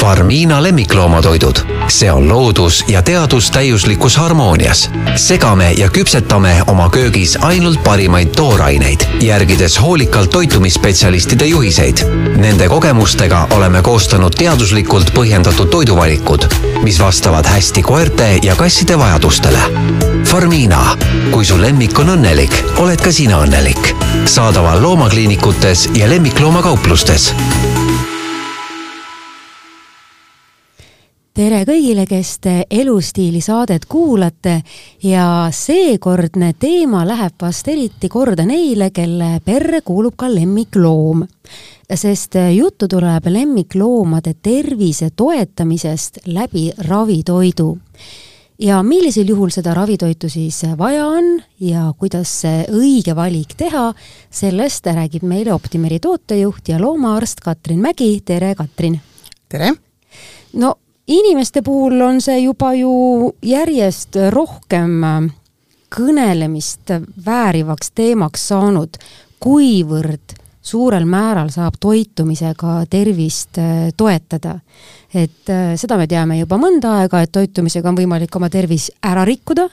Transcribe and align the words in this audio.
Farmiina 0.00 0.62
lemmikloomatoidud. 0.62 1.56
see 1.88 2.12
on 2.12 2.28
loodus 2.28 2.84
ja 2.88 3.02
teadus 3.02 3.50
täiuslikus 3.50 4.16
harmoonias. 4.16 4.90
segame 5.16 5.72
ja 5.72 5.88
küpsetame 5.88 6.62
oma 6.66 6.90
köögis 6.90 7.38
ainult 7.40 7.84
parimaid 7.84 8.28
tooraineid, 8.28 9.00
järgides 9.20 9.80
hoolikalt 9.80 10.30
toitumisspetsialistide 10.30 11.46
juhiseid. 11.46 11.98
Nende 12.36 12.68
kogemustega 12.68 13.46
oleme 13.50 13.82
koostanud 13.82 14.32
teaduslikult 14.38 15.12
põhjendatud 15.14 15.68
toiduvalikud, 15.68 16.48
mis 16.82 17.00
vastavad 17.00 17.46
hästi 17.46 17.82
koerte 17.82 18.38
ja 18.42 18.56
kasside 18.56 18.98
vajadustele. 18.98 19.58
Farmiina, 20.24 20.96
kui 21.30 21.44
su 21.44 21.60
lemmik 21.60 21.98
on 21.98 22.16
õnnelik, 22.16 22.56
oled 22.76 23.00
ka 23.00 23.12
sina 23.12 23.42
õnnelik. 23.44 23.92
saadaval 24.24 24.82
loomakliinikutes 24.82 25.88
ja 25.94 26.08
lemmikloomakauplustes 26.08 27.34
tere 31.40 31.62
kõigile, 31.64 32.04
kes 32.04 32.30
te 32.44 32.52
Elustiili 32.68 33.40
saadet 33.40 33.86
kuulate 33.88 34.58
ja 35.06 35.48
seekordne 35.54 36.50
teema 36.60 37.00
läheb 37.08 37.38
vast 37.40 37.68
eriti 37.72 38.10
korda 38.12 38.44
neile, 38.44 38.90
kelle 38.92 39.38
perre 39.44 39.80
kuulub 39.86 40.18
ka 40.20 40.28
lemmikloom. 40.28 41.22
sest 41.94 42.36
juttu 42.56 42.88
tuleb 42.88 43.26
lemmikloomade 43.26 44.34
tervise 44.42 45.10
toetamisest 45.16 46.18
läbi 46.26 46.72
ravitoidu. 46.88 47.78
ja 48.58 48.82
millisel 48.82 49.28
juhul 49.28 49.50
seda 49.50 49.74
ravitoitu 49.74 50.28
siis 50.28 50.62
vaja 50.78 51.06
on 51.06 51.42
ja 51.60 51.94
kuidas 51.98 52.40
see 52.40 52.66
õige 52.68 53.16
valik 53.16 53.56
teha, 53.56 53.94
sellest 54.30 54.86
räägib 54.86 55.22
meile 55.22 55.54
Optimeri 55.54 56.00
tootejuht 56.00 56.68
ja 56.68 56.80
loomaarst 56.80 57.40
Katrin 57.40 57.80
Mägi, 57.80 58.20
tere 58.24 58.54
Katrin! 58.54 59.00
tere! 59.48 59.72
no 60.52 60.74
inimeste 61.10 61.62
puhul 61.62 62.00
on 62.00 62.20
see 62.22 62.38
juba 62.44 62.72
ju 62.78 62.92
järjest 63.42 64.16
rohkem 64.30 65.04
äh, 65.04 65.30
kõnelemist 65.90 66.92
väärivaks 67.26 67.90
teemaks 67.98 68.46
saanud, 68.52 68.98
kuivõrd 69.42 70.36
suurel 70.62 71.06
määral 71.08 71.50
saab 71.50 71.80
toitumisega 71.80 72.84
tervist 72.90 73.58
äh, 73.58 73.90
toetada. 73.96 74.60
et 75.14 75.50
äh, 75.50 75.74
seda 75.76 75.96
me 75.98 76.06
teame 76.06 76.38
juba 76.38 76.58
mõnda 76.58 77.00
aega, 77.00 77.22
et 77.22 77.32
toitumisega 77.32 77.88
on 77.88 77.98
võimalik 77.98 78.36
oma 78.36 78.50
tervis 78.50 78.90
ära 79.02 79.24
rikkuda, 79.24 79.68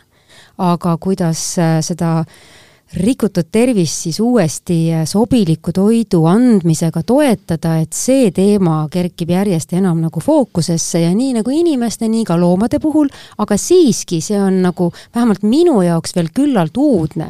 aga 0.57 0.97
kuidas 0.97 1.43
seda 1.85 2.13
äh, 2.19 2.57
rikutud 2.95 3.49
tervist 3.51 4.05
siis 4.05 4.19
uuesti 4.23 4.77
sobiliku 5.05 5.73
toidu 5.75 6.23
andmisega 6.29 7.03
toetada, 7.03 7.75
et 7.83 7.93
see 7.93 8.31
teema 8.31 8.79
kerkib 8.91 9.33
järjest 9.33 9.73
enam 9.75 9.99
nagu 10.05 10.23
fookusesse 10.23 11.01
ja 11.03 11.11
nii 11.15 11.35
nagu 11.39 11.51
inimeste, 11.51 12.07
nii 12.07 12.23
ka 12.27 12.37
loomade 12.39 12.79
puhul, 12.79 13.11
aga 13.43 13.57
siiski 13.59 14.21
see 14.23 14.39
on 14.39 14.61
nagu 14.63 14.91
vähemalt 15.15 15.43
minu 15.43 15.81
jaoks 15.83 16.15
veel 16.15 16.31
küllalt 16.33 16.77
uudne, 16.79 17.29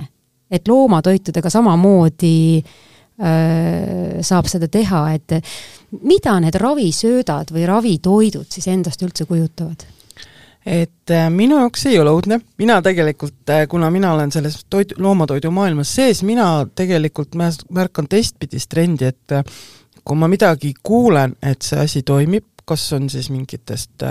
et 0.51 0.67
loomatoitudega 0.69 1.49
samamoodi 1.49 2.37
öö, 2.61 4.21
saab 4.21 4.47
seda 4.51 4.69
teha, 4.71 5.03
et 5.17 5.39
mida 6.05 6.37
need 6.43 6.55
ravisöödad 6.61 7.51
või 7.55 7.65
ravitoidud 7.67 8.45
siis 8.51 8.69
endast 8.69 9.01
üldse 9.03 9.25
kujutavad 9.25 9.96
et 10.67 11.11
äh, 11.15 11.29
minu 11.31 11.61
jaoks 11.61 11.85
ei 11.87 11.99
ole 12.01 12.11
õudne, 12.11 12.41
mina 12.59 12.81
tegelikult, 12.83 13.39
äh, 13.53 13.63
kuna 13.71 13.87
mina 13.93 14.11
olen 14.13 14.33
selles 14.35 14.59
toit, 14.69 14.91
loomatoidu 14.99 15.51
maailmas 15.55 15.93
sees, 15.95 16.23
mina 16.27 16.67
tegelikult 16.75 17.37
märkan 17.37 18.09
teistpidist 18.11 18.69
trendi, 18.73 19.07
et 19.07 19.35
äh, 19.35 19.43
kui 20.03 20.19
ma 20.19 20.27
midagi 20.31 20.73
kuulen, 20.83 21.37
et 21.41 21.63
see 21.63 21.79
asi 21.79 22.03
toimib, 22.07 22.45
kas 22.67 22.83
on 22.97 23.07
siis 23.09 23.29
mingitest 23.31 24.03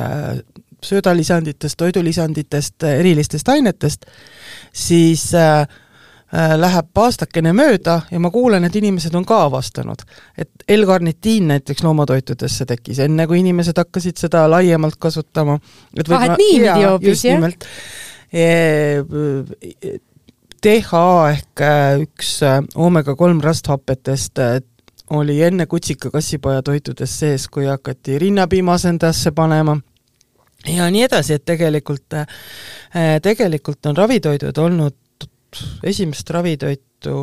söödalisanditest, 0.87 1.77
toidulisanditest, 1.77 2.87
erilistest 2.89 3.48
ainetest, 3.53 4.07
siis 4.73 5.29
Äh, 5.35 5.67
läheb 6.33 6.98
aastakene 6.98 7.53
mööda 7.55 8.01
ja 8.11 8.19
ma 8.20 8.31
kuulen, 8.35 8.64
et 8.67 8.77
inimesed 8.77 9.14
on 9.14 9.25
ka 9.25 9.45
avastanud, 9.47 10.03
et 10.39 10.51
L-karnitiin 10.75 11.47
näiteks 11.53 11.85
loomatoitudesse 11.87 12.67
tekkis, 12.67 12.98
enne 13.05 13.29
kui 13.31 13.41
inimesed 13.45 13.79
hakkasid 13.79 14.19
seda 14.19 14.45
laiemalt 14.51 14.98
kasutama. 14.98 15.59
ah, 16.11 16.25
et 16.27 16.39
niimoodi 16.42 16.85
hoopis, 16.85 17.25
jah? 17.25 17.47
DHA 20.67 21.31
ehk 21.31 21.63
äh, 21.63 22.01
üks 22.03 22.41
äh, 22.42 22.59
oomega 22.75 23.15
kolm 23.15 23.41
rasthapetest 23.45 24.41
oli 25.15 25.36
enne 25.42 25.67
kutsika 25.70 26.11
kassipoja 26.11 26.63
toitudes 26.67 27.19
sees, 27.19 27.47
kui 27.48 27.69
hakati 27.70 28.19
rinnapiimasendasse 28.19 29.31
panema 29.31 29.77
ja 30.67 30.91
nii 30.91 31.05
edasi, 31.07 31.36
et 31.36 31.45
tegelikult, 31.47 32.17
tegelikult 33.23 33.86
on 33.86 33.97
ravitoidud 33.97 34.59
olnud 34.59 34.97
esimest 35.86 36.30
ravitoitu 36.30 37.23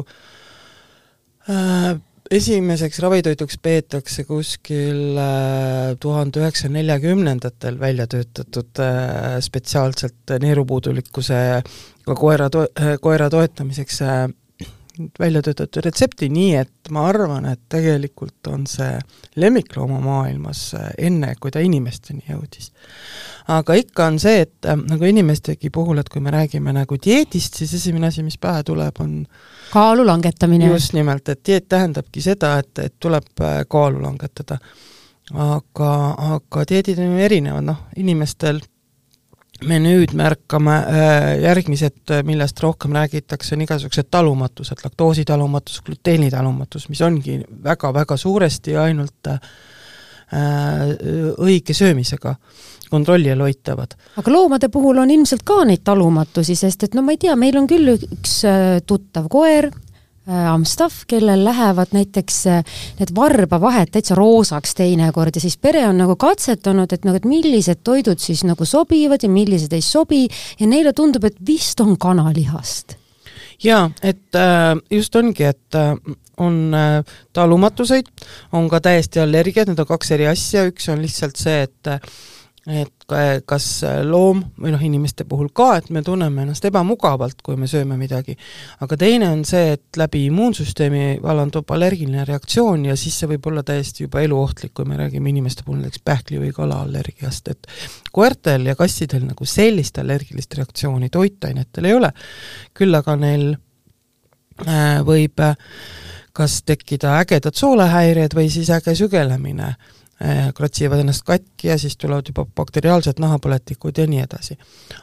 äh, 1.50 1.94
esimeseks 2.32 3.00
ravitoiduks 3.04 3.58
peetakse 3.62 4.24
kuskil 4.28 5.18
äh, 5.20 5.94
tuhande 6.02 6.42
üheksasaja 6.42 6.74
neljakümnendatel 6.78 7.80
välja 7.80 8.08
töötatud 8.10 8.82
äh, 8.82 9.38
spetsiaalselt 9.44 10.36
neerupuudulikkusega 10.42 12.16
koera 12.20 12.50
to-, 12.54 12.70
koera 13.04 13.30
toetamiseks 13.34 14.02
äh, 14.08 14.26
välja 15.20 15.42
töötatud 15.42 15.86
retsepti, 15.86 16.30
nii 16.30 16.56
et 16.60 16.92
ma 16.94 17.08
arvan, 17.10 17.48
et 17.50 17.62
tegelikult 17.70 18.48
on 18.52 18.68
see 18.70 18.98
lemmikloomamaailmas 19.42 20.66
äh, 20.80 20.90
enne, 21.10 21.34
kui 21.42 21.54
ta 21.54 21.64
inimesteni 21.64 22.26
jõudis 22.30 22.72
aga 23.52 23.76
ikka 23.76 24.08
on 24.08 24.20
see, 24.22 24.44
et 24.46 24.68
äh, 24.70 24.78
nagu 24.78 25.08
inimestegi 25.08 25.72
puhul, 25.74 26.00
et 26.00 26.10
kui 26.12 26.22
me 26.24 26.32
räägime 26.34 26.74
nagu 26.76 26.98
dieedist, 27.06 27.60
siis 27.60 27.74
esimene 27.80 28.10
asi, 28.10 28.24
mis 28.24 28.38
pähe 28.42 28.64
tuleb, 28.68 29.00
on 29.04 29.24
kaalu 29.74 30.06
langetamine. 30.08 30.72
just 30.72 30.94
nimelt, 30.94 31.30
et 31.30 31.44
dieet 31.46 31.68
tähendabki 31.70 32.22
seda, 32.22 32.58
et, 32.64 32.80
et 32.80 32.96
tuleb 33.00 33.42
äh, 33.42 33.64
kaalu 33.70 34.02
langetada. 34.04 34.60
aga, 35.34 35.92
aga 36.36 36.66
dieedid 36.70 37.00
on 37.00 37.14
ju 37.16 37.26
erinevad, 37.26 37.64
noh, 37.64 37.86
inimestel 37.98 38.60
me 39.68 39.80
nüüd 39.84 40.14
märkame 40.18 40.76
äh, 40.76 41.28
järgmised, 41.44 42.14
millest 42.28 42.60
rohkem 42.64 42.96
räägitakse, 42.96 43.56
on 43.56 43.66
igasugused 43.66 44.10
talumatused, 44.14 44.84
laktoositalumatus, 44.86 45.82
gluteenitalumatus, 45.86 46.90
mis 46.92 47.02
ongi 47.06 47.40
väga-väga 47.64 48.18
suuresti 48.20 48.78
ainult 48.80 49.32
äh, 49.32 49.40
õige 51.44 51.76
söömisega 51.78 52.36
kontrolli 52.94 53.32
all 53.34 53.42
hoitavad. 53.42 53.96
aga 54.18 54.32
loomade 54.32 54.70
puhul 54.70 55.02
on 55.02 55.12
ilmselt 55.12 55.44
ka 55.48 55.64
neid 55.66 55.82
talumatusi, 55.86 56.56
sest 56.56 56.88
et 56.88 56.98
no 56.98 57.02
ma 57.06 57.16
ei 57.16 57.22
tea, 57.22 57.36
meil 57.40 57.58
on 57.58 57.70
küll 57.70 57.96
üks 57.96 58.42
äh, 58.50 58.78
tuttav 58.86 59.30
koer, 59.34 59.70
äh, 59.72 59.83
Amstaff, 60.28 61.04
kellel 61.08 61.42
lähevad 61.44 61.92
näiteks 61.92 62.36
äh, 62.48 62.64
need 63.00 63.10
varbavahed 63.16 63.90
täitsa 63.92 64.16
roosaks 64.16 64.72
teinekord 64.78 65.36
ja 65.36 65.42
siis 65.44 65.58
pere 65.60 65.82
on 65.88 65.98
nagu 66.00 66.16
katsetanud, 66.16 66.94
et 66.96 67.04
nagu, 67.04 67.20
et 67.20 67.28
millised 67.28 67.82
toidud 67.84 68.24
siis 68.24 68.46
nagu 68.48 68.64
sobivad 68.66 69.24
ja 69.24 69.30
millised 69.30 69.76
ei 69.76 69.84
sobi 69.84 70.22
ja 70.60 70.68
neile 70.68 70.94
tundub, 70.96 71.28
et 71.28 71.36
vist 71.48 71.84
on 71.84 71.98
kanalihast. 72.00 72.96
jaa, 73.64 73.90
et 74.04 74.40
just 74.92 75.16
ongi, 75.16 75.44
et 75.44 75.80
on 76.38 76.56
talumatuseid, 77.34 78.08
on 78.52 78.70
ka 78.72 78.80
täiesti 78.80 79.20
allergiad, 79.20 79.68
need 79.68 79.80
on 79.84 79.92
kaks 79.92 80.12
eri 80.16 80.28
asja, 80.32 80.64
üks 80.72 80.88
on 80.92 81.04
lihtsalt 81.04 81.36
see, 81.36 81.68
et 81.68 81.92
et 82.64 83.14
kas 83.46 83.66
loom 84.08 84.40
või 84.56 84.72
noh, 84.72 84.84
inimeste 84.88 85.26
puhul 85.28 85.50
ka, 85.56 85.74
et 85.82 85.90
me 85.92 86.00
tunneme 86.06 86.46
ennast 86.46 86.64
ebamugavalt, 86.70 87.42
kui 87.44 87.58
me 87.60 87.68
sööme 87.68 87.98
midagi, 88.00 88.38
aga 88.86 88.98
teine 89.00 89.28
on 89.34 89.42
see, 89.48 89.74
et 89.76 90.00
läbi 90.00 90.22
immuunsüsteemi 90.30 91.20
vallandub 91.24 91.74
allergiline 91.76 92.24
reaktsioon 92.30 92.86
ja 92.88 92.96
siis 93.00 93.18
see 93.20 93.34
võib 93.34 93.50
olla 93.52 93.66
täiesti 93.68 94.06
juba 94.06 94.24
eluohtlik, 94.24 94.72
kui 94.78 94.88
me 94.88 95.00
räägime 95.02 95.34
inimeste 95.34 95.66
puhul 95.68 95.82
näiteks 95.82 96.06
pähkli- 96.08 96.40
või 96.40 96.54
kalaallergiast, 96.56 97.52
et 97.52 97.68
koertel 98.16 98.72
ja 98.72 98.78
kassidel 98.80 99.28
nagu 99.28 99.46
sellist 99.46 100.00
allergilist 100.00 100.56
reaktsiooni 100.56 101.12
toitainetel 101.12 101.92
ei 101.92 101.98
ole, 102.00 102.14
küll 102.74 102.96
aga 102.96 103.18
neil 103.20 103.50
äh, 104.64 105.04
võib 105.04 105.44
äh, 105.44 105.58
kas 106.34 106.62
tekkida 106.66 107.18
ägedad 107.20 107.60
soolehäired 107.60 108.34
või 108.36 108.48
siis 108.50 108.72
äge 108.74 108.96
sügelemine 108.98 109.76
kratsivad 110.56 111.02
ennast 111.04 111.26
katki 111.28 111.68
ja 111.68 111.78
siis 111.78 111.98
tulevad 112.00 112.30
juba 112.30 112.46
bakteriaalsed 112.56 113.20
nahapõletikud 113.20 113.98
ja 113.98 114.08
nii 114.08 114.22
edasi. 114.24 114.56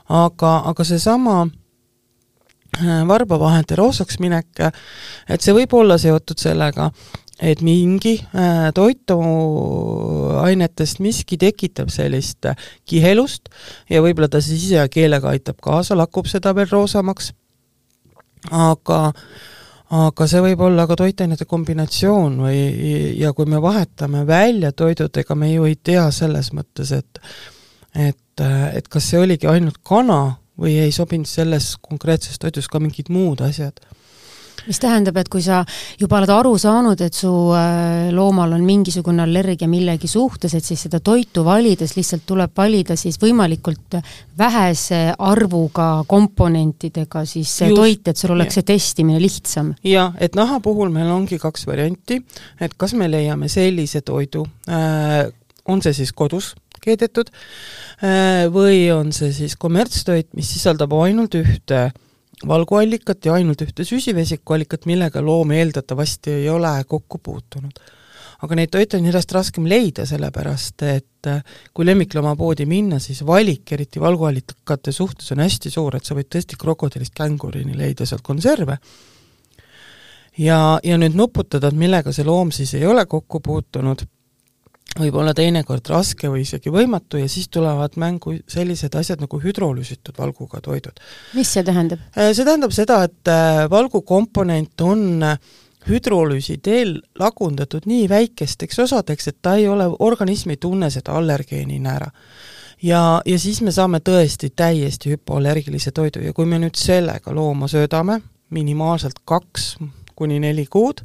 aga, 0.09 0.53
aga 0.71 0.85
seesama 0.85 1.43
äh, 1.45 3.09
varbavahede 3.09 3.77
roosaks 3.77 4.19
minek, 4.23 4.47
et 5.29 5.41
see 5.45 5.55
võib 5.57 5.73
olla 5.77 5.99
seotud 6.01 6.39
sellega, 6.41 6.91
et 7.41 7.61
mingi 7.65 8.21
äh, 8.21 8.73
toituainetest 8.77 11.01
miski 11.05 11.37
tekitab 11.41 11.89
sellist 11.93 12.47
kihelust 12.89 13.43
ja 13.91 14.03
võib-olla 14.05 14.29
ta 14.29 14.41
sise- 14.45 14.77
ja 14.77 14.89
keelega 14.89 15.29
aitab 15.35 15.57
kaasa, 15.63 15.97
lakub 15.97 16.27
seda 16.31 16.55
veel 16.57 16.69
roosamaks, 16.73 17.33
aga 18.51 19.13
aga 19.91 20.27
see 20.31 20.43
võib 20.45 20.61
olla 20.67 20.87
ka 20.87 20.97
toitainete 20.99 21.47
kombinatsioon 21.51 22.37
või, 22.45 22.59
ja 23.19 23.33
kui 23.35 23.49
me 23.51 23.61
vahetame 23.63 24.23
välja 24.27 24.73
toidud, 24.73 25.17
ega 25.23 25.35
me 25.35 25.51
ju 25.51 25.67
ei 25.67 25.79
tea 25.83 26.07
selles 26.15 26.53
mõttes, 26.57 26.93
et 26.95 27.23
et, 27.91 28.43
et 28.75 28.87
kas 28.87 29.09
see 29.11 29.19
oligi 29.19 29.49
ainult 29.51 29.81
kana 29.83 30.37
või 30.61 30.77
ei 30.79 30.93
sobinud 30.95 31.27
selles 31.27 31.73
konkreetses 31.83 32.39
toidus 32.39 32.69
ka 32.71 32.79
mingid 32.79 33.11
muud 33.11 33.43
asjad 33.43 33.81
mis 34.67 34.81
tähendab, 34.81 35.17
et 35.21 35.29
kui 35.33 35.43
sa 35.45 35.61
juba 36.01 36.19
oled 36.21 36.33
aru 36.35 36.53
saanud, 36.61 37.01
et 37.05 37.17
su 37.17 37.31
äh, 37.57 38.11
loomal 38.15 38.55
on 38.57 38.65
mingisugune 38.67 39.25
allergia 39.25 39.69
millegi 39.71 40.09
suhtes, 40.11 40.55
et 40.57 40.67
siis 40.67 40.87
seda 40.87 41.01
toitu 41.05 41.45
valides 41.47 41.97
lihtsalt 41.97 42.27
tuleb 42.29 42.55
valida 42.57 42.97
siis 43.01 43.19
võimalikult 43.23 43.99
vähese 44.39 45.03
arvuga 45.19 45.91
komponentidega 46.09 47.25
siis 47.29 47.53
see 47.61 47.71
Just, 47.71 47.81
toit, 47.81 48.13
et 48.13 48.21
sul 48.21 48.35
oleks 48.37 48.57
ja. 48.57 48.61
see 48.61 48.71
testimine 48.73 49.21
lihtsam. 49.23 49.75
jah, 49.87 50.15
et 50.21 50.39
naha 50.39 50.61
puhul 50.65 50.93
meil 50.95 51.11
ongi 51.13 51.41
kaks 51.41 51.67
varianti, 51.69 52.21
et 52.61 52.77
kas 52.77 52.97
me 52.99 53.11
leiame 53.11 53.49
sellise 53.53 54.05
toidu 54.07 54.47
äh,, 54.69 55.29
on 55.71 55.83
see 55.85 55.95
siis 55.97 56.13
kodus 56.17 56.55
keedetud 56.81 57.31
äh, 58.05 58.47
või 58.53 58.87
on 58.95 59.13
see 59.13 59.33
siis 59.37 59.57
kommertstoit, 59.61 60.31
mis 60.37 60.49
sisaldab 60.55 60.95
ainult 60.97 61.37
ühte 61.39 61.83
äh, 61.89 61.99
valguallikat 62.49 63.27
ja 63.27 63.35
ainult 63.37 63.63
ühte 63.65 63.85
süsivesikuallikat, 63.85 64.87
millega 64.89 65.23
loom 65.25 65.51
eeldatavasti 65.57 66.39
ei 66.43 66.49
ole 66.49 66.73
kokku 66.89 67.19
puutunud. 67.23 67.81
aga 68.41 68.57
neid 68.57 68.71
toite 68.73 68.97
on 68.97 69.05
järjest 69.05 69.33
raskem 69.37 69.67
leida, 69.69 70.07
sellepärast 70.09 70.83
et 70.89 71.29
äh, 71.29 71.43
kui 71.77 71.85
lemmikloomapoodi 71.85 72.65
minna, 72.67 72.99
siis 72.99 73.21
valik, 73.27 73.73
eriti 73.73 74.01
valguallikate 74.01 74.93
suhtes, 74.97 75.29
on 75.33 75.43
hästi 75.45 75.71
suur, 75.71 75.97
et 75.97 76.09
sa 76.09 76.17
võid 76.17 76.31
tõesti 76.33 76.57
krokodillist 76.57 77.13
kängurini 77.15 77.77
leida 77.77 78.07
sealt 78.09 78.25
konserve, 78.25 78.79
ja, 80.39 80.79
ja 80.83 80.97
nüüd 80.97 81.19
nuputada, 81.21 81.69
et 81.69 81.77
millega 81.77 82.15
see 82.17 82.25
loom 82.25 82.49
siis 82.55 82.73
ei 82.79 82.87
ole 82.89 83.05
kokku 83.07 83.43
puutunud 83.45 84.07
võib 84.99 85.15
olla 85.21 85.35
teinekord 85.37 85.87
raske 85.93 86.29
või 86.31 86.43
isegi 86.43 86.73
võimatu 86.75 87.21
ja 87.21 87.29
siis 87.31 87.49
tulevad 87.53 87.95
mängu 88.01 88.35
sellised 88.51 88.95
asjad 88.99 89.23
nagu 89.23 89.41
hüdrolüüsitud 89.43 90.19
valguga 90.19 90.61
toidud. 90.65 91.01
mis 91.35 91.53
see 91.53 91.65
tähendab? 91.65 92.03
Äh, 92.17 92.33
see 92.35 92.45
tähendab 92.45 92.75
seda, 92.75 93.05
et 93.07 93.31
äh, 93.31 93.65
valgu 93.71 94.03
komponent 94.03 94.81
on 94.81 95.23
äh, 95.23 95.39
hüdrolüüsi 95.89 96.59
teel 96.63 96.99
lagundatud 97.19 97.87
nii 97.87 98.09
väikesteks 98.09 98.83
osadeks, 98.87 99.29
et 99.29 99.39
ta 99.43 99.55
ei 99.57 99.69
ole, 99.69 99.87
organism 99.99 100.51
ei 100.51 100.61
tunne 100.61 100.91
seda 100.91 101.15
allergeenina 101.19 101.95
ära. 101.95 102.11
ja, 102.83 103.23
ja 103.27 103.39
siis 103.39 103.63
me 103.63 103.73
saame 103.73 104.01
tõesti 104.01 104.51
täiesti 104.57 105.15
hüpoallergilise 105.15 105.93
toidu 105.93 106.25
ja 106.25 106.33
kui 106.33 106.47
me 106.47 106.59
nüüd 106.59 106.77
sellega 106.77 107.35
looma 107.35 107.69
söödame, 107.69 108.21
minimaalselt 108.51 109.23
kaks 109.25 109.77
kuni 110.21 110.41
neli 110.43 110.67
kuud, 110.71 111.01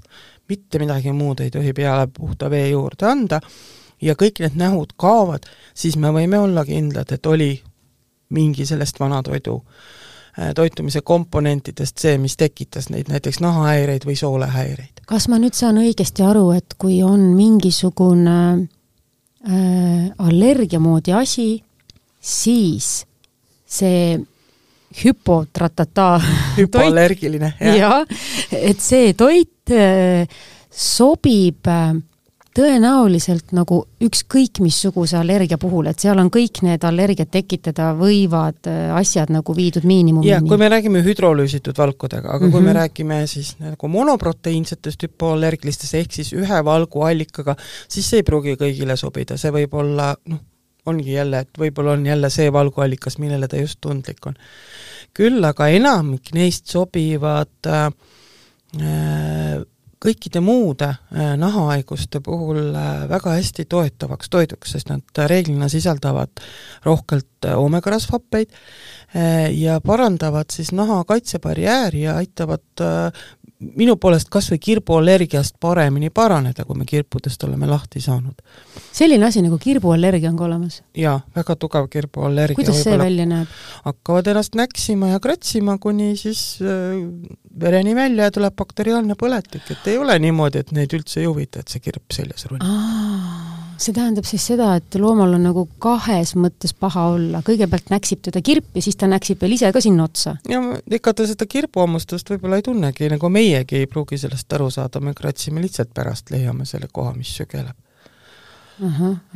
mitte 0.51 0.79
midagi 0.81 1.13
muud 1.15 1.39
ei 1.41 1.53
tohi 1.53 1.71
peale 1.73 2.09
puhta 2.11 2.49
vee 2.51 2.67
juurde 2.69 3.07
anda 3.07 3.39
ja 4.01 4.15
kõik 4.19 4.41
need 4.43 4.57
nähud 4.59 4.95
kaovad, 4.99 5.47
siis 5.73 5.95
me 5.97 6.11
võime 6.13 6.39
olla 6.39 6.65
kindlad, 6.67 7.11
et 7.15 7.25
oli 7.25 7.53
mingi 8.35 8.65
sellest 8.67 8.99
vanatoidu 8.99 9.55
äh, 9.61 10.51
toitumise 10.55 11.01
komponentidest 11.01 12.03
see, 12.03 12.17
mis 12.21 12.37
tekitas 12.37 12.89
neid 12.91 13.11
näiteks 13.11 13.39
nahahäireid 13.43 14.07
või 14.07 14.17
soolehäireid. 14.19 15.05
kas 15.07 15.29
ma 15.31 15.39
nüüd 15.41 15.55
saan 15.55 15.79
õigesti 15.81 16.25
aru, 16.25 16.49
et 16.57 16.77
kui 16.77 17.01
on 17.03 17.31
mingisugune 17.37 18.37
äh, 18.51 20.11
allergia 20.17 20.79
moodi 20.83 21.15
asi, 21.15 21.49
siis 22.19 23.05
see 23.65 24.17
hüpotratata 25.03 26.09
hüpoallergiline, 26.57 27.53
jah 27.59 27.79
ja,, 27.79 27.93
et 28.51 28.83
see 28.83 29.13
toit 29.17 29.73
äh, 29.73 30.27
sobib 30.71 31.67
äh, 31.71 31.95
tõenäoliselt 32.55 33.51
nagu 33.55 33.81
ükskõik 34.03 34.61
missuguse 34.63 35.17
allergia 35.19 35.57
puhul, 35.59 35.89
et 35.91 35.99
seal 35.99 36.19
on 36.21 36.29
kõik 36.31 36.61
need 36.65 36.85
allergiat 36.87 37.31
tekitada 37.33 37.91
võivad 37.99 38.69
äh, 38.71 38.93
asjad 38.95 39.33
nagu 39.33 39.55
viidud 39.57 39.87
miinimumini. 39.87 40.31
jah, 40.31 40.43
kui 40.45 40.59
me 40.61 40.69
räägime 40.71 41.03
hüdrolüüsitud 41.05 41.77
valkudega, 41.77 42.29
aga 42.29 42.39
mm 42.39 42.47
-hmm. 42.47 42.51
kui 42.51 42.61
me 42.61 42.71
mhm. 42.71 42.79
räägime 42.79 43.27
siis 43.27 43.55
nagu 43.59 43.87
monoproteiinsetest 43.87 45.07
hüpoallergilistest 45.07 45.99
ehk 46.01 46.11
siis 46.11 46.33
ühe 46.33 46.65
valguallikaga, 46.65 47.55
siis 47.87 48.09
see 48.09 48.23
ei 48.23 48.27
pruugi 48.27 48.55
kõigile 48.55 48.95
sobida, 48.95 49.37
see 49.37 49.51
võib 49.51 49.73
olla 49.73 50.15
noh, 50.25 50.39
ongi 50.85 51.13
jälle, 51.13 51.43
et 51.45 51.59
võib-olla 51.59 51.95
on 51.95 52.05
jälle 52.05 52.29
see 52.33 52.51
valguallikas, 52.53 53.19
millele 53.21 53.47
ta 53.47 53.59
just 53.61 53.81
tundlik 53.81 54.25
on. 54.25 54.35
küll 55.15 55.43
aga 55.47 55.69
enamik 55.71 56.33
neist 56.35 56.67
sobivad 56.71 57.71
äh, 57.71 57.87
äh 58.81 59.63
kõikide 60.05 60.37
muude 60.43 60.85
äh, 60.85 61.31
nahahaiguste 61.39 62.19
puhul 62.21 62.75
äh, 62.75 63.07
väga 63.09 63.31
hästi 63.39 63.63
toetavaks 63.65 64.29
toiduks, 64.29 64.75
sest 64.75 64.91
nad 64.91 65.21
reeglina 65.31 65.69
sisaldavad 65.71 66.43
rohkelt 66.85 67.47
omegarasvhappeid 67.55 68.51
ja 69.55 69.79
parandavad 69.81 70.51
siis 70.51 70.73
naha 70.75 71.03
kaitsebarjääri 71.07 72.01
ja 72.01 72.17
aitavad 72.19 72.83
minu 73.75 73.95
poolest 74.01 74.29
kas 74.33 74.49
või 74.51 74.59
kirbuallergiast 74.63 75.57
paremini 75.61 76.11
paraneda, 76.13 76.65
kui 76.65 76.77
me 76.79 76.85
kirpudest 76.89 77.43
oleme 77.47 77.67
lahti 77.69 78.01
saanud. 78.01 78.41
selline 78.91 79.25
asi 79.25 79.41
nagu 79.41 79.57
kirbuallergia 79.61 80.29
on 80.29 80.37
ka 80.37 80.45
olemas? 80.47 80.81
jaa, 80.97 81.19
väga 81.35 81.55
tugev 81.55 81.89
kirbuallergia. 81.89 82.55
kuidas 82.55 82.83
see 82.83 82.97
välja 82.99 83.25
näeb? 83.29 83.47
hakkavad 83.85 84.27
ennast 84.33 84.55
näksima 84.55 85.13
ja 85.13 85.19
kratsima, 85.19 85.77
kuni 85.77 86.15
siis 86.17 86.59
äh, 86.61 87.01
vereni 87.59 87.95
välja 87.95 88.29
ja 88.29 88.31
tuleb 88.31 88.55
bakteriaalne 88.55 89.17
põletik, 89.19 89.67
et 89.71 89.91
ei 89.91 89.97
ole 89.97 90.19
niimoodi, 90.19 90.63
et 90.63 90.71
neid 90.75 90.93
üldse 90.93 91.21
ei 91.23 91.29
huvita, 91.29 91.59
et 91.63 91.71
see 91.71 91.83
kirp 91.83 92.15
seljas 92.15 92.49
ronib 92.51 93.54
see 93.81 93.95
tähendab 93.95 94.27
siis 94.27 94.45
seda, 94.51 94.73
et 94.79 94.97
loomal 94.99 95.35
on 95.37 95.45
nagu 95.47 95.65
kahes 95.81 96.35
mõttes 96.39 96.73
paha 96.77 97.07
olla, 97.15 97.41
kõigepealt 97.45 97.91
näksib 97.93 98.23
teda 98.25 98.41
kirp 98.45 98.75
ja 98.77 98.83
siis 98.85 98.97
ta 98.99 99.09
näksib 99.11 99.41
veel 99.41 99.55
ise 99.57 99.71
ka 99.75 99.81
sinna 99.83 100.07
otsa. 100.07 100.35
ja 100.49 100.61
ega 100.91 101.13
ta 101.13 101.27
seda 101.27 101.47
kirbuhammustust 101.49 102.29
võib-olla 102.33 102.59
ei 102.61 102.67
tunnegi, 102.67 103.09
nagu 103.11 103.29
meiegi 103.31 103.81
ei 103.83 103.89
pruugi 103.91 104.19
sellest 104.21 104.53
aru 104.57 104.69
saada, 104.73 105.01
me 105.03 105.15
kratsime 105.17 105.63
lihtsalt 105.63 105.93
pärast, 105.95 106.31
leiame 106.33 106.67
selle 106.69 106.89
koha, 106.91 107.13
mis 107.17 107.31
sügeleb. 107.37 107.75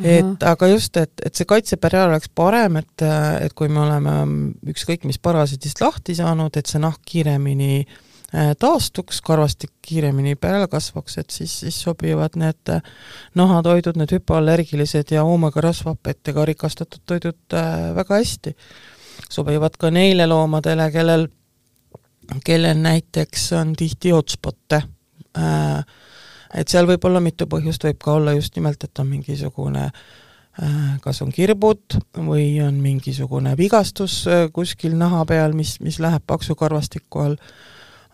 et 0.04 0.44
aga 0.44 0.68
just, 0.68 0.98
et, 1.00 1.14
et 1.26 1.36
see 1.36 1.48
kaitseperiood 1.48 2.12
oleks 2.12 2.32
parem, 2.36 2.82
et, 2.82 3.08
et 3.46 3.56
kui 3.56 3.72
me 3.72 3.86
oleme 3.86 4.20
ükskõik 4.74 5.08
mis 5.08 5.20
parasiidist 5.20 5.82
lahti 5.82 6.16
saanud, 6.18 6.56
et 6.60 6.68
see 6.68 6.82
nahk 6.84 7.00
kiiremini 7.08 7.86
Äh, 7.86 8.09
taastuks, 8.60 9.22
karvastik 9.26 9.72
kiiremini 9.82 10.36
peale 10.36 10.68
kasvaks, 10.68 11.18
et 11.18 11.30
siis, 11.34 11.54
siis 11.60 11.82
sobivad 11.82 12.38
need 12.38 12.70
äh, 12.70 12.82
nahatoidud, 13.36 13.98
need 13.98 14.14
hüpoallergilised 14.14 15.14
ja 15.16 15.24
oomega 15.26 15.62
rasvhapetega 15.66 16.46
rikastatud 16.52 17.02
toidud 17.10 17.58
äh, 17.58 17.90
väga 17.96 18.22
hästi. 18.22 18.56
sobivad 19.30 19.78
ka 19.80 19.90
neile 19.92 20.28
loomadele, 20.28 20.92
kellel, 20.92 21.28
kellel 22.46 22.78
näiteks 22.78 23.52
on 23.54 23.74
tihti 23.76 24.10
hotspotte. 24.10 24.82
Et 26.54 26.68
seal 26.68 26.88
võib 26.88 27.04
olla 27.06 27.20
mitu 27.22 27.46
põhjust, 27.46 27.84
võib 27.84 28.00
ka 28.02 28.14
olla 28.18 28.34
just 28.34 28.56
nimelt, 28.56 28.84
et 28.84 29.00
on 29.00 29.08
mingisugune 29.08 29.90
kas 31.02 31.22
on 31.22 31.30
kirbud 31.32 32.00
või 32.26 32.60
on 32.64 32.80
mingisugune 32.82 33.54
vigastus 33.58 34.24
kuskil 34.54 34.98
naha 34.98 35.22
peal, 35.26 35.54
mis, 35.54 35.78
mis 35.80 36.00
läheb 36.00 36.24
paksu 36.28 36.56
karvastiku 36.60 37.22
all 37.26 37.38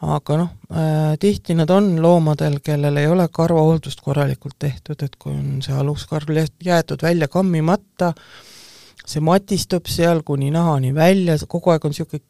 aga 0.02 0.38
noh 0.38 0.50
äh,, 0.76 1.16
tihti 1.20 1.56
nad 1.56 1.70
on 1.72 1.96
loomadel, 2.02 2.60
kellel 2.64 2.98
ei 3.00 3.08
ole 3.08 3.28
karvahooldust 3.32 4.02
korralikult 4.04 4.58
tehtud, 4.60 5.02
et 5.02 5.16
kui 5.16 5.34
on 5.34 5.62
see 5.64 5.76
aluskarv 5.76 6.32
jäetud 6.64 7.02
välja 7.02 7.28
kammimata, 7.32 8.14
see 9.06 9.24
matistub 9.24 9.88
seal 9.88 10.24
kuni 10.28 10.52
nahani 10.52 10.94
välja, 10.96 11.38
kogu 11.48 11.72
aeg 11.72 11.86
on 11.86 11.96
niisugune 11.96 12.24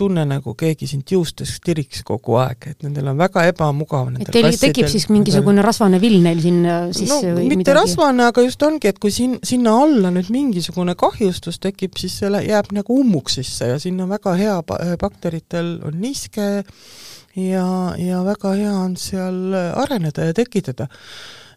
tunne, 0.00 0.24
nagu 0.28 0.54
keegi 0.58 0.88
sind 0.88 1.10
juustest 1.12 1.60
tiriks 1.64 2.02
kogu 2.06 2.36
aeg, 2.40 2.70
et 2.72 2.86
nendel 2.86 3.10
on 3.12 3.18
väga 3.20 3.44
ebamugav 3.50 4.08
et 4.20 4.30
teil 4.32 4.48
tekib 4.60 4.88
siis 4.90 5.06
mingisugune 5.12 5.64
rasvane 5.64 6.00
vill 6.02 6.18
neil 6.24 6.40
siin 6.42 6.60
sisse 6.96 7.18
no, 7.28 7.36
või 7.36 7.48
mitte 7.50 7.62
midagi? 7.62 7.78
rasvane, 7.80 8.28
aga 8.32 8.44
just 8.46 8.64
ongi, 8.66 8.90
et 8.92 9.00
kui 9.02 9.12
siin, 9.14 9.36
sinna 9.46 9.74
alla 9.84 10.12
nüüd 10.14 10.30
mingisugune 10.32 10.96
kahjustus 11.00 11.60
tekib, 11.62 11.98
siis 12.00 12.16
see 12.20 12.42
jääb 12.46 12.72
nagu 12.76 13.00
ummuks 13.02 13.38
sisse 13.40 13.72
ja 13.72 13.78
sinna 13.82 14.08
väga 14.10 14.36
hea, 14.40 14.56
bakteritel 15.00 15.76
on 15.86 16.00
niiske 16.00 16.48
ja, 17.36 17.66
ja 18.00 18.24
väga 18.26 18.54
hea 18.58 18.74
on 18.74 18.96
seal 19.00 19.54
areneda 19.54 20.30
ja 20.30 20.36
tekitada. 20.36 20.88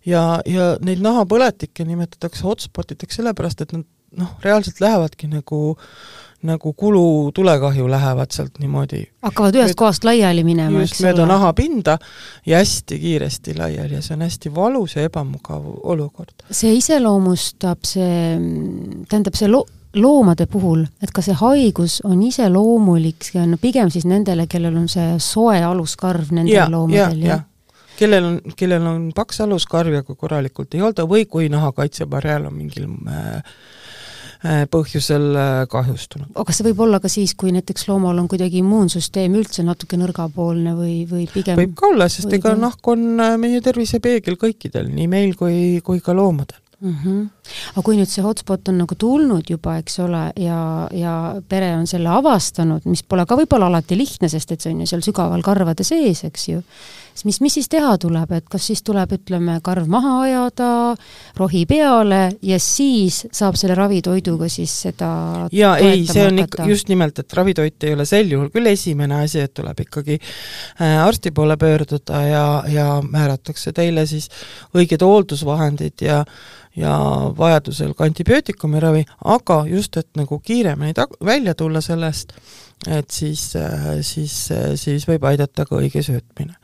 ja, 0.05 0.41
ja 0.45 0.73
neid 0.83 1.03
nahapõletikke 1.03 1.87
nimetatakse 1.87 2.43
hotspotideks 2.47 3.21
sellepärast, 3.21 3.63
et 3.63 3.75
nad 3.77 3.87
noh, 4.19 4.35
reaalselt 4.43 4.81
lähevadki 4.83 5.29
nagu 5.31 5.61
äh, 5.73 5.87
nagu 6.43 6.73
kulu, 6.73 7.31
tulekahju 7.35 7.89
lähevad 7.89 8.31
sealt 8.35 8.59
niimoodi. 8.59 9.03
hakkavad 9.21 9.55
ühest 9.55 9.77
kohast 9.79 10.03
laiali 10.03 10.43
minema, 10.43 10.81
eks 10.83 10.99
ole. 10.99 11.09
mööda 11.09 11.27
nahapinda 11.29 11.97
ja 12.45 12.59
hästi 12.61 12.99
kiiresti 12.99 13.55
laiali 13.57 13.95
ja 13.99 14.01
see 14.01 14.17
on 14.17 14.25
hästi 14.27 14.55
valus 14.55 14.95
ja 14.95 15.05
ebamugav 15.07 15.63
olukord. 15.83 16.35
see 16.51 16.73
iseloomustab 16.79 17.87
see, 17.87 18.35
tähendab 19.09 19.39
see 19.39 19.51
lo-, 19.51 19.67
loomade 19.95 20.47
puhul, 20.49 20.85
et 21.01 21.11
kas 21.13 21.29
see 21.29 21.37
haigus 21.39 21.99
on 22.07 22.21
iseloomulik, 22.23 23.23
see 23.23 23.41
on 23.41 23.57
pigem 23.61 23.91
siis 23.93 24.07
nendele, 24.09 24.47
kellel 24.51 24.77
on 24.83 24.89
see 24.91 25.15
soe 25.23 25.61
aluskarv 25.63 26.33
nendel 26.33 26.55
ja, 26.55 26.69
loomadel, 26.71 27.19
ja 27.21 27.35
jah? 27.35 27.47
kellel 27.97 28.25
on, 28.25 28.41
kellel 28.57 28.87
on 28.89 29.05
paks 29.15 29.41
aluskarv 29.45 29.93
ja 29.93 30.03
kui 30.03 30.17
korralikult 30.19 30.73
ei 30.73 30.81
olda 30.81 31.05
või 31.09 31.27
kui 31.29 31.47
nahakaitsebarjäär 31.53 32.49
on 32.49 32.57
mingil 32.57 32.89
äh, 33.07 33.55
põhjusel 34.43 35.29
äh, 35.39 35.51
kahjustunud. 35.71 36.31
aga 36.35 36.55
see 36.55 36.65
võib 36.67 36.81
olla 36.83 36.99
ka 37.03 37.11
siis, 37.11 37.31
kui 37.39 37.53
näiteks 37.55 37.87
loomal 37.87 38.17
on 38.19 38.27
kuidagi 38.31 38.59
immuunsüsteem 38.59 39.37
üldse 39.39 39.63
natuke 39.63 39.99
nõrgapoolne 39.99 40.75
või, 40.75 40.97
või 41.09 41.27
pigem 41.31 41.59
võib 41.59 41.77
ka 41.79 41.87
olla, 41.93 42.09
sest 42.11 42.33
ega 42.35 42.51
nahk 42.59 42.91
on 42.91 43.05
äh, 43.23 43.37
meie 43.39 43.61
tervise 43.63 44.01
peegel 44.03 44.35
kõikidel, 44.41 44.91
nii 44.91 45.07
meil 45.11 45.37
kui, 45.39 45.79
kui 45.85 46.03
ka 46.03 46.15
loomadel. 46.17 46.59
mm. 46.81 46.95
-hmm. 47.03 47.29
aga 47.71 47.85
kui 47.87 47.95
nüüd 47.99 48.11
see 48.11 48.25
hotspot 48.25 48.67
on 48.67 48.81
nagu 48.83 48.95
tulnud 48.99 49.47
juba, 49.49 49.77
eks 49.79 49.99
ole, 50.03 50.25
ja, 50.35 50.89
ja 50.91 51.13
pere 51.47 51.71
on 51.77 51.87
selle 51.87 52.11
avastanud, 52.11 52.83
mis 52.83 53.03
pole 53.03 53.25
ka 53.25 53.39
võib-olla 53.39 53.71
alati 53.71 53.97
lihtne, 53.97 54.27
sest 54.27 54.51
et 54.51 54.61
see 54.61 54.75
on 54.75 54.83
ju 54.83 54.91
seal 54.91 55.07
sügaval 55.07 55.41
karvade 55.41 55.87
sees, 55.87 56.25
eks 56.27 56.49
ju, 56.49 56.61
siis 57.13 57.25
mis, 57.25 57.39
mis 57.45 57.57
siis 57.59 57.69
teha 57.71 57.93
tuleb, 58.01 58.31
et 58.37 58.47
kas 58.51 58.67
siis 58.71 58.83
tuleb, 58.85 59.13
ütleme, 59.17 59.59
karv 59.63 59.89
maha 59.91 60.15
ajada, 60.23 60.69
rohi 61.39 61.65
peale 61.69 62.21
ja 62.41 62.59
siis 62.61 63.23
saab 63.31 63.57
selle 63.59 63.77
ravitoiduga 63.77 64.49
siis 64.51 64.73
seda 64.87 65.11
ja 65.53 65.75
ei, 65.81 66.05
see 66.09 66.25
on 66.27 66.41
ikka 66.43 66.67
just 66.69 66.89
nimelt, 66.91 67.19
et 67.19 67.37
ravitoit 67.37 67.87
ei 67.87 67.93
ole 67.97 68.07
sel 68.09 68.33
juhul 68.33 68.49
küll 68.53 68.71
esimene 68.73 69.23
asi, 69.23 69.43
et 69.43 69.53
tuleb 69.53 69.85
ikkagi 69.85 70.17
äh, 70.19 70.97
arsti 71.03 71.31
poole 71.35 71.57
pöörduda 71.61 72.25
ja, 72.27 72.47
ja 72.71 72.89
määratakse 73.05 73.73
teile 73.75 74.07
siis 74.09 74.29
õiged 74.75 75.05
hooldusvahendid 75.05 76.05
ja 76.05 76.23
ja 76.75 76.93
vajadusel 77.37 77.93
ka 77.93 78.07
antibiootikumi 78.07 78.79
ravi, 78.81 79.03
aga 79.29 79.59
just, 79.69 79.97
et 79.97 80.09
nagu 80.17 80.39
kiiremini 80.41 80.95
tag-, 80.97 81.19
välja 81.25 81.53
tulla 81.55 81.81
sellest, 81.85 82.33
et 82.89 83.13
siis, 83.13 83.51
siis, 84.01 84.37
siis 84.81 85.07
võib 85.07 85.27
aidata 85.29 85.67
ka 85.69 85.77
õige 85.77 86.01
söötmine. 86.01 86.57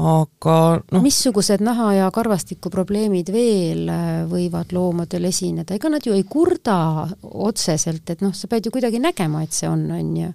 Aga 0.00 0.80
noh, 0.92 1.02
missugused 1.02 1.60
naha- 1.60 1.94
ja 1.96 2.10
karvastikuprobleemid 2.10 3.28
veel 3.34 3.88
äh, 3.88 4.24
võivad 4.30 4.72
loomadel 4.72 5.24
esineda, 5.30 5.74
ega 5.74 5.88
nad 5.92 6.06
ju 6.06 6.12
ei 6.16 6.24
kurda 6.24 7.08
otseselt, 7.22 8.08
et 8.10 8.20
noh, 8.24 8.32
sa 8.34 8.48
pead 8.48 8.66
ju 8.66 8.70
kuidagi 8.74 8.98
nägema, 9.02 9.42
et 9.42 9.52
see 9.52 9.68
on, 9.68 9.82
on 9.90 10.16
ju. 10.16 10.30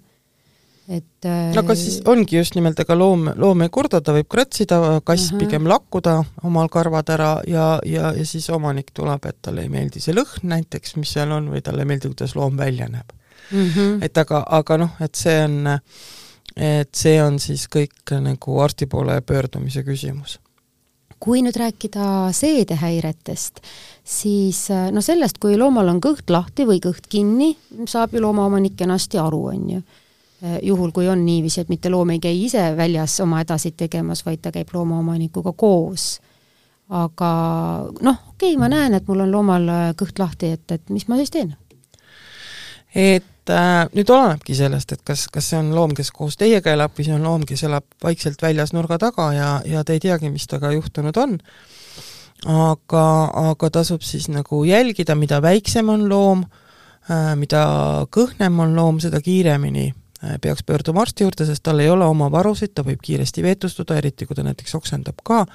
et 0.88 1.24
äh, 1.26 1.56
aga 1.58 1.74
siis 1.74 1.96
ongi 2.06 2.36
just 2.38 2.54
nimelt, 2.54 2.78
ega 2.78 2.94
loom, 2.94 3.24
loom 3.36 3.62
ei 3.64 3.68
kurda, 3.74 3.98
ta 4.00 4.12
võib 4.14 4.28
kratsida, 4.30 5.00
kass 5.04 5.32
Mhm. 5.32 5.38
pigem 5.40 5.66
lakkuda 5.66 6.24
omal 6.46 6.68
karvad 6.68 7.08
ära 7.10 7.32
ja, 7.50 7.80
ja, 7.84 8.12
ja 8.14 8.24
siis 8.24 8.46
omanik 8.50 8.92
tuleb, 8.94 9.26
et 9.26 9.36
talle 9.42 9.62
ei 9.66 9.68
meeldi 9.68 10.00
see 10.00 10.14
lõhn 10.14 10.44
näiteks, 10.46 10.94
mis 10.96 11.10
seal 11.16 11.32
on, 11.32 11.48
või 11.50 11.62
talle 11.62 11.82
ei 11.82 11.90
meeldi, 11.90 12.08
kuidas 12.14 12.36
loom 12.36 12.56
välja 12.56 12.86
näeb. 12.88 13.10
mm 13.50 13.66
-hmm. 13.74 13.98
et 14.04 14.18
aga, 14.18 14.44
aga 14.48 14.76
noh, 14.76 14.90
et 15.00 15.14
see 15.14 15.42
on, 15.44 15.80
et 16.56 16.88
see 16.96 17.18
on 17.22 17.38
siis 17.40 17.66
kõik 17.68 18.16
nagu 18.22 18.58
arsti 18.64 18.88
poole 18.88 19.20
pöördumise 19.20 19.84
küsimus. 19.84 20.40
kui 21.20 21.40
nüüd 21.40 21.56
rääkida 21.56 22.28
seedehäiretest, 22.36 23.62
siis 24.04 24.66
äh, 24.70 24.90
no 24.92 25.00
sellest, 25.00 25.38
kui 25.40 25.56
loomal 25.56 25.88
on 25.88 26.00
kõht 26.04 26.28
lahti 26.28 26.66
või 26.68 26.76
kõht 26.84 27.08
kinni, 27.08 27.54
saab 27.88 28.12
ju 28.12 28.20
loomaomanik 28.20 28.76
kenasti 28.76 29.18
aru, 29.18 29.46
on 29.52 29.70
ju. 29.70 29.80
juhul, 30.62 30.90
kui 30.92 31.08
on 31.08 31.22
niiviisi, 31.24 31.62
et 31.62 31.70
mitte 31.72 31.88
loom 31.88 32.10
ei 32.12 32.18
käi 32.20 32.34
ise 32.44 32.60
väljas 32.76 33.14
oma 33.24 33.38
hädasid 33.40 33.72
tegemas, 33.76 34.20
vaid 34.26 34.42
ta 34.44 34.52
käib 34.52 34.68
loomaomanikuga 34.74 35.52
koos. 35.56 36.20
aga 36.88 37.30
noh, 38.00 38.18
okei 38.34 38.52
okay,, 38.52 38.60
ma 38.60 38.68
näen, 38.68 38.94
et 38.94 39.08
mul 39.08 39.24
on 39.24 39.32
loomal 39.32 39.68
äh, 39.68 39.86
kõht 39.96 40.20
lahti, 40.20 40.52
et, 40.52 40.70
et 40.70 40.90
mis 40.90 41.08
ma 41.08 41.16
siis 41.16 41.32
teen? 41.32 41.56
et 42.94 43.24
äh, 43.52 43.86
nüüd 43.96 44.10
olenebki 44.10 44.56
sellest, 44.56 44.92
et 44.94 45.02
kas, 45.06 45.26
kas 45.32 45.50
see 45.50 45.58
on 45.60 45.72
loom, 45.74 45.94
kes 45.96 46.10
koos 46.14 46.38
teiega 46.40 46.72
elab 46.74 46.94
või 46.96 47.06
see 47.08 47.14
on 47.16 47.26
loom, 47.26 47.46
kes 47.48 47.64
elab 47.68 47.86
vaikselt 48.02 48.42
väljas 48.42 48.72
nurga 48.76 48.98
taga 49.02 49.30
ja, 49.34 49.50
ja 49.66 49.84
te 49.84 49.96
ei 49.96 50.02
teagi, 50.02 50.30
mis 50.32 50.46
temaga 50.50 50.72
juhtunud 50.76 51.20
on. 51.22 51.36
aga, 52.46 53.04
aga 53.52 53.70
tasub 53.72 54.04
siis 54.06 54.28
nagu 54.28 54.62
jälgida, 54.64 55.16
mida 55.18 55.40
väiksem 55.42 55.88
on 55.92 56.08
loom 56.08 56.44
äh,, 56.44 57.32
mida 57.36 57.62
kõhnem 58.12 58.60
on 58.60 58.76
loom, 58.76 59.00
seda 59.00 59.22
kiiremini 59.24 59.88
äh, 59.88 60.36
peaks 60.42 60.66
pöörduma 60.66 61.06
arsti 61.06 61.24
juurde, 61.24 61.46
sest 61.48 61.62
tal 61.62 61.80
ei 61.80 61.90
ole 61.90 62.04
oma 62.04 62.30
varusid, 62.32 62.74
ta 62.74 62.84
võib 62.86 63.00
kiiresti 63.02 63.42
veetustuda, 63.46 63.96
eriti 63.96 64.26
kui 64.26 64.36
ta 64.36 64.44
näiteks 64.46 64.74
oksendab 64.78 65.24
ka. 65.24 65.46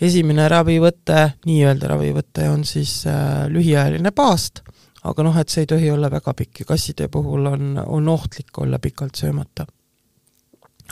esimene 0.00 0.48
ravivõte, 0.48 1.32
nii-öelda 1.46 1.88
ravivõte 1.88 2.48
on 2.50 2.64
siis 2.68 3.04
äh, 3.06 3.46
lühiajaline 3.48 4.10
paast 4.10 4.64
aga 5.04 5.24
noh, 5.26 5.36
et 5.40 5.52
see 5.52 5.64
ei 5.64 5.70
tohi 5.70 5.90
olla 5.92 6.10
väga 6.12 6.34
pikk 6.36 6.62
ja 6.62 6.68
kasside 6.72 7.08
puhul 7.12 7.48
on, 7.50 7.72
on 7.84 8.08
ohtlik 8.08 8.58
olla 8.58 8.78
pikalt 8.78 9.20
söömata. 9.20 9.66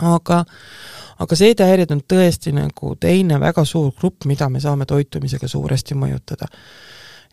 aga, 0.00 0.44
aga 1.20 1.36
seedehäired 1.36 1.90
on 1.92 2.00
tõesti 2.08 2.52
nagu 2.56 2.94
teine 3.00 3.40
väga 3.40 3.64
suur 3.68 3.92
grupp, 3.98 4.24
mida 4.24 4.48
me 4.48 4.60
saame 4.60 4.86
toitumisega 4.88 5.48
suuresti 5.48 5.94
mõjutada. 5.94 6.48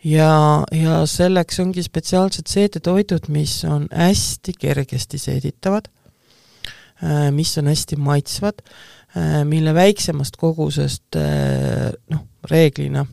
ja, 0.04 0.64
ja 0.72 1.06
selleks 1.06 1.60
ongi 1.60 1.84
spetsiaalsed 1.84 2.48
seedetoidud, 2.48 3.28
mis 3.30 3.64
on 3.66 3.88
hästi 3.92 4.56
kergesti 4.60 5.18
seeditavad, 5.18 5.92
mis 7.32 7.58
on 7.58 7.68
hästi 7.72 7.96
maitsvad, 7.96 8.64
mille 9.48 9.74
väiksemast 9.74 10.36
kogusest 10.38 11.16
noh, 11.16 12.26
reeglina 12.52 13.06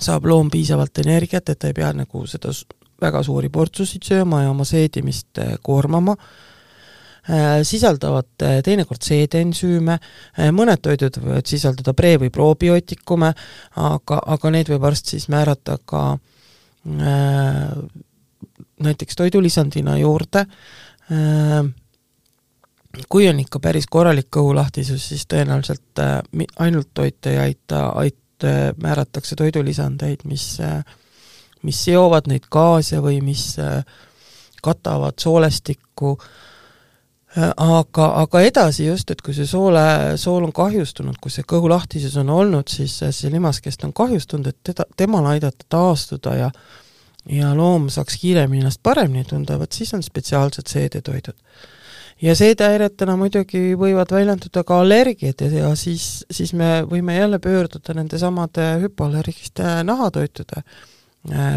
saab 0.00 0.26
loom 0.26 0.50
piisavalt 0.50 1.02
energiat, 1.04 1.48
et 1.48 1.58
ta 1.58 1.70
ei 1.70 1.76
pea 1.76 1.92
nagu 1.96 2.24
seda 2.26 2.52
väga 3.02 3.22
suuri 3.26 3.50
portsusid 3.52 4.06
sööma 4.06 4.44
ja 4.44 4.50
oma 4.52 4.64
seedimist 4.68 5.40
koormama, 5.62 6.14
sisaldavad 7.66 8.44
teinekord 8.66 9.02
seedeensüüme, 9.06 9.98
mõned 10.54 10.82
toidud 10.82 11.18
võivad 11.22 11.50
sisaldada 11.50 11.94
pre- 11.98 12.16
või 12.18 12.32
probiootikume, 12.34 13.30
aga, 13.78 14.18
aga 14.36 14.54
neid 14.54 14.70
võib 14.72 14.86
arst 14.90 15.12
siis 15.14 15.28
määrata 15.30 15.78
ka 15.86 16.02
äh, 16.14 17.76
näiteks 18.82 19.16
toidulisandina 19.16 19.96
juurde. 19.98 20.46
Äh,, 21.12 21.62
kui 23.08 23.28
on 23.28 23.40
ikka 23.40 23.60
päris 23.62 23.86
korralik 23.90 24.28
kõhulahtisus, 24.34 25.08
siis 25.12 25.26
tõenäoliselt 25.30 26.02
äh, 26.02 26.18
ainult 26.58 26.90
toit 26.94 27.30
ei 27.30 27.38
aita, 27.38 27.88
ait-, 28.46 28.78
määratakse 28.82 29.36
toidulisandeid, 29.38 30.24
mis, 30.28 30.46
mis 31.62 31.84
seovad 31.84 32.30
neid 32.30 32.48
gaase 32.52 33.02
või 33.02 33.20
mis 33.24 33.54
katavad 34.62 35.18
soolestikku, 35.18 36.16
aga, 37.56 38.06
aga 38.22 38.42
edasi 38.44 38.86
just, 38.86 39.10
et 39.10 39.22
kui 39.24 39.34
see 39.34 39.48
soole, 39.48 39.82
sool 40.20 40.44
on 40.46 40.52
kahjustunud, 40.54 41.18
kui 41.22 41.32
see 41.32 41.46
kõhulahtisus 41.48 42.14
on 42.20 42.30
olnud, 42.30 42.70
siis 42.70 42.98
see 43.08 43.32
limaskest 43.32 43.84
on 43.88 43.94
kahjustunud, 43.96 44.52
et 44.52 44.58
teda, 44.70 44.86
temal 44.96 45.26
aidata 45.34 45.66
taastuda 45.68 46.38
ja 46.38 46.54
ja 47.30 47.52
loom 47.54 47.86
saaks 47.90 48.16
kiiremini 48.18 48.64
ennast 48.64 48.80
paremini 48.82 49.24
tunda, 49.24 49.54
vot 49.58 49.72
siis 49.72 49.94
on 49.94 50.02
spetsiaalsed 50.02 50.66
seedetoidud 50.66 51.36
ja 52.22 52.36
seedehäiretena 52.38 53.16
muidugi 53.18 53.72
võivad 53.78 54.12
väljenduda 54.14 54.64
ka 54.64 54.80
allergiad 54.84 55.42
ja, 55.42 55.50
ja 55.58 55.74
siis, 55.76 56.24
siis 56.30 56.54
me 56.54 56.80
võime 56.88 57.16
jälle 57.18 57.38
pöörduda 57.42 57.96
nendesamade 57.98 58.68
hüpoallergiste 58.86 59.82
nahatoitude 59.84 60.64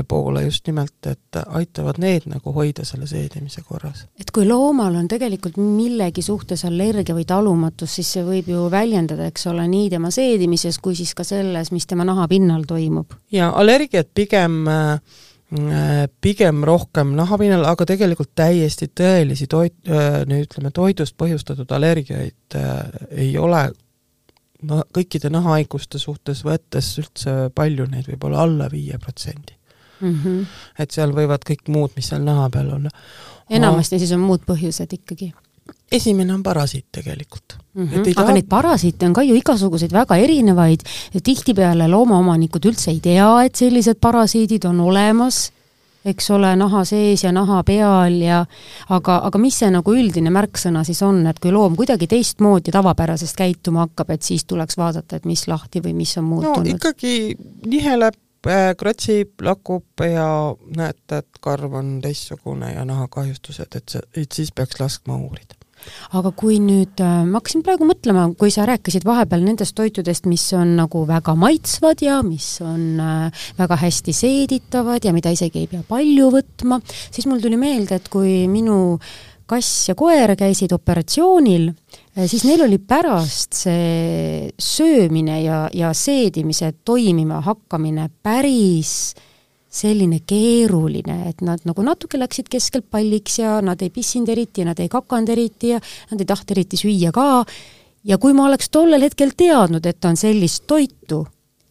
poole 0.07 0.43
just 0.43 0.67
nimelt, 0.67 1.07
et 1.09 1.37
aitavad 1.47 1.97
need 1.97 2.27
nagu 2.29 2.51
hoida 2.53 2.83
selle 2.85 3.07
seedimise 3.09 3.63
korras. 3.65 4.03
et 4.19 4.29
kui 4.31 4.45
loomal 4.45 4.93
on 4.95 5.07
tegelikult 5.09 5.57
millegi 5.57 6.21
suhtes 6.21 6.65
allergia 6.69 7.15
või 7.17 7.25
talumatus, 7.25 7.95
siis 7.95 8.11
see 8.13 8.23
võib 8.23 8.51
ju 8.51 8.67
väljendada, 8.69 9.25
eks 9.25 9.47
ole, 9.49 9.65
nii 9.67 9.89
tema 9.89 10.11
seedimises 10.13 10.77
kui 10.77 10.95
siis 10.95 11.15
ka 11.17 11.25
selles, 11.25 11.71
mis 11.73 11.89
tema 11.89 12.05
nahapinnal 12.05 12.67
toimub. 12.67 13.17
ja 13.31 13.49
allergiad 13.57 14.13
pigem 14.13 14.67
äh, 14.69 14.99
pigem 16.21 16.63
rohkem 16.65 17.13
nahapinnal, 17.15 17.67
aga 17.69 17.85
tegelikult 17.85 18.31
täiesti 18.35 18.87
tõelisi 18.89 19.45
toit, 19.47 19.75
nüüd 19.85 20.47
ütleme, 20.47 20.71
toidust 20.73 21.13
põhjustatud 21.21 21.69
allergiaid 21.75 22.57
äh, 22.57 22.79
ei 23.11 23.35
ole 23.37 23.67
no 24.65 24.81
kõikide 24.95 25.29
nahahaiguste 25.33 25.99
suhtes 26.01 26.43
võttes 26.45 26.89
üldse 27.01 27.35
palju, 27.55 27.87
neid 27.91 28.09
võib 28.09 28.27
olla 28.29 28.45
alla 28.45 28.69
viie 28.71 28.99
protsendi. 29.01 29.53
Mhm. 29.95 30.41
et 30.77 30.91
seal 30.91 31.13
võivad 31.15 31.45
kõik 31.47 31.69
muud, 31.71 31.93
mis 31.95 32.09
seal 32.11 32.25
naha 32.25 32.49
peal 32.51 32.73
on. 32.75 32.89
enamasti 33.49 33.99
siis 34.01 34.11
on 34.11 34.25
muud 34.25 34.43
põhjused 34.43 34.91
ikkagi? 34.91 35.31
Esimene 35.91 36.33
on 36.33 36.43
parasiit 36.43 36.85
tegelikult 36.91 37.57
mm. 37.73 37.87
-hmm. 37.87 37.99
aga 37.99 38.13
taha... 38.13 38.33
neid 38.33 38.47
parasiite 38.49 39.05
on 39.05 39.13
ka 39.13 39.23
ju 39.23 39.35
igasuguseid 39.35 39.93
väga 39.93 40.15
erinevaid, 40.15 40.85
tihtipeale 41.23 41.87
loomaomanikud 41.87 42.65
üldse 42.65 42.91
ei 42.91 42.99
tea, 42.99 43.43
et 43.43 43.55
sellised 43.55 43.99
parasiidid 44.01 44.65
on 44.65 44.79
olemas, 44.79 45.51
eks 46.05 46.29
ole, 46.31 46.55
naha 46.55 46.83
sees 46.85 47.23
ja 47.23 47.31
naha 47.31 47.63
peal 47.63 48.19
ja 48.21 48.43
aga, 48.89 49.19
aga 49.29 49.41
mis 49.41 49.57
see 49.59 49.71
nagu 49.73 49.93
üldine 49.93 50.33
märksõna 50.33 50.83
siis 50.85 51.01
on, 51.05 51.25
et 51.27 51.39
kui 51.39 51.51
loom 51.51 51.75
kuidagi 51.75 52.07
teistmoodi 52.07 52.73
tavapärasest 52.75 53.35
käituma 53.37 53.87
hakkab, 53.87 54.13
et 54.17 54.21
siis 54.21 54.45
tuleks 54.45 54.77
vaadata, 54.77 55.15
et 55.15 55.25
mis 55.25 55.47
lahti 55.47 55.81
või 55.81 55.93
mis 55.93 56.17
on 56.17 56.29
muutunud? 56.29 56.69
no 56.69 56.77
ikkagi 56.77 57.37
niheleb 57.65 58.21
kratsib, 58.77 59.41
lakub 59.41 60.01
ja 60.05 60.53
näete, 60.77 61.23
et 61.23 61.39
karv 61.41 61.73
on 61.81 61.95
teistsugune 62.01 62.75
ja 62.75 62.85
nahakahjustused, 62.85 63.73
et 63.75 63.89
see, 63.89 64.01
et 64.21 64.31
siis 64.31 64.51
peaks 64.53 64.77
laskma 64.79 65.17
uurida 65.17 65.54
aga 66.17 66.31
kui 66.37 66.57
nüüd, 66.63 66.95
äh, 67.03 67.23
ma 67.27 67.39
hakkasin 67.39 67.63
praegu 67.65 67.87
mõtlema, 67.89 68.27
kui 68.39 68.53
sa 68.53 68.67
rääkisid 68.69 69.05
vahepeal 69.07 69.45
nendest 69.45 69.75
toitudest, 69.77 70.29
mis 70.31 70.45
on 70.57 70.75
nagu 70.79 71.05
väga 71.09 71.35
maitsvad 71.39 72.01
ja 72.05 72.21
mis 72.25 72.49
on 72.65 72.99
äh, 73.01 73.45
väga 73.59 73.79
hästi 73.83 74.15
seeditavad 74.15 75.05
ja 75.05 75.13
mida 75.15 75.33
isegi 75.33 75.65
ei 75.65 75.71
pea 75.71 75.85
palju 75.87 76.31
võtma, 76.33 76.81
siis 77.09 77.27
mul 77.29 77.43
tuli 77.43 77.59
meelde, 77.59 77.99
et 77.99 78.09
kui 78.13 78.43
minu 78.51 78.97
kass 79.45 79.89
ja 79.91 79.95
koer 79.97 80.33
käisid 80.39 80.73
operatsioonil, 80.75 81.69
äh, 81.69 82.25
siis 82.31 82.45
neil 82.47 82.65
oli 82.65 82.79
pärast 82.81 83.57
see 83.65 84.49
söömine 84.57 85.41
ja, 85.43 85.61
ja 85.73 85.93
seedimise 85.93 86.73
toimima 86.85 87.41
hakkamine 87.45 88.09
päris 88.23 89.13
selline 89.75 90.21
keeruline, 90.27 91.17
et 91.29 91.41
nad 91.45 91.63
nagu 91.67 91.83
natuke 91.83 92.19
läksid 92.19 92.47
keskelt 92.51 92.87
palliks 92.91 93.39
ja 93.41 93.57
nad 93.65 93.81
ei 93.83 93.91
pissinud 93.93 94.31
eriti 94.31 94.63
ja 94.63 94.71
nad 94.71 94.79
ei 94.79 94.91
kakanud 94.91 95.31
eriti 95.33 95.73
ja 95.73 95.81
nad 96.11 96.21
ei 96.21 96.29
tahtnud 96.29 96.55
eriti 96.55 96.79
süüa 96.79 97.11
ka, 97.15 97.45
ja 98.05 98.17
kui 98.21 98.35
ma 98.37 98.47
oleks 98.49 98.69
tollel 98.71 99.03
hetkel 99.05 99.33
teadnud, 99.37 99.85
et 99.85 100.05
on 100.05 100.17
sellist 100.19 100.65
toitu, 100.67 101.25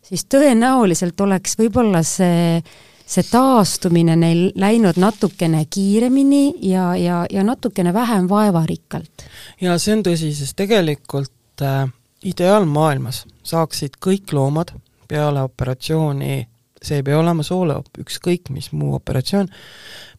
siis 0.04 0.26
tõenäoliselt 0.30 1.20
oleks 1.24 1.56
võib-olla 1.58 2.02
see, 2.06 2.60
see 3.06 3.26
taastumine 3.30 4.16
neil 4.20 4.46
läinud 4.60 5.00
natukene 5.00 5.64
kiiremini 5.70 6.44
ja, 6.68 6.92
ja, 7.00 7.24
ja 7.30 7.44
natukene 7.46 7.94
vähem 7.94 8.28
vaevarikkalt. 8.28 9.28
ja 9.60 9.78
see 9.78 9.96
on 9.96 10.04
tõsi, 10.06 10.32
sest 10.36 10.56
tegelikult 10.60 11.64
äh, 11.64 11.86
ideaalmaailmas 12.24 13.24
saaksid 13.44 14.00
kõik 14.02 14.32
loomad 14.32 14.74
peale 15.08 15.44
operatsiooni 15.44 16.42
see 16.84 17.00
ei 17.00 17.06
pea 17.06 17.18
olema 17.18 17.42
soolo, 17.46 17.80
ükskõik 18.00 18.50
mis 18.54 18.70
muu 18.72 18.94
operatsioon, 18.98 19.48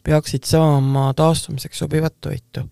peaksid 0.06 0.46
saama 0.48 1.12
taastumiseks 1.18 1.84
sobivat 1.84 2.16
toitu. 2.22 2.66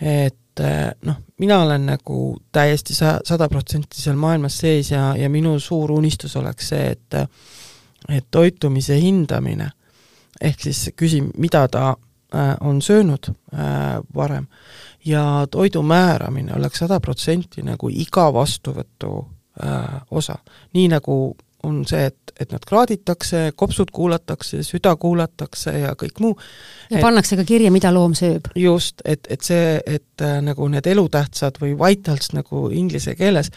et 0.00 0.60
eh, 0.60 0.90
noh, 1.06 1.16
mina 1.38 1.62
olen 1.62 1.86
nagu 1.86 2.36
täiesti 2.52 2.94
sa-, 2.94 3.20
sada 3.24 3.48
protsenti 3.48 4.02
seal 4.02 4.16
maailmas 4.16 4.58
sees 4.58 4.90
ja, 4.90 5.14
ja 5.16 5.30
minu 5.30 5.58
suur 5.58 5.92
unistus 5.92 6.36
oleks 6.36 6.68
see, 6.74 6.90
et 6.90 7.20
et 8.08 8.26
toitumise 8.30 8.98
hindamine, 9.00 9.70
ehk 10.40 10.60
siis 10.66 10.90
küsim-, 10.92 11.30
mida 11.40 11.62
ta 11.68 11.94
äh, 12.34 12.56
on 12.60 12.82
söönud 12.82 13.30
äh, 13.30 14.00
varem, 14.14 14.46
ja 15.04 15.46
toidu 15.50 15.82
määramine 15.82 16.54
oleks 16.56 16.78
sada 16.84 17.00
protsenti 17.00 17.62
nagu 17.62 17.88
iga 17.88 18.28
vastuvõtu 18.32 19.12
äh, 19.64 20.02
osa. 20.10 20.38
nii 20.72 20.88
nagu 20.88 21.36
on 21.64 21.82
see, 21.88 22.08
et, 22.10 22.32
et 22.40 22.52
nad 22.52 22.64
kraaditakse, 22.66 23.52
kopsud 23.56 23.90
kuulatakse, 23.94 24.62
süda 24.66 24.94
kuulatakse 25.00 25.74
ja 25.78 25.94
kõik 25.98 26.20
muu. 26.22 26.34
ja 26.90 26.98
et, 26.98 27.04
pannakse 27.04 27.38
ka 27.40 27.46
kirja, 27.48 27.72
mida 27.74 27.92
loom 27.94 28.14
sööb. 28.18 28.50
just, 28.58 29.02
et, 29.04 29.26
et 29.30 29.42
see, 29.42 29.78
et 29.86 30.24
äh, 30.24 30.38
nagu 30.44 30.68
need 30.72 30.86
elutähtsad 30.90 31.60
või 31.62 31.74
vitals 31.78 32.32
nagu 32.36 32.68
inglise 32.72 33.16
keeles, 33.18 33.50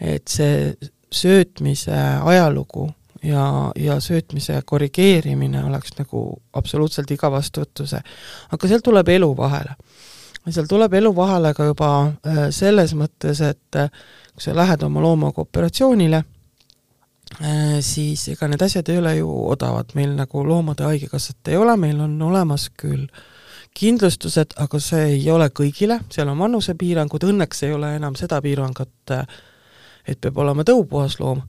et 0.00 0.28
see 0.28 0.74
söötmise 1.12 1.96
ajalugu 2.26 2.90
ja, 3.24 3.72
ja 3.78 4.00
söötmise 4.02 4.60
korrigeerimine 4.64 5.64
oleks 5.64 5.96
nagu 5.98 6.28
absoluutselt 6.52 7.10
iga 7.10 7.30
vastuvõtuse. 7.32 8.02
aga 8.52 8.68
seal 8.68 8.84
tuleb 8.84 9.08
elu 9.08 9.32
vahele. 9.36 9.76
seal 10.50 10.68
tuleb 10.68 10.94
elu 10.94 11.16
vahele 11.16 11.54
ka 11.54 11.72
juba 11.72 11.90
äh, 12.06 12.46
selles 12.50 12.94
mõttes, 12.94 13.40
et 13.40 13.82
äh, 13.82 13.90
kui 14.34 14.44
sa 14.44 14.56
lähed 14.56 14.82
oma 14.82 15.00
loomaga 15.00 15.46
operatsioonile 15.46 16.24
Äh, 16.24 16.35
siis 17.80 18.28
ega 18.32 18.48
need 18.48 18.62
asjad 18.62 18.88
ei 18.88 19.00
ole 19.00 19.16
ju 19.18 19.30
odavad, 19.50 19.90
meil 19.98 20.14
nagu 20.16 20.44
loomade 20.46 20.86
haigekassat 20.86 21.50
ei 21.50 21.56
ole, 21.58 21.76
meil 21.76 22.00
on 22.00 22.14
olemas 22.22 22.68
küll 22.78 23.08
kindlustused, 23.76 24.54
aga 24.62 24.80
see 24.80 25.02
ei 25.18 25.26
ole 25.30 25.50
kõigile, 25.52 25.98
seal 26.12 26.30
on 26.32 26.38
vanusepiirangud, 26.40 27.26
õnneks 27.28 27.66
ei 27.66 27.74
ole 27.76 27.92
enam 27.98 28.16
seda 28.16 28.38
piirangut, 28.44 29.12
et 30.06 30.20
peab 30.22 30.38
olema 30.40 30.64
tõupuhas 30.64 31.18
loom, 31.20 31.42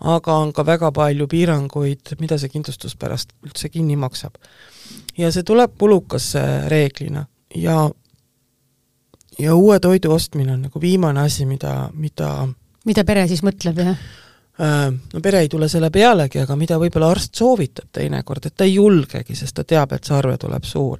aga 0.00 0.38
on 0.42 0.50
ka 0.56 0.64
väga 0.66 0.90
palju 0.96 1.28
piiranguid, 1.30 2.16
mida 2.20 2.38
see 2.40 2.50
kindlustus 2.50 2.96
pärast 2.98 3.36
üldse 3.46 3.70
kinni 3.70 3.96
maksab. 4.00 4.40
ja 5.18 5.30
see 5.32 5.42
tuleb 5.46 5.76
kulukas 5.78 6.32
reeglina. 6.68 7.26
Ja 7.54 7.90
ja 9.38 9.54
uue 9.54 9.78
toidu 9.80 10.12
ostmine 10.12 10.52
on 10.52 10.62
nagu 10.62 10.80
viimane 10.80 11.20
asi, 11.20 11.46
mida, 11.46 11.90
mida 11.92 12.48
mida 12.84 13.04
pere 13.04 13.26
siis 13.28 13.44
mõtleb, 13.46 13.78
jah? 13.84 14.02
Äh, 14.60 14.92
no 15.12 15.20
pere 15.24 15.40
ei 15.40 15.48
tule 15.48 15.68
selle 15.72 15.88
pealegi, 15.90 16.42
aga 16.42 16.56
mida 16.56 16.76
võib-olla 16.80 17.10
arst 17.14 17.38
soovitab 17.40 17.88
teinekord, 17.96 18.46
et 18.46 18.56
ta 18.56 18.66
ei 18.68 18.74
julgegi, 18.74 19.36
sest 19.38 19.56
ta 19.56 19.64
teab, 19.64 19.94
et 19.96 20.04
see 20.04 20.16
arve 20.16 20.36
tuleb 20.40 20.66
suur. 20.68 20.98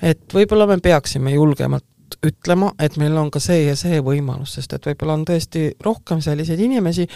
et 0.00 0.32
võib-olla 0.32 0.66
me 0.66 0.78
peaksime 0.80 1.34
julgemalt 1.34 1.84
ütlema, 2.26 2.72
et 2.82 2.96
meil 3.00 3.16
on 3.18 3.30
ka 3.32 3.40
see 3.42 3.64
ja 3.66 3.76
see 3.78 4.00
võimalus, 4.04 4.54
sest 4.56 4.74
et 4.76 4.86
võib-olla 4.86 5.16
on 5.18 5.24
tõesti 5.28 5.66
rohkem 5.84 6.22
selliseid 6.24 6.60
inimesi, 6.62 7.06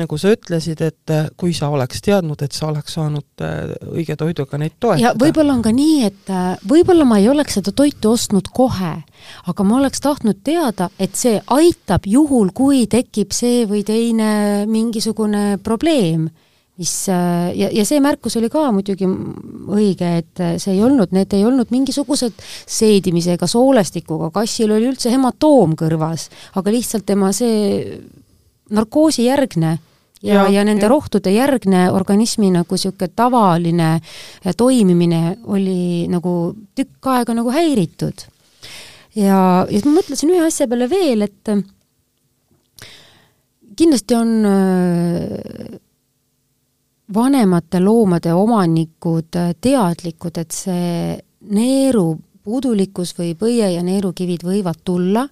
nagu 0.00 0.18
sa 0.20 0.34
ütlesid, 0.34 0.82
et 0.84 1.14
äh, 1.14 1.28
kui 1.40 1.54
sa 1.56 1.70
oleks 1.74 2.02
teadnud, 2.04 2.42
et 2.44 2.56
sa 2.56 2.68
oleks 2.70 2.96
saanud 2.98 3.44
äh, 3.44 3.74
õige 3.94 4.16
toiduga 4.20 4.60
neid 4.60 4.76
toetada. 4.78 5.02
ja 5.02 5.14
võib-olla 5.18 5.56
on 5.56 5.64
ka 5.64 5.74
nii, 5.74 5.98
et 6.08 6.32
äh, 6.32 6.54
võib-olla 6.70 7.08
ma 7.08 7.20
ei 7.22 7.28
oleks 7.32 7.58
seda 7.60 7.74
toitu 7.76 8.14
ostnud 8.14 8.50
kohe, 8.54 8.94
aga 9.50 9.66
ma 9.66 9.80
oleks 9.80 10.04
tahtnud 10.04 10.42
teada, 10.46 10.90
et 10.98 11.18
see 11.18 11.40
aitab 11.56 12.08
juhul, 12.08 12.54
kui 12.54 12.86
tekib 12.90 13.34
see 13.34 13.64
või 13.70 13.84
teine 13.86 14.30
mingisugune 14.70 15.58
probleem 15.64 16.30
mis 16.80 16.92
äh, 17.08 17.52
ja, 17.54 17.68
ja 17.70 17.84
see 17.86 18.00
märkus 18.02 18.34
oli 18.40 18.48
ka 18.50 18.66
muidugi 18.74 19.06
õige, 19.06 20.10
et 20.24 20.42
äh, 20.42 20.56
see 20.62 20.74
ei 20.74 20.82
olnud, 20.82 21.12
need 21.14 21.34
ei 21.36 21.44
olnud 21.46 21.70
mingisugused 21.70 22.34
seedimise 22.66 23.36
ega 23.36 23.46
soolestikuga, 23.50 24.32
kassil 24.34 24.74
oli 24.74 24.88
üldse 24.90 25.12
hematoom 25.14 25.76
kõrvas, 25.78 26.28
aga 26.58 26.74
lihtsalt 26.74 27.06
tema 27.06 27.30
see 27.36 28.00
narkoosi 28.74 29.28
järgne 29.28 29.76
ja, 30.24 30.34
ja, 30.34 30.48
ja 30.56 30.66
nende 30.66 30.88
ja. 30.88 30.90
rohtude 30.90 31.30
järgne 31.30 31.86
organismi 31.94 32.50
nagu 32.56 32.74
niisugune 32.74 33.12
tavaline 33.14 33.92
äh, 33.94 34.56
toimimine 34.58 35.38
oli 35.46 36.08
nagu 36.10 36.56
tükk 36.74 37.12
aega 37.14 37.38
nagu 37.38 37.54
häiritud. 37.54 38.26
ja, 39.14 39.30
ja 39.30 39.70
siis 39.70 39.86
ma 39.86 39.94
mõtlesin 40.00 40.34
ühe 40.34 40.42
asja 40.42 40.66
peale 40.66 40.90
veel, 40.90 41.22
et 41.22 41.54
kindlasti 43.78 44.18
on 44.18 44.36
vanemate 47.12 47.80
loomade 47.80 48.32
omanikud 48.32 49.36
äh, 49.36 49.52
teadlikud, 49.60 50.38
et 50.40 50.54
see 50.54 51.16
neeru 51.52 52.14
puudulikkus 52.44 53.14
või 53.18 53.34
põie 53.38 53.72
ja 53.74 53.82
neerukivid 53.84 54.44
võivad 54.44 54.80
tulla 54.84 55.26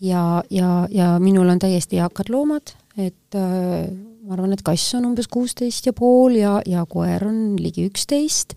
ja, 0.00 0.42
ja, 0.50 0.84
ja 0.90 1.14
minul 1.22 1.48
on 1.48 1.60
täiesti 1.60 2.00
eakad 2.00 2.30
loomad, 2.32 2.74
et 2.96 3.36
äh, 3.36 3.88
ma 4.28 4.36
arvan, 4.36 4.52
et 4.52 4.62
kass 4.64 4.94
on 4.98 5.08
umbes 5.08 5.28
kuusteist 5.32 5.88
ja 5.88 5.96
pool 5.96 6.36
ja, 6.36 6.58
ja 6.68 6.84
koer 6.88 7.24
on 7.28 7.56
ligi 7.60 7.88
üksteist. 7.88 8.56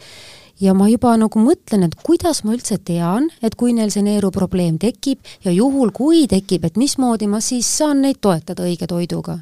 Ja 0.61 0.75
ma 0.77 0.85
juba 0.91 1.15
nagu 1.17 1.39
mõtlen, 1.41 1.87
et 1.87 1.95
kuidas 2.05 2.43
ma 2.45 2.53
üldse 2.53 2.75
tean, 2.85 3.31
et 3.41 3.55
kui 3.57 3.71
neil 3.73 3.89
see 3.89 4.03
neeruprobleem 4.05 4.75
tekib 4.77 5.25
ja 5.41 5.49
juhul, 5.55 5.89
kui 5.95 6.27
tekib, 6.29 6.67
et 6.67 6.77
mismoodi 6.77 7.25
ma 7.31 7.39
siis 7.41 7.65
saan 7.79 8.03
neid 8.05 8.19
toetada 8.21 8.67
õige 8.67 8.85
toiduga 8.91 9.39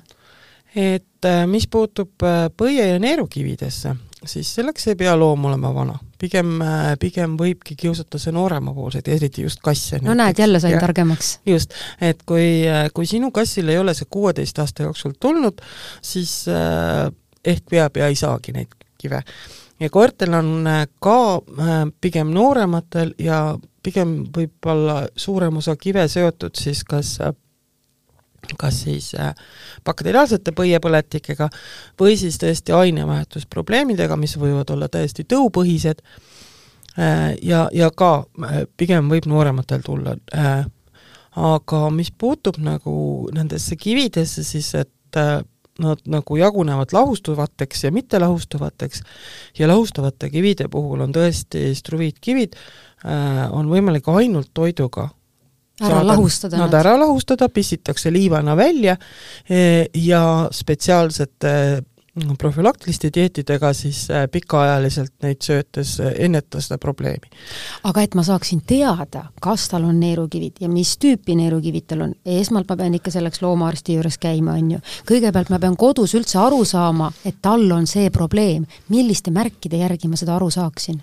et 0.76 1.26
äh, 1.26 1.48
mis 1.48 1.68
puutub 1.68 2.24
äh, 2.24 2.48
põie- 2.62 2.86
ja 2.92 3.00
neerukividesse, 3.00 3.96
siis 4.26 4.52
selleks 4.56 4.88
ei 4.92 4.96
pea 4.96 5.16
loom 5.18 5.46
olema 5.46 5.74
vana. 5.74 5.98
pigem, 6.20 6.62
äh, 6.62 6.98
pigem 7.00 7.38
võibki 7.40 7.76
kiusata 7.80 8.20
see 8.20 8.34
nooremapoolseid, 8.36 9.08
eriti 9.08 9.42
just 9.42 9.62
kasse. 9.64 10.00
no 10.04 10.14
näed, 10.14 10.40
jälle 10.40 10.60
sain 10.60 10.80
targemaks. 10.80 11.40
just, 11.46 11.74
et 12.02 12.24
kui, 12.26 12.66
kui 12.94 13.06
sinu 13.06 13.32
kassil 13.32 13.70
ei 13.70 13.78
ole 13.78 13.94
see 13.94 14.08
kuueteist 14.10 14.60
aasta 14.60 14.84
jooksul 14.84 15.16
tulnud, 15.20 15.62
siis 16.02 16.46
ehk 17.46 17.66
peab 17.70 17.98
ja 17.98 18.08
ei 18.08 18.16
saagi 18.16 18.52
neid 18.52 18.76
kive. 18.98 19.24
ja 19.80 19.90
koertel 19.90 20.34
on 20.34 20.68
ka 21.00 21.42
pigem 22.02 22.34
noorematel 22.36 23.14
ja 23.20 23.58
pigem 23.84 24.26
võib 24.36 24.66
olla 24.66 25.08
suurem 25.16 25.58
osa 25.58 25.76
kive 25.76 26.08
seotud 26.08 26.60
siis 26.60 26.84
kas 26.84 27.18
kas 28.60 28.84
siis 28.86 29.12
äh, 29.20 29.34
bakteriaalsete 29.86 30.54
põiepõletikega 30.56 31.50
või 32.00 32.18
siis 32.20 32.40
tõesti 32.42 32.74
ainevahetusprobleemidega, 32.76 34.18
mis 34.20 34.38
võivad 34.40 34.72
olla 34.74 34.90
täiesti 34.92 35.26
tõupõhised 35.30 36.02
äh, 36.02 37.36
ja, 37.42 37.68
ja 37.74 37.92
ka 37.96 38.12
äh, 38.24 38.64
pigem 38.78 39.10
võib 39.12 39.30
noorematel 39.30 39.84
tulla. 39.86 40.16
aga 41.36 41.90
mis 41.94 42.12
puutub 42.12 42.58
nagu 42.58 43.30
nendesse 43.34 43.76
kividesse, 43.76 44.44
siis 44.44 44.74
et 44.76 44.90
nad 45.80 46.02
nagu 46.12 46.36
jagunevad 46.36 46.92
lahustuvateks 46.92 47.84
ja 47.84 47.92
mittelahustuvateks 47.92 49.04
ja 49.60 49.68
lahustavate 49.68 50.30
kivide 50.30 50.68
puhul 50.68 51.00
on 51.06 51.14
tõesti 51.16 51.72
struviitkivid, 51.76 52.58
on 53.56 53.70
võimalik 53.72 54.10
ainult 54.12 54.52
toiduga 54.54 55.08
ära 55.82 56.02
lahustada 56.04 56.58
nad. 56.58 56.68
Nad 56.68 56.80
ära 56.82 56.98
lahustada, 57.00 57.50
pissitakse 57.50 58.12
liivana 58.12 58.56
välja 58.58 58.98
e, 59.50 59.86
ja 59.94 60.24
spetsiaalsete 60.52 61.84
profülaktiliste 62.38 63.10
dieetidega, 63.14 63.74
siis 63.74 64.08
äh, 64.12 64.26
pikaajaliselt 64.32 65.14
neid 65.24 65.42
söötes 65.46 65.96
äh, 66.00 66.14
ennetada 66.26 66.62
seda 66.64 66.78
probleemi. 66.82 67.30
aga 67.84 68.02
et 68.02 68.16
ma 68.16 68.24
saaksin 68.24 68.62
teada, 68.68 69.26
kas 69.42 69.70
tal 69.70 69.86
on 69.88 70.00
neerukivid 70.00 70.62
ja 70.64 70.70
mis 70.70 70.96
tüüpi 71.02 71.36
neerukivid 71.40 71.88
tal 71.88 72.04
on, 72.08 72.14
esmalt 72.26 72.70
ma 72.70 72.78
pean 72.82 72.98
ikka 72.98 73.14
selleks 73.14 73.42
loomaarsti 73.42 73.98
juures 74.00 74.18
käima, 74.18 74.58
on 74.60 74.72
ju. 74.76 74.84
kõigepealt 75.10 75.54
ma 75.54 75.60
pean 75.60 75.78
kodus 75.80 76.16
üldse 76.18 76.40
aru 76.42 76.64
saama, 76.66 77.12
et 77.26 77.42
tal 77.42 77.66
on 77.72 77.88
see 77.88 78.10
probleem. 78.10 78.66
milliste 78.90 79.32
märkide 79.32 79.78
järgi 79.78 80.08
ma 80.08 80.20
seda 80.20 80.36
aru 80.36 80.50
saaksin 80.50 81.02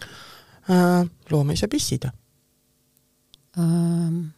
äh,? 0.71 1.05
loom 1.31 1.51
ei 1.51 1.57
saa 1.57 1.69
pissida 1.69 2.13
ähm 3.59 4.36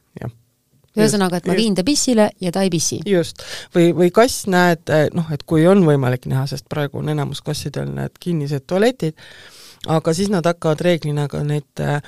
ühesõnaga, 0.98 1.40
et 1.40 1.50
ma 1.50 1.56
viin 1.58 1.76
ta 1.78 1.84
pissile 1.86 2.30
ja 2.44 2.52
ta 2.54 2.64
ei 2.66 2.72
pissi. 2.72 3.00
just, 3.06 3.44
või, 3.74 3.92
või 3.96 4.10
kass 4.14 4.46
näed, 4.50 4.84
eh, 4.92 5.06
noh, 5.16 5.30
et 5.34 5.44
kui 5.48 5.66
on 5.70 5.84
võimalik 5.86 6.28
näha, 6.30 6.46
sest 6.50 6.68
praegu 6.70 7.02
on 7.02 7.12
enamus 7.14 7.42
kassidel 7.44 7.90
need 7.94 8.18
kinnised 8.20 8.66
tualetid, 8.66 9.16
aga 9.86 10.14
siis 10.14 10.32
nad 10.32 10.46
hakkavad 10.46 10.82
reeglina 10.84 11.28
ka 11.30 11.44
neid 11.46 11.84
äh, 11.84 12.02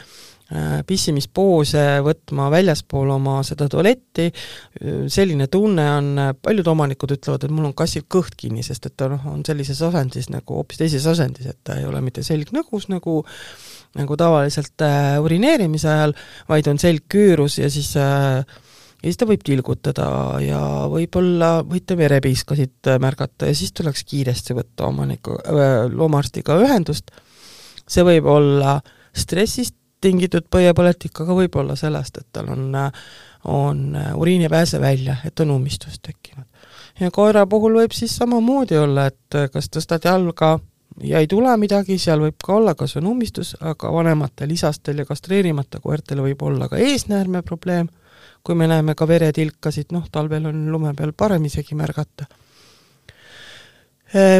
pissimispoose 0.86 1.82
võtma 2.02 2.48
väljaspool 2.50 3.12
oma 3.14 3.36
seda 3.46 3.68
tualetti, 3.70 4.26
selline 5.06 5.46
tunne 5.46 5.84
on, 5.94 6.08
paljud 6.42 6.70
omanikud 6.72 7.14
ütlevad, 7.14 7.44
et 7.46 7.54
mul 7.54 7.68
on 7.68 7.74
kassil 7.78 8.02
kõht 8.10 8.34
kinni, 8.40 8.64
sest 8.66 8.88
et 8.90 8.96
ta 8.98 9.06
noh, 9.12 9.28
on 9.30 9.44
sellises 9.46 9.78
asendis 9.86 10.26
nagu 10.34 10.58
hoopis 10.58 10.82
teises 10.82 11.06
asendis, 11.06 11.52
et 11.52 11.60
ta 11.62 11.78
ei 11.78 11.86
ole 11.86 12.02
mitte 12.02 12.26
selg 12.26 12.50
nõgus 12.56 12.88
nagu 12.90 13.20
nagu 13.98 14.16
tavaliselt 14.18 14.82
äh, 14.86 15.16
urineerimise 15.22 15.88
ajal, 15.90 16.16
vaid 16.50 16.68
on 16.70 16.78
selg 16.78 17.06
küürus 17.10 17.58
ja 17.58 17.70
siis 17.70 17.90
äh, 17.98 18.42
ja 19.00 19.08
siis 19.08 19.16
ta 19.20 19.28
võib 19.28 19.42
tilgutada 19.44 20.06
ja 20.44 20.60
võib-olla 20.92 21.50
võite 21.66 21.96
verepiiskasid 21.96 22.92
märgata 23.00 23.48
ja 23.48 23.56
siis 23.56 23.72
tuleks 23.72 24.04
kiiresti 24.04 24.56
võtta 24.56 24.88
omaniku 24.90 25.38
äh,, 25.40 25.88
loomaarstiga 25.92 26.58
ühendust. 26.60 27.10
see 27.88 28.04
võib 28.06 28.28
olla 28.30 28.80
stressist 29.16 29.76
tingitud 30.00 30.46
põiepõletik, 30.52 31.12
aga 31.20 31.34
võib-olla 31.36 31.76
sellest, 31.76 32.22
et 32.22 32.26
tal 32.32 32.48
on, 32.54 32.76
on 33.52 33.82
uriin 34.16 34.46
ei 34.46 34.52
pääse 34.52 34.80
välja, 34.80 35.18
et 35.24 35.40
on 35.40 35.50
ummistus 35.56 36.00
tekkinud. 36.00 36.46
ja 37.00 37.10
koera 37.10 37.46
puhul 37.46 37.76
võib 37.82 37.92
siis 37.96 38.16
samamoodi 38.16 38.78
olla, 38.80 39.06
et 39.06 39.40
kas 39.52 39.68
tõstad 39.68 40.04
jalga 40.04 40.58
ja 41.04 41.20
ei 41.20 41.26
tule 41.26 41.56
midagi, 41.56 41.98
seal 41.98 42.20
võib 42.20 42.36
ka 42.44 42.54
olla, 42.56 42.74
kas 42.74 42.96
on 42.96 43.06
ummistus, 43.12 43.54
aga 43.60 43.92
vanematel 43.92 44.50
isastel 44.50 45.02
ja 45.02 45.08
kastreerimata 45.08 45.80
koertel 45.80 46.22
võib 46.24 46.42
olla 46.42 46.68
ka 46.68 46.80
eesnäärme 46.80 47.42
probleem 47.42 47.88
kui 48.44 48.56
me 48.58 48.68
näeme 48.70 48.94
ka 48.98 49.08
veretilkasid, 49.08 49.90
noh, 49.94 50.06
talvel 50.12 50.50
on 50.50 50.68
lume 50.72 50.94
peal 50.96 51.12
parem 51.16 51.44
isegi 51.48 51.76
märgata. 51.78 52.28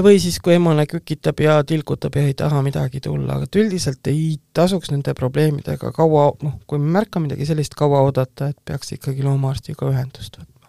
Või 0.03 0.17
siis, 0.19 0.41
kui 0.43 0.57
emane 0.57 0.83
kükitab 0.91 1.39
ja 1.45 1.61
tilgutab 1.63 2.17
ja 2.19 2.25
ei 2.27 2.35
taha 2.35 2.59
midagi 2.67 2.99
tulla, 3.05 3.37
aga 3.39 3.47
üldiselt 3.61 4.09
ei 4.11 4.33
tasuks 4.57 4.91
nende 4.91 5.15
probleemidega 5.15 5.93
kaua, 5.95 6.33
noh, 6.43 6.57
kui 6.67 6.83
me 6.83 6.91
märkame 6.99 7.29
midagi 7.29 7.47
sellist, 7.47 7.79
kaua 7.79 8.01
oodata, 8.09 8.51
et 8.51 8.59
peaks 8.67 8.97
ikkagi 8.97 9.23
loomaarstiga 9.23 9.87
ühendust 9.93 10.41
võtma 10.41 10.61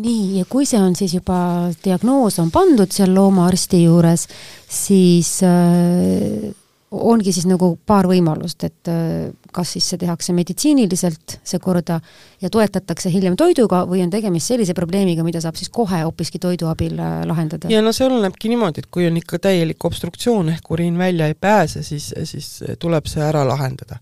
nii, 0.00 0.38
ja 0.38 0.46
kui 0.48 0.66
see 0.68 0.80
on 0.80 0.94
siis 0.96 1.14
juba, 1.16 1.36
diagnoos 1.84 2.38
on 2.42 2.50
pandud 2.54 2.90
seal 2.94 3.12
loomaarsti 3.14 3.82
juures, 3.84 4.26
siis 4.70 5.34
äh, 5.46 6.50
ongi 6.90 7.32
siis 7.32 7.46
nagu 7.46 7.70
paar 7.86 8.08
võimalust, 8.10 8.64
et 8.66 8.90
äh, 8.90 9.30
kas 9.54 9.74
siis 9.76 9.86
see 9.92 10.00
tehakse 10.00 10.34
meditsiiniliselt, 10.34 11.36
see 11.46 11.62
korda, 11.62 12.00
ja 12.42 12.50
toetatakse 12.50 13.12
hiljem 13.12 13.36
toiduga 13.38 13.84
või 13.88 14.02
on 14.04 14.10
tegemist 14.10 14.50
sellise 14.50 14.74
probleemiga, 14.74 15.24
mida 15.26 15.42
saab 15.42 15.58
siis 15.58 15.70
kohe 15.70 16.02
hoopiski 16.02 16.42
toidu 16.42 16.70
abil 16.70 16.98
äh, 16.98 17.22
lahendada? 17.30 17.70
ja 17.70 17.82
no 17.84 17.94
see 17.94 18.08
olenebki 18.08 18.50
niimoodi, 18.50 18.82
et 18.82 18.90
kui 18.90 19.06
on 19.06 19.18
ikka 19.20 19.38
täielik 19.46 19.84
obstruktsioon 19.86 20.50
ehk 20.56 20.70
uriin 20.74 20.98
välja 20.98 21.30
ei 21.30 21.38
pääse, 21.38 21.84
siis, 21.86 22.10
siis 22.24 22.56
tuleb 22.82 23.06
see 23.10 23.22
ära 23.22 23.44
lahendada. 23.46 24.00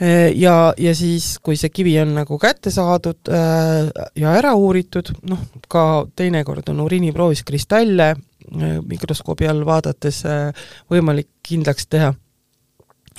Äh, 0.00 0.30
ja, 0.40 0.72
ja 0.80 0.96
siis, 0.96 1.34
kui 1.44 1.60
see 1.60 1.68
kivi 1.68 1.98
on 2.00 2.16
nagu 2.22 2.40
kätte 2.40 2.72
saadud 2.72 3.28
äh, 3.28 3.92
ja 4.16 4.32
ära 4.40 4.56
uuritud, 4.56 5.12
noh, 5.28 5.44
ka 5.68 6.06
teinekord 6.16 6.72
on 6.72 6.80
uriiniproovis 6.88 7.44
kristalle 7.44 8.14
Äh, 8.50 8.80
mikroskoobi 8.82 9.46
all 9.46 9.60
vaadates 9.62 10.24
äh, 10.26 10.48
võimalik 10.90 11.28
kindlaks 11.50 11.88
teha, 11.90 12.12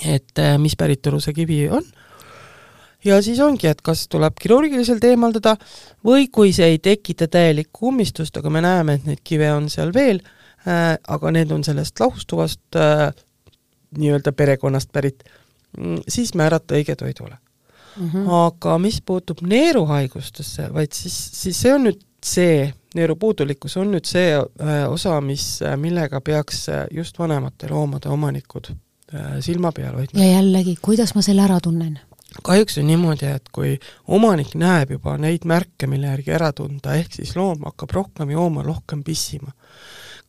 et 0.08 0.40
äh, 0.40 0.56
mis 0.60 0.76
päritolu 0.78 1.20
see 1.22 1.36
kivi 1.36 1.66
on. 1.70 1.84
ja 3.04 3.18
siis 3.22 3.40
ongi, 3.40 3.66
et 3.70 3.82
kas 3.82 4.06
tuleb 4.08 4.38
kirurgiliselt 4.40 5.04
eemaldada 5.04 5.56
või 6.06 6.28
kui 6.32 6.52
see 6.56 6.74
ei 6.74 6.78
tekita 6.78 7.28
täielikku 7.28 7.90
ummistust, 7.90 8.36
aga 8.38 8.50
me 8.50 8.62
näeme, 8.64 8.98
et 8.98 9.06
neid 9.10 9.22
kive 9.24 9.52
on 9.52 9.68
seal 9.70 9.90
veel, 9.94 10.22
aga 10.62 11.30
need 11.34 11.50
on 11.50 11.64
sellest 11.66 11.98
lahustuvast 11.98 12.78
nii-öelda 13.98 14.32
perekonnast 14.32 14.92
pärit, 14.92 15.24
mm, 15.78 16.04
siis 16.08 16.36
määrata 16.38 16.78
õige 16.78 16.94
toidule 16.96 17.36
mm. 17.96 18.10
-hmm. 18.10 18.30
aga 18.46 18.78
mis 18.78 19.02
puutub 19.02 19.40
neeruhaigustesse, 19.42 20.74
vaid 20.74 20.92
siis, 20.92 21.30
siis 21.42 21.60
see 21.60 21.74
on 21.74 21.84
nüüd 21.88 22.00
see 22.24 22.72
neerupuudulikkus 22.98 23.76
on 23.80 23.92
nüüd 23.94 24.06
see 24.08 24.32
äh, 24.36 24.84
osa, 24.90 25.18
mis, 25.24 25.46
äh, 25.64 25.76
millega 25.80 26.20
peaks 26.24 26.64
äh, 26.72 26.86
just 26.94 27.18
vanemate 27.18 27.70
loomade 27.70 28.10
omanikud 28.12 28.72
silma 29.44 29.68
peal 29.76 29.92
hoidma. 29.92 30.22
ja 30.24 30.38
jällegi, 30.38 30.72
kuidas 30.80 31.10
ma 31.12 31.20
selle 31.24 31.44
ära 31.44 31.58
tunnen? 31.60 31.98
kahjuks 32.42 32.78
on 32.80 32.86
niimoodi, 32.88 33.28
et 33.28 33.50
kui 33.52 33.74
omanik 34.08 34.54
näeb 34.56 34.94
juba 34.94 35.18
neid 35.20 35.44
märke, 35.44 35.84
mille 35.90 36.08
järgi 36.08 36.32
ära 36.32 36.48
tunda, 36.56 36.94
ehk 36.96 37.18
siis 37.18 37.34
loom 37.36 37.66
hakkab 37.66 37.92
rohkem 37.92 38.32
jooma, 38.32 38.64
rohkem 38.64 39.02
pissima, 39.04 39.52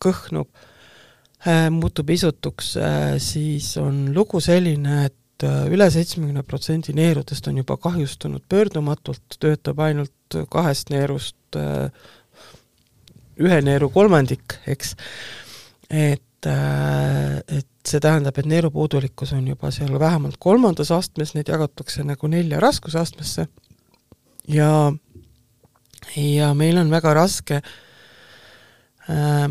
kõhnub, 0.04 0.49
muutub 1.71 2.12
isutuks, 2.12 2.73
siis 3.23 3.69
on 3.80 4.10
lugu 4.12 4.43
selline, 4.43 5.06
et 5.08 5.47
üle 5.71 5.88
seitsmekümne 5.95 6.43
protsendi 6.43 6.91
neerudest 6.97 7.47
on 7.47 7.63
juba 7.63 7.80
kahjustunud 7.88 8.43
pöördumatult, 8.52 9.39
töötab 9.39 9.80
ainult 9.88 10.41
kahest 10.52 10.91
neerust 10.91 11.62
ühe 13.43 13.60
neeru 13.65 13.89
kolmandik, 13.93 14.58
eks, 14.69 14.95
et, 15.89 16.47
äh, 16.49 17.38
et 17.47 17.69
see 17.88 17.99
tähendab, 18.03 18.38
et 18.39 18.47
neerupuudulikkus 18.49 19.34
on 19.36 19.47
juba 19.47 19.71
seal 19.75 19.99
vähemalt 19.99 20.39
kolmandas 20.39 20.91
astmes, 20.95 21.34
neid 21.36 21.51
jagatakse 21.51 22.06
nagu 22.08 22.29
nelja 22.32 22.62
raskusastmesse 22.63 23.47
ja, 24.47 24.71
ja 26.15 26.53
meil 26.58 26.79
on 26.79 26.91
väga 26.93 27.13
raske 27.17 27.60
äh, 29.10 29.47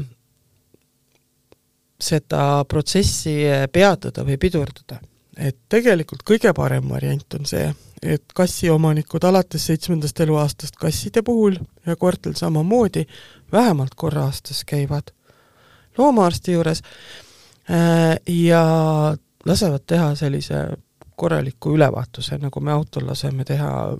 seda 2.02 2.42
protsessi 2.68 3.36
peatada 3.72 4.24
või 4.26 4.38
pidurdada. 4.40 5.00
et 5.36 5.56
tegelikult 5.68 6.22
kõige 6.28 6.52
parem 6.52 6.88
variant 6.90 7.34
on 7.38 7.46
see, 7.48 7.70
et 8.02 8.24
kassiomanikud 8.34 9.24
alates 9.24 9.64
seitsmendast 9.66 10.20
eluaastast 10.20 10.76
kasside 10.76 11.22
puhul 11.22 11.56
ja 11.86 11.96
koertel 11.96 12.34
samamoodi 12.34 13.06
vähemalt 13.52 13.94
korra 13.96 14.24
aastas 14.24 14.64
käivad 14.64 15.12
loomaarsti 15.98 16.52
juures 16.52 16.82
äh, 17.70 18.16
ja 18.26 18.64
lasevad 19.46 19.86
teha 19.86 20.14
sellise 20.14 20.66
korraliku 21.16 21.74
ülevaatuse, 21.76 22.38
nagu 22.38 22.60
me 22.60 22.72
autol 22.72 23.06
laseme 23.06 23.44
teha 23.44 23.96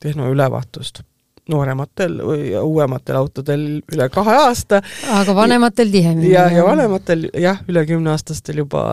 tehnoülevaatust 0.00 1.02
noorematel 1.48 2.16
või 2.24 2.54
uuematel 2.56 3.16
autodel 3.20 3.64
üle 3.92 4.08
kahe 4.08 4.36
aasta. 4.46 4.80
aga 5.12 5.34
vanematel 5.36 5.90
tihemini? 5.92 6.32
ja, 6.32 6.48
ja 6.50 6.64
vanematel 6.64 7.28
jah, 7.36 7.60
üle 7.68 7.84
kümneaastastel 7.86 8.62
juba 8.64 8.84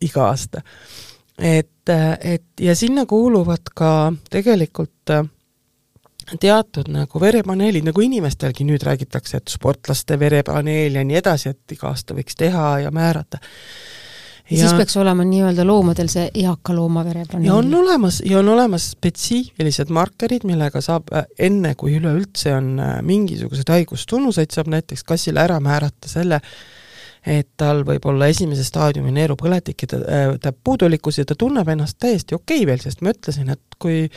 iga 0.00 0.26
aasta 0.28 0.60
et, 1.40 1.92
et 2.20 2.44
ja 2.60 2.76
sinna 2.76 3.06
kuuluvad 3.06 3.72
ka 3.74 4.12
tegelikult 4.30 5.10
äh, 5.10 5.24
teatud 6.40 6.90
nagu 6.92 7.20
verepaneelid, 7.20 7.86
nagu 7.86 8.02
inimestelgi 8.04 8.66
nüüd 8.68 8.84
räägitakse, 8.86 9.40
et 9.40 9.52
sportlaste 9.52 10.18
verepaneel 10.20 11.00
ja 11.00 11.06
nii 11.06 11.18
edasi, 11.20 11.54
et 11.54 11.76
iga 11.76 11.90
aasta 11.90 12.16
võiks 12.16 12.38
teha 12.38 12.66
ja 12.84 12.92
määrata. 12.94 13.40
Ja 14.50 14.64
siis 14.64 14.72
peaks 14.74 14.96
olema 14.98 15.22
nii-öelda 15.22 15.62
loomadel 15.66 16.08
see 16.10 16.24
eaka 16.42 16.74
looma 16.74 17.04
verepaneel? 17.06 17.46
ja 17.46 17.54
on 17.54 17.74
olemas, 17.74 18.18
ja 18.26 18.40
on 18.40 18.48
olemas 18.50 18.88
spetsiifilised 18.96 19.92
markerid, 19.94 20.42
millega 20.48 20.82
saab 20.82 21.12
äh, 21.14 21.28
enne, 21.38 21.76
kui 21.78 21.94
üleüldse 22.00 22.56
on 22.56 22.72
äh, 22.82 22.96
mingisuguseid 23.06 23.70
haigustunnuseid, 23.70 24.50
saab 24.54 24.72
näiteks 24.74 25.06
kassile 25.06 25.44
ära 25.44 25.60
määrata 25.62 26.10
selle, 26.10 26.40
et 27.22 27.52
tal 27.60 27.84
võib 27.86 28.10
olla 28.10 28.26
esimese 28.32 28.66
staadiumi 28.66 29.14
neerupõletik 29.14 29.86
ja 29.86 29.92
ta, 29.94 30.02
äh, 30.02 30.34
ta 30.42 30.52
puudulikkus 30.52 31.22
ja 31.22 31.28
ta 31.30 31.38
tunneb 31.38 31.70
ennast 31.70 32.00
täiesti 32.02 32.34
okei 32.34 32.64
okay 32.64 32.70
veel, 32.72 32.82
sest 32.82 33.06
ma 33.06 33.14
ütlesin, 33.14 33.54
et 33.54 33.78
kui 33.78 34.08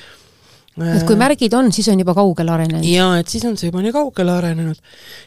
et 0.82 1.04
kui 1.06 1.18
märgid 1.20 1.54
on, 1.54 1.72
siis 1.76 1.88
on 1.94 2.00
juba 2.02 2.16
kaugele 2.18 2.54
arenenud? 2.56 2.86
jaa, 2.88 3.18
et 3.22 3.30
siis 3.30 3.46
on 3.46 3.58
see 3.60 3.70
juba 3.70 3.84
nii 3.84 3.94
kaugele 3.94 4.34
arenenud. 4.34 4.80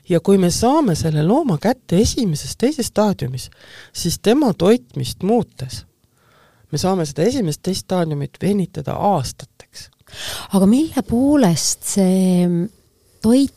ja 0.08 0.20
kui 0.20 0.38
me 0.42 0.50
saame 0.50 0.96
selle 0.98 1.22
looma 1.26 1.58
kätte 1.62 2.00
esimeses, 2.02 2.56
teises 2.56 2.90
staadiumis, 2.92 3.50
siis 3.94 4.18
tema 4.18 4.52
toitmist 4.54 5.22
muutes 5.26 5.84
me 6.72 6.80
saame 6.80 7.06
seda 7.06 7.26
esimest, 7.28 7.62
teist 7.64 7.86
staadiumit 7.86 8.40
venitada 8.42 8.96
aastateks. 9.12 9.90
aga 10.54 10.66
mille 10.70 11.02
poolest 11.06 11.86
see 11.96 12.48
toit 13.22 13.54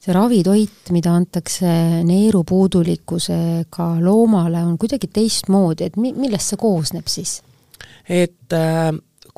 see 0.00 0.14
ravitoit, 0.16 0.88
mida 0.96 1.12
antakse 1.12 1.68
neerupuudulikkusega 2.08 3.88
loomale, 4.00 4.62
on 4.64 4.78
kuidagi 4.80 5.10
teistmoodi, 5.12 5.90
et 5.90 5.98
mi-, 6.00 6.14
millest 6.16 6.54
see 6.54 6.60
koosneb 6.60 7.10
siis? 7.10 7.40
et 8.08 8.56
äh, 8.56 8.90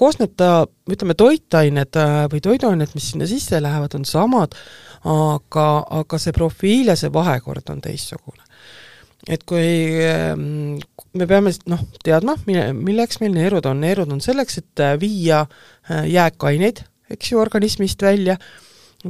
koosneb 0.03 0.37
ta, 0.39 0.53
ütleme, 0.91 1.17
toitained 1.19 1.99
äh, 2.01 2.15
või 2.33 2.43
toiduained, 2.45 2.95
mis 2.97 3.13
sinna 3.13 3.29
sisse 3.31 3.61
lähevad, 3.63 3.95
on 3.99 4.07
samad, 4.09 4.57
aga, 5.09 5.67
aga 6.03 6.23
see 6.23 6.35
profiil 6.37 6.91
ja 6.93 6.99
see 6.99 7.13
vahekord 7.15 7.71
on 7.75 7.83
teistsugune. 7.85 8.43
et 9.31 9.45
kui 9.47 10.03
ähm, 10.03 10.81
me 11.15 11.27
peame 11.31 11.53
noh, 11.71 11.85
teadma, 12.03 12.35
mille, 12.49 12.73
milleks 12.75 13.21
meil 13.23 13.37
neerud 13.37 13.67
on, 13.71 13.79
neerud 13.85 14.11
on 14.11 14.23
selleks, 14.25 14.59
et 14.59 14.83
äh, 14.83 14.97
viia 14.99 15.45
äh, 15.45 16.09
jääkaineid, 16.11 16.83
eks 17.13 17.31
ju, 17.31 17.39
organismist 17.39 18.03
välja, 18.03 18.39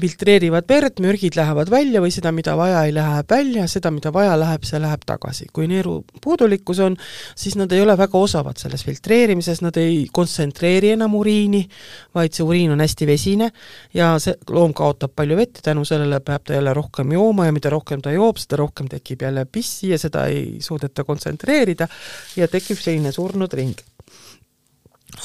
filtreerivad 0.01 0.65
verd, 0.69 1.01
mürgid 1.05 1.37
lähevad 1.37 1.71
välja 1.71 2.01
või 2.01 2.13
seda, 2.15 2.33
mida 2.33 2.55
vaja 2.57 2.83
ei 2.87 2.95
lähe 2.97 3.23
välja, 3.29 3.67
seda, 3.69 3.91
mida 3.93 4.13
vaja 4.13 4.35
läheb, 4.41 4.65
see 4.65 4.81
läheb 4.81 5.05
tagasi. 5.07 5.47
kui 5.53 5.67
neeru 5.69 5.99
puudulikkus 6.25 6.81
on, 6.81 6.97
siis 7.37 7.57
nad 7.61 7.73
ei 7.73 7.83
ole 7.85 7.97
väga 7.99 8.19
osavad 8.19 8.57
selles 8.61 8.85
filtreerimises, 8.89 9.61
nad 9.63 9.77
ei 9.81 10.07
kontsentreeri 10.13 10.95
enam 10.97 11.15
uriini, 11.19 11.67
vaid 12.15 12.33
see 12.33 12.47
uriin 12.47 12.73
on 12.73 12.81
hästi 12.81 13.07
vesine 13.07 13.51
ja 13.95 14.15
see 14.23 14.35
loom 14.49 14.73
kaotab 14.75 15.13
palju 15.17 15.37
vett 15.37 15.61
ja 15.61 15.69
tänu 15.73 15.85
sellele 15.89 16.21
peab 16.25 16.47
ta 16.49 16.57
jälle 16.57 16.75
rohkem 16.75 17.13
jooma 17.13 17.47
ja 17.47 17.53
mida 17.53 17.71
rohkem 17.71 18.01
ta 18.03 18.15
joob, 18.15 18.41
seda 18.41 18.63
rohkem 18.63 18.89
tekib 18.89 19.23
jälle 19.29 19.45
pissi 19.45 19.93
ja 19.93 19.99
seda 20.01 20.27
ei 20.33 20.57
suudeta 20.61 21.05
kontsentreerida 21.05 21.89
ja 22.37 22.49
tekib 22.49 22.81
selline 22.81 23.13
surnud 23.13 23.53
ring. 23.53 23.77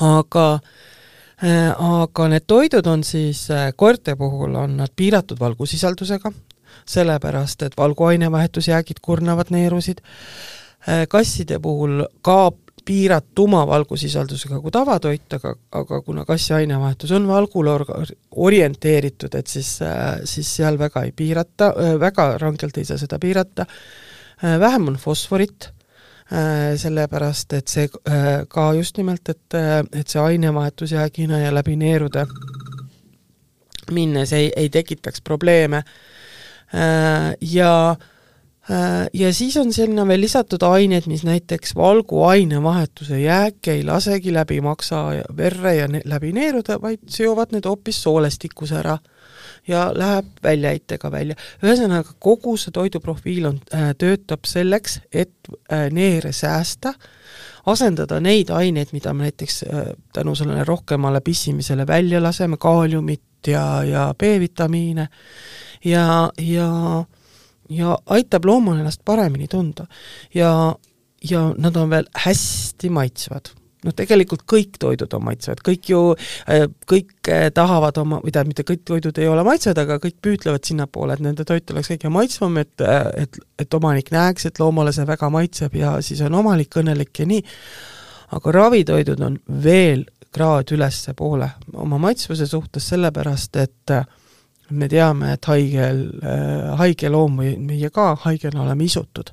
aga 0.01 0.53
äh, 0.53 0.61
aga 1.41 2.27
need 2.31 2.45
toidud 2.49 2.87
on 2.89 3.03
siis, 3.05 3.49
äh, 3.51 3.71
koerte 3.75 4.15
puhul 4.15 4.55
on 4.55 4.77
nad 4.77 4.93
piiratud 4.95 5.39
valgusisaldusega, 5.39 6.31
sellepärast 6.85 7.61
et 7.63 7.77
valguainevahetusjäägid 7.77 9.01
kurnavad 9.01 9.51
neerusid, 9.53 10.01
äh, 10.01 11.05
kasside 11.09 11.59
puhul 11.59 12.07
ka 12.21 12.51
piiratuma 12.87 13.67
valgusisaldusega 13.67 14.61
kui 14.63 14.71
tavatoit, 14.71 15.33
aga, 15.33 15.53
aga 15.71 16.01
kuna 16.01 16.25
kassi 16.25 16.53
ainevahetus 16.53 17.11
on 17.11 17.27
valgule 17.27 17.71
or-, 17.71 18.13
orienteeritud, 18.31 19.35
et 19.35 19.47
siis, 19.47 19.79
siis 20.23 20.55
seal 20.55 20.79
väga 20.79 21.03
ei 21.03 21.11
piirata, 21.11 21.73
väga 21.99 22.37
rangelt 22.37 22.77
ei 22.77 22.85
saa 22.87 22.97
seda 22.97 23.19
piirata, 23.19 23.65
vähem 24.41 24.87
on 24.87 24.95
fosforit 24.95 25.67
Äh, 25.67 25.76
sellepärast 26.75 27.53
et 27.55 27.71
see 27.71 27.87
äh, 27.87 28.43
ka 28.51 28.73
just 28.75 28.97
nimelt, 28.97 29.29
et, 29.29 29.53
äh, 29.55 29.79
et 29.95 30.07
see 30.11 30.19
ainevahetus 30.19 30.91
jäägina 30.91 31.39
ja 31.39 31.53
läbi 31.55 31.77
neerude 31.79 32.25
minnes 33.91 34.33
ei, 34.35 34.51
ei 34.55 34.69
tekitaks 34.69 35.21
probleeme. 35.23 35.83
Ja 37.41 37.95
ja 39.13 39.33
siis 39.33 39.55
on 39.57 39.69
sinna 39.73 40.03
veel 40.07 40.19
lisatud 40.21 40.63
ained, 40.67 41.05
mis 41.07 41.23
näiteks 41.23 41.71
valgu 41.75 42.25
ainevahetuse 42.27 43.21
jääke 43.21 43.77
ei 43.77 43.85
lasegi 43.87 44.33
läbi 44.33 44.59
maksa 44.61 45.05
verre 45.37 45.75
ja 45.75 45.87
ne 45.87 46.01
läbi 46.05 46.33
neerude, 46.35 46.75
vaid 46.81 47.05
seovad 47.07 47.55
need 47.55 47.63
hoopis 47.65 48.01
soolestikus 48.03 48.75
ära 48.75 48.97
ja 49.67 49.91
läheb 49.95 50.25
väljaheitega 50.43 51.11
välja. 51.11 51.35
ühesõnaga, 51.63 52.15
kogu 52.19 52.57
see 52.57 52.71
toiduprofiil 52.75 53.49
on 53.49 53.59
äh,, 53.73 53.91
töötab 53.97 54.47
selleks, 54.47 55.01
et 55.11 55.33
äh, 55.71 55.87
neere 55.91 56.31
säästa, 56.31 56.93
asendada 57.67 58.19
neid 58.23 58.49
aineid, 58.49 58.93
mida 58.95 59.13
me 59.13 59.27
näiteks 59.27 59.63
äh, 59.67 59.91
tänu 60.13 60.35
sellele 60.35 60.63
rohkemale 60.63 61.21
pissimisele 61.21 61.87
välja 61.87 62.23
laseme, 62.23 62.57
kaaliumit 62.57 63.47
ja, 63.47 63.83
ja 63.83 64.13
B-vitamiine 64.17 65.07
ja, 65.85 66.31
ja 66.37 66.71
ja 67.69 67.97
aitab 68.05 68.45
loomal 68.45 68.77
ennast 68.79 69.01
paremini 69.05 69.47
tunda. 69.47 69.87
ja, 70.33 70.75
ja 71.29 71.53
nad 71.57 71.75
on 71.75 71.89
veel 71.89 72.05
hästi 72.15 72.89
maitsvad 72.89 73.51
noh, 73.87 73.95
tegelikult 73.95 74.43
kõik 74.49 74.77
toidud 74.81 75.13
on 75.17 75.23
maitsvad, 75.27 75.61
kõik 75.65 75.91
ju, 75.91 76.01
äh, 76.49 76.65
kõik 76.89 77.29
äh, 77.31 77.47
tahavad 77.55 77.97
oma, 78.01 78.19
või 78.23 78.33
tähendab, 78.33 78.53
mitte 78.53 78.67
kõik 78.67 78.83
toidud 78.87 79.21
ei 79.21 79.29
ole 79.31 79.45
maitsvad, 79.47 79.79
aga 79.83 79.99
kõik 80.03 80.19
püüdlevad 80.23 80.67
sinnapoole, 80.67 81.17
et 81.17 81.23
nende 81.23 81.45
toit 81.47 81.71
oleks 81.73 81.91
kõige 81.93 82.11
maitsvam, 82.13 82.59
et, 82.63 82.73
äh, 82.83 83.07
et, 83.23 83.39
et 83.59 83.79
omanik 83.79 84.11
näeks, 84.15 84.49
et 84.49 84.61
loomale 84.61 84.93
see 84.95 85.07
väga 85.07 85.31
maitseb 85.33 85.77
ja 85.79 85.97
siis 86.05 86.21
on 86.25 86.37
omanik 86.41 86.79
õnnelik 86.81 87.23
ja 87.23 87.29
nii. 87.29 87.45
aga 88.35 88.51
ravitoidud 88.51 89.21
on 89.23 89.39
veel 89.63 90.03
kraad 90.35 90.71
ülespoole 90.75 91.47
oma 91.73 91.97
maitsvuse 91.97 92.45
suhtes, 92.47 92.89
sellepärast 92.91 93.55
et 93.55 93.93
me 94.69 94.89
teame, 94.91 95.31
et 95.37 95.45
haigel, 95.47 96.01
haige 96.75 97.09
loom 97.09 97.39
või 97.39 97.53
meie 97.55 97.89
ka 97.89 98.09
haigena 98.25 98.65
oleme 98.65 98.83
isutud, 98.83 99.31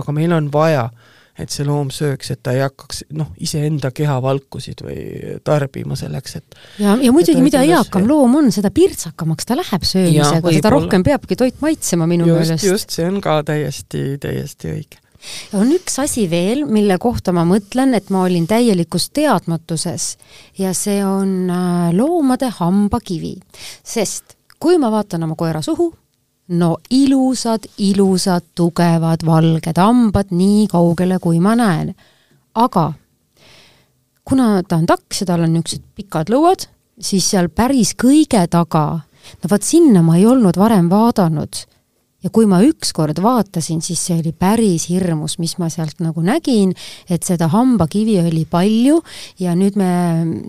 aga 0.00 0.12
meil 0.16 0.32
on 0.32 0.48
vaja 0.52 0.86
äh, 0.88 1.10
et 1.42 1.52
see 1.54 1.66
loom 1.66 1.90
sööks, 1.94 2.32
et 2.34 2.42
ta 2.42 2.54
ei 2.56 2.62
hakkaks 2.64 3.04
noh, 3.16 3.32
iseenda 3.42 3.92
kehavalkusid 3.94 4.84
või 4.86 5.36
tarbima 5.46 5.98
selleks, 5.98 6.38
et 6.40 6.58
ja, 6.82 6.96
ja 7.00 7.12
muidugi, 7.14 7.42
mida 7.44 7.62
eakam 7.66 8.08
loom 8.08 8.40
on, 8.42 8.50
seda 8.54 8.72
pirtsakamaks 8.74 9.48
ta 9.48 9.58
läheb 9.58 9.86
söömisega, 9.86 10.56
seda 10.56 10.72
rohkem 10.72 11.06
peabki 11.06 11.38
toit 11.40 11.60
maitsema 11.64 12.08
minu 12.10 12.28
meelest. 12.30 12.66
just, 12.66 12.90
see 12.94 13.06
on 13.08 13.20
ka 13.24 13.40
täiesti, 13.46 14.18
täiesti 14.22 14.74
õige 14.74 15.00
on 15.52 15.68
üks 15.74 15.98
asi 16.00 16.26
veel, 16.30 16.64
mille 16.64 16.96
kohta 16.96 17.32
ma 17.36 17.44
mõtlen, 17.48 17.92
et 17.96 18.10
ma 18.12 18.24
olin 18.24 18.46
täielikus 18.48 19.10
teadmatuses 19.16 20.14
ja 20.58 20.72
see 20.76 21.02
on 21.04 21.50
äh, 21.52 21.90
loomade 21.96 22.48
hambakivi. 22.56 23.34
sest 23.84 24.36
kui 24.60 24.78
ma 24.80 24.90
vaatan 24.92 25.24
oma 25.28 25.36
koera 25.40 25.62
suhu, 25.64 25.90
no 26.50 26.76
ilusad, 26.90 27.66
ilusad, 27.78 28.50
tugevad, 28.58 29.22
valged 29.26 29.78
hambad 29.78 30.32
nii 30.34 30.66
kaugele, 30.70 31.20
kui 31.22 31.38
ma 31.42 31.54
näen. 31.58 31.94
aga 32.54 32.92
kuna 34.26 34.62
ta 34.62 34.80
on 34.80 34.86
taks 34.86 35.22
ja 35.22 35.30
tal 35.30 35.44
on 35.46 35.54
niisugused 35.54 35.84
pikad 35.96 36.30
lõuad, 36.32 36.66
siis 37.00 37.28
seal 37.30 37.48
päris 37.54 37.94
kõige 37.98 38.42
taga, 38.50 38.84
no 39.40 39.50
vot 39.50 39.66
sinna 39.66 40.02
ma 40.06 40.18
ei 40.18 40.26
olnud 40.26 40.58
varem 40.58 40.90
vaadanud. 40.90 41.66
ja 42.20 42.28
kui 42.28 42.44
ma 42.44 42.58
ükskord 42.60 43.16
vaatasin, 43.22 43.80
siis 43.80 44.02
see 44.04 44.18
oli 44.18 44.34
päris 44.36 44.90
hirmus, 44.90 45.38
mis 45.40 45.54
ma 45.56 45.70
sealt 45.72 46.02
nagu 46.04 46.20
nägin, 46.20 46.74
et 47.08 47.24
seda 47.24 47.48
hambakivi 47.48 48.18
oli 48.20 48.44
palju 48.44 48.98
ja 49.40 49.54
nüüd 49.56 49.78
me 49.80 49.88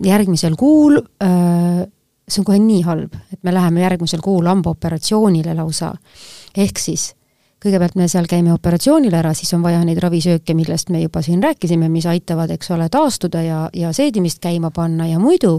järgmisel 0.04 0.58
kuul 0.60 0.98
öö, 1.00 1.86
see 2.28 2.40
on 2.40 2.46
kohe 2.48 2.58
nii 2.58 2.82
halb, 2.86 3.16
et 3.32 3.42
me 3.42 3.54
läheme 3.54 3.82
järgmisel 3.82 4.20
kuul 4.24 4.46
hambaoperatsioonile 4.46 5.54
lausa. 5.58 5.94
ehk 6.56 6.78
siis 6.78 7.12
kõigepealt 7.62 7.94
me 7.98 8.08
seal 8.10 8.26
käime 8.30 8.52
operatsioonil 8.54 9.14
ära, 9.14 9.32
siis 9.38 9.52
on 9.54 9.62
vaja 9.62 9.82
neid 9.86 10.00
ravisööke, 10.02 10.54
millest 10.58 10.90
me 10.90 11.02
juba 11.02 11.22
siin 11.22 11.42
rääkisime, 11.42 11.88
mis 11.92 12.06
aitavad, 12.10 12.50
eks 12.50 12.72
ole, 12.74 12.88
taastuda 12.92 13.42
ja, 13.46 13.60
ja 13.76 13.92
seedimist 13.94 14.40
käima 14.42 14.72
panna 14.74 15.06
ja 15.06 15.20
muidu, 15.22 15.54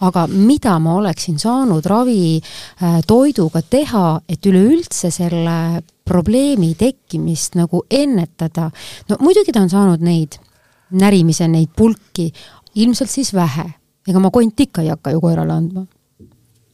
aga 0.00 0.26
mida 0.32 0.78
ma 0.82 0.96
oleksin 1.00 1.38
saanud 1.42 1.86
ravitoiduga 1.92 3.60
äh, 3.60 3.68
teha, 3.76 4.06
et 4.28 4.48
üleüldse 4.48 5.12
selle 5.12 5.82
probleemi 6.08 6.72
tekkimist 6.78 7.58
nagu 7.60 7.84
ennetada, 7.90 8.70
no 9.10 9.20
muidugi 9.20 9.52
ta 9.52 9.64
on 9.64 9.72
saanud 9.72 10.04
neid 10.04 10.40
närimise, 10.96 11.48
neid 11.48 11.72
pulki, 11.76 12.30
ilmselt 12.80 13.10
siis 13.12 13.34
vähe. 13.36 13.68
ega 14.08 14.18
ma 14.18 14.32
konti 14.34 14.64
ikka 14.66 14.82
ei 14.82 14.88
hakka 14.90 15.12
ju 15.12 15.20
koerale 15.20 15.52
andma 15.52 15.84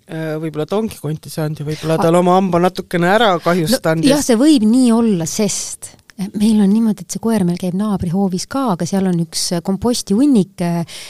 võib-olla 0.08 0.64
ta 0.64 0.78
ongi 0.78 0.96
konti 1.02 1.28
saanud 1.28 1.60
ja 1.60 1.66
võib-olla 1.68 1.98
tal 2.00 2.16
oma 2.16 2.38
hamba 2.38 2.62
natukene 2.64 3.10
ära 3.12 3.34
kahjustanud 3.44 4.06
no,. 4.06 4.12
jah, 4.14 4.22
see 4.24 4.38
võib 4.40 4.64
nii 4.64 4.92
olla, 4.96 5.26
sest 5.28 5.90
meil 6.18 6.58
on 6.62 6.70
niimoodi, 6.72 7.04
et 7.04 7.14
see 7.14 7.22
koer 7.22 7.44
meil 7.46 7.58
käib 7.60 7.76
naabrihoovis 7.78 8.48
ka, 8.50 8.64
aga 8.74 8.86
seal 8.88 9.06
on 9.10 9.20
üks 9.22 9.44
kompostihunnik, 9.64 10.64
äh, 10.64 11.02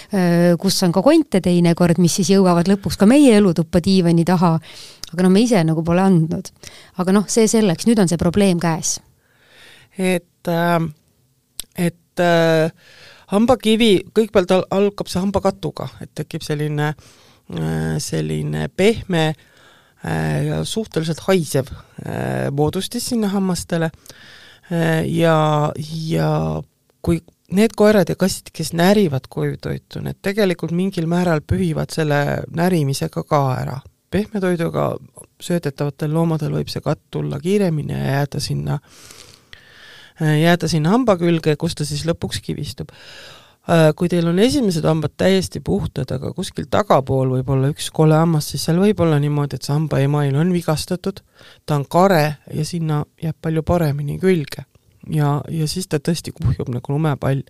kus 0.61 0.80
on 0.84 0.92
ka 0.92 1.02
konte 1.04 1.40
teinekord, 1.44 2.00
mis 2.02 2.18
siis 2.20 2.32
jõuavad 2.34 2.68
lõpuks 2.68 2.98
ka 3.00 3.08
meie 3.08 3.37
elutuppa 3.38 3.80
diivani 3.84 4.26
taha. 4.28 4.58
aga 5.12 5.24
noh, 5.24 5.32
me 5.32 5.44
ise 5.46 5.62
nagu 5.64 5.84
pole 5.84 6.04
andnud. 6.04 6.50
aga 6.98 7.14
noh, 7.16 7.28
see 7.28 7.48
selleks, 7.48 7.87
nüüd 7.88 8.02
on 8.02 8.11
see 8.11 8.20
probleem 8.20 8.61
käes. 8.61 8.98
et, 9.96 10.48
äh, 10.48 10.80
et 11.76 12.20
äh, 12.20 12.70
hambakivi, 13.32 14.11
kõigepealt 14.12 14.52
algab 14.70 15.08
see 15.08 15.20
hambakatuga, 15.20 15.88
et 16.04 16.12
tekib 16.14 16.44
selline 16.44 16.92
äh, 16.92 16.94
Äh, 16.94 17.27
selline 17.98 18.68
pehme 18.76 19.26
äh, 19.28 20.62
suhteliselt 20.64 21.22
haisev 21.26 21.70
äh, 21.72 22.50
moodustis 22.52 23.08
sinna 23.08 23.28
hammastele 23.32 23.90
ja, 25.08 25.72
ja 26.04 26.30
kui 27.00 27.22
need 27.56 27.72
koerad 27.72 28.11
ja 28.12 28.16
kassid, 28.20 28.50
kes 28.52 28.74
närivad 28.76 29.24
kojutoitu, 29.32 30.02
need 30.04 30.18
tegelikult 30.20 30.74
mingil 30.76 31.06
määral 31.08 31.40
pühivad 31.40 31.88
selle 31.94 32.42
närimisega 32.52 33.22
ka 33.24 33.40
ära. 33.54 33.78
pehme 34.11 34.40
toiduga 34.40 34.90
söödetavatel 35.40 36.12
loomadel 36.12 36.52
võib 36.52 36.68
see 36.68 36.84
katt 36.84 37.00
tulla 37.11 37.40
kiiremini 37.40 37.92
ja 37.92 38.04
jääda 38.04 38.40
sinna, 38.40 38.78
jääda 40.20 40.68
sinna 40.68 40.92
hamba 40.92 41.16
külge, 41.16 41.56
kus 41.56 41.74
ta 41.74 41.84
siis 41.88 42.04
lõpuks 42.04 42.44
kivistub 42.44 42.92
Äh, 42.92 43.38
kui 43.68 44.09
teil 44.09 44.28
on 44.31 44.38
esimesed 44.40 44.87
hambad 44.88 45.12
täiesti 45.20 45.61
puhtad, 45.64 46.09
aga 46.14 46.31
kuskil 46.37 46.68
tagapool 46.72 47.35
võib 47.37 47.50
olla 47.52 47.68
üks 47.72 47.90
kole 47.92 48.16
hammas, 48.16 48.48
siis 48.52 48.64
seal 48.64 48.81
võib 48.81 49.00
olla 49.04 49.18
niimoodi, 49.20 49.59
et 49.59 49.66
see 49.66 49.74
hambaemail 49.74 50.38
on 50.40 50.54
vigastatud, 50.54 51.20
ta 51.68 51.76
on 51.76 51.85
kare 51.90 52.38
ja 52.54 52.64
sinna 52.64 53.02
jääb 53.20 53.37
palju 53.44 53.62
paremini 53.68 54.16
külge. 54.22 54.64
ja, 55.12 55.40
ja 55.52 55.68
siis 55.68 55.88
ta 55.88 56.00
tõesti 56.00 56.33
kuhjub 56.33 56.70
nagu 56.72 56.92
lumepall. 56.92 57.42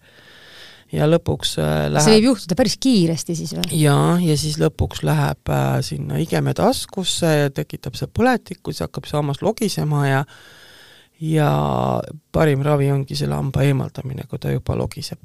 ja 0.93 1.07
lõpuks 1.07 1.59
äh, 1.63 1.87
läheb 1.93 2.05
see 2.05 2.17
võib 2.17 2.31
juhtuda 2.33 2.57
päris 2.57 2.77
kiiresti 2.81 3.35
siis 3.37 3.53
või? 3.55 3.79
jaa, 3.79 4.19
ja 4.19 4.37
siis 4.41 4.59
lõpuks 4.59 5.05
läheb 5.07 5.53
äh, 5.55 5.79
sinna 5.87 6.19
igeme 6.19 6.55
taskusse 6.55 7.35
ja 7.45 7.51
tekitab 7.51 7.95
see 7.95 8.09
põletikku, 8.11 8.73
siis 8.73 8.89
hakkab 8.89 9.07
see 9.07 9.19
hammas 9.21 9.43
logisema 9.43 10.07
ja 10.09 10.25
ja 11.21 11.53
parim 12.33 12.63
ravi 12.67 12.91
ongi 12.91 13.15
selle 13.19 13.39
hamba 13.39 13.63
eemaldamine, 13.67 14.27
kui 14.31 14.39
ta 14.43 14.51
juba 14.51 14.75
logiseb 14.79 15.23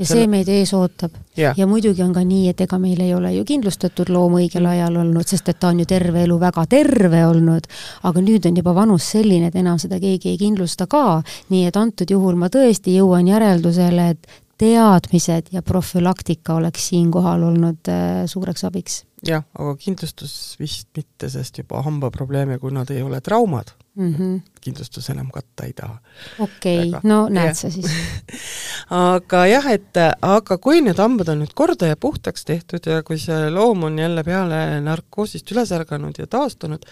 ja 0.00 0.08
see 0.08 0.26
meid 0.30 0.48
ees 0.48 0.72
ootab. 0.76 1.14
ja 1.36 1.66
muidugi 1.68 2.02
on 2.02 2.12
ka 2.16 2.24
nii, 2.24 2.48
et 2.50 2.60
ega 2.64 2.78
meil 2.80 3.00
ei 3.04 3.14
ole 3.14 3.32
ju 3.34 3.44
kindlustatud 3.48 4.10
loom 4.12 4.38
õigel 4.40 4.66
ajal 4.66 4.96
olnud, 5.02 5.26
sest 5.28 5.48
et 5.52 5.60
ta 5.60 5.70
on 5.70 5.82
ju 5.82 5.88
terve 5.88 6.24
elu 6.24 6.38
väga 6.40 6.66
terve 6.70 7.24
olnud, 7.26 7.68
aga 8.08 8.24
nüüd 8.24 8.48
on 8.48 8.60
juba 8.62 8.74
vanus 8.76 9.10
selline, 9.14 9.50
et 9.50 9.58
enam 9.60 9.78
seda 9.78 10.00
keegi 10.00 10.34
ei 10.34 10.38
kindlusta 10.40 10.88
ka, 10.90 11.22
nii 11.52 11.66
et 11.68 11.76
antud 11.76 12.10
juhul 12.10 12.38
ma 12.40 12.48
tõesti 12.52 12.96
jõuan 12.96 13.28
järeldusele, 13.28 14.08
et 14.14 14.40
teadmised 14.60 15.52
ja 15.54 15.62
profülaktika 15.64 16.58
oleks 16.60 16.90
siinkohal 16.92 17.46
olnud 17.50 17.88
äh, 17.88 18.24
suureks 18.30 18.64
abiks. 18.68 19.04
jah, 19.26 19.44
aga 19.58 19.74
kindlustus 19.80 20.56
vist 20.60 20.88
mitte, 20.96 21.28
sest 21.32 21.60
juba 21.60 21.82
hambaprobleeme, 21.84 22.58
kui 22.60 22.72
nad 22.72 22.90
ei 22.92 23.02
ole 23.04 23.20
traumad 23.20 23.72
mm, 23.94 24.14
-hmm. 24.14 24.40
kindlustus 24.60 25.10
enam 25.10 25.30
katta 25.30 25.64
ei 25.64 25.72
taha. 25.72 25.98
okei 26.38 26.88
okay., 26.88 27.00
no 27.02 27.28
näed 27.28 27.52
ja. 27.52 27.54
sa 27.54 27.70
siis 27.70 27.90
aga 29.14 29.46
jah, 29.46 29.66
et 29.72 30.00
aga 30.22 30.58
kui 30.58 30.80
need 30.84 30.98
hambad 30.98 31.32
on 31.32 31.42
nüüd 31.44 31.54
korda 31.54 31.90
ja 31.90 31.96
puhtaks 31.96 32.44
tehtud 32.44 32.86
ja 32.86 33.02
kui 33.02 33.18
see 33.18 33.50
loom 33.50 33.84
on 33.88 33.98
jälle 33.98 34.24
peale 34.24 34.80
narkoosist 34.84 35.52
üles 35.52 35.72
ärganud 35.72 36.18
ja 36.18 36.26
taastunud, 36.26 36.86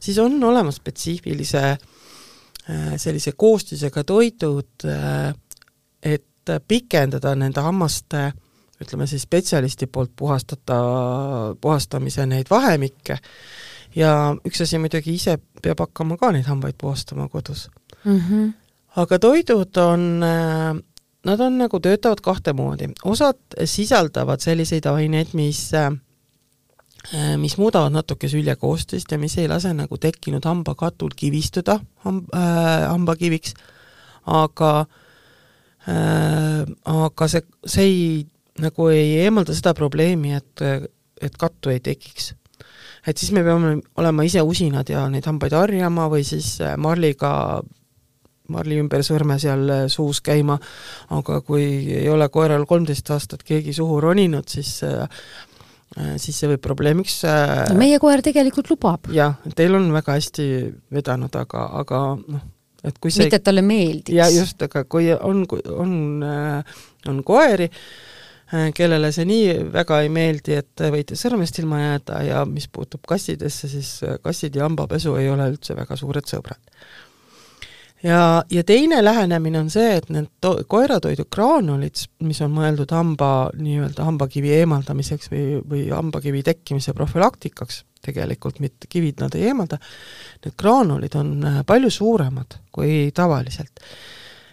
siis 0.00 0.18
on 0.18 0.42
olemas 0.44 0.80
spetsiifilise 0.82 1.64
äh, 1.70 2.90
sellise 2.96 3.32
koostisega 3.32 4.04
toidud, 4.04 4.74
äh, 4.84 5.34
et 6.56 6.68
pikendada 6.68 7.34
nende 7.38 7.60
hammaste 7.60 8.30
ütleme 8.80 9.06
siis 9.06 9.22
spetsialisti 9.22 9.86
poolt 9.86 10.12
puhastata, 10.16 10.76
puhastamise 11.60 12.26
neid 12.26 12.50
vahemikke 12.50 13.18
ja 13.96 14.12
üks 14.46 14.62
asi 14.64 14.78
muidugi, 14.80 15.14
ise 15.18 15.36
peab 15.62 15.82
hakkama 15.84 16.16
ka 16.20 16.32
neid 16.34 16.48
hambaid 16.48 16.78
puhastama 16.80 17.28
kodus 17.28 17.68
mm. 18.04 18.20
-hmm. 18.20 18.52
aga 18.96 19.18
toidud 19.18 19.76
on, 19.76 20.20
nad 21.24 21.40
on 21.40 21.58
nagu, 21.58 21.80
töötavad 21.80 22.20
kahte 22.20 22.52
moodi, 22.52 22.88
osad 23.04 23.40
sisaldavad 23.64 24.40
selliseid 24.40 24.86
aineid, 24.86 25.34
mis 25.34 25.70
mis 27.36 27.56
muudavad 27.56 27.92
natuke 27.92 28.28
sülje 28.28 28.56
koostist 28.56 29.12
ja 29.12 29.18
mis 29.18 29.38
ei 29.38 29.48
lase 29.48 29.72
nagu 29.72 29.96
tekkinud 29.98 30.44
hambakatul 30.44 31.10
kivistuda 31.16 31.78
hamb- 32.04 32.28
äh,, 32.36 32.88
hambakiviks, 32.88 33.54
aga 34.26 34.80
äh, 34.80 35.09
aga 35.86 37.26
see, 37.32 37.40
see 37.64 37.86
ei, 37.86 38.02
nagu 38.60 38.90
ei 38.92 39.14
eemalda 39.22 39.54
seda 39.56 39.72
probleemi, 39.74 40.34
et, 40.36 40.60
et 41.24 41.38
kattu 41.40 41.72
ei 41.72 41.80
tekiks 41.80 42.34
et 43.06 43.16
siis 43.16 43.32
me 43.32 43.42
peame 43.44 43.76
olema 44.00 44.24
ise 44.26 44.42
usinad 44.44 44.88
ja 44.92 45.06
neid 45.12 45.26
hambaid 45.28 45.54
harjama 45.56 46.08
või 46.12 46.24
siis 46.26 46.56
äh, 46.64 46.76
marliga 46.80 47.32
marli 48.50 48.80
ümber 48.82 49.04
sõrme 49.06 49.38
seal 49.40 49.68
äh, 49.70 49.84
suus 49.92 50.20
käima, 50.26 50.58
aga 51.16 51.40
kui 51.46 51.64
ei 52.00 52.08
ole 52.10 52.28
koeral 52.32 52.66
kolmteist 52.68 53.12
aastat 53.14 53.44
keegi 53.46 53.74
suhu 53.76 54.00
roninud, 54.02 54.48
siis 54.50 54.80
äh, 54.86 55.06
siis 56.22 56.36
see 56.38 56.46
võib 56.52 56.62
probleemiks 56.62 57.16
no 57.26 57.74
meie 57.78 57.98
koer 57.98 58.20
tegelikult 58.22 58.68
lubab. 58.70 59.08
jah, 59.14 59.40
teil 59.58 59.74
on 59.74 59.88
väga 59.94 60.14
hästi 60.18 60.46
vedanud, 60.94 61.34
aga, 61.40 61.64
aga 61.80 62.02
noh, 62.20 62.44
et 62.84 62.96
kui 62.98 63.12
see 63.12 63.26
mitte, 63.26 63.40
et 63.40 63.44
talle 63.44 63.64
meeldiks. 63.66 64.14
ja 64.16 64.30
just, 64.32 64.62
aga 64.62 64.84
kui 64.84 65.10
on, 65.16 65.44
on, 65.76 65.92
on 67.10 67.20
koeri, 67.26 67.68
Äh, 68.50 68.72
kellele 68.74 69.12
see 69.14 69.26
nii 69.30 69.50
väga 69.70 70.00
ei 70.02 70.08
meeldi, 70.10 70.56
et 70.58 70.82
võite 70.90 71.14
sõrmest 71.18 71.60
ilma 71.62 71.78
jääda 71.78 72.22
ja 72.26 72.40
mis 72.50 72.66
puutub 72.66 73.04
kassidesse, 73.06 73.68
siis 73.70 73.90
äh, 74.02 74.16
kassid 74.24 74.58
ja 74.58 74.64
hambapesu 74.66 75.14
ei 75.20 75.28
ole 75.30 75.46
üldse 75.52 75.76
väga 75.78 75.94
suured 75.98 76.26
sõbrad. 76.26 76.58
Ja, 78.02 78.44
ja 78.50 78.64
teine 78.64 79.04
lähenemine 79.04 79.60
on 79.60 79.70
see, 79.70 79.96
et 79.96 80.08
need 80.12 80.30
to-, 80.40 80.60
koeratoidu 80.68 81.26
graanulid, 81.32 82.04
mis 82.26 82.40
on 82.44 82.54
mõeldud 82.54 82.92
hamba, 82.94 83.50
nii-öelda 83.58 84.06
hambakivi 84.06 84.54
eemaldamiseks 84.60 85.32
või, 85.32 85.44
või 85.70 85.88
hambakivi 85.90 86.42
tekkimise 86.46 86.94
profülaktikaks, 86.96 87.84
tegelikult 88.04 88.62
mitte 88.64 88.88
kivid 88.88 89.20
nad 89.20 89.36
ei 89.36 89.50
eemalda, 89.50 89.80
need 90.44 90.56
graanulid 90.60 91.18
on 91.20 91.36
äh, 91.44 91.60
palju 91.68 91.92
suuremad 92.00 92.60
kui 92.72 93.10
tavaliselt 93.14 93.84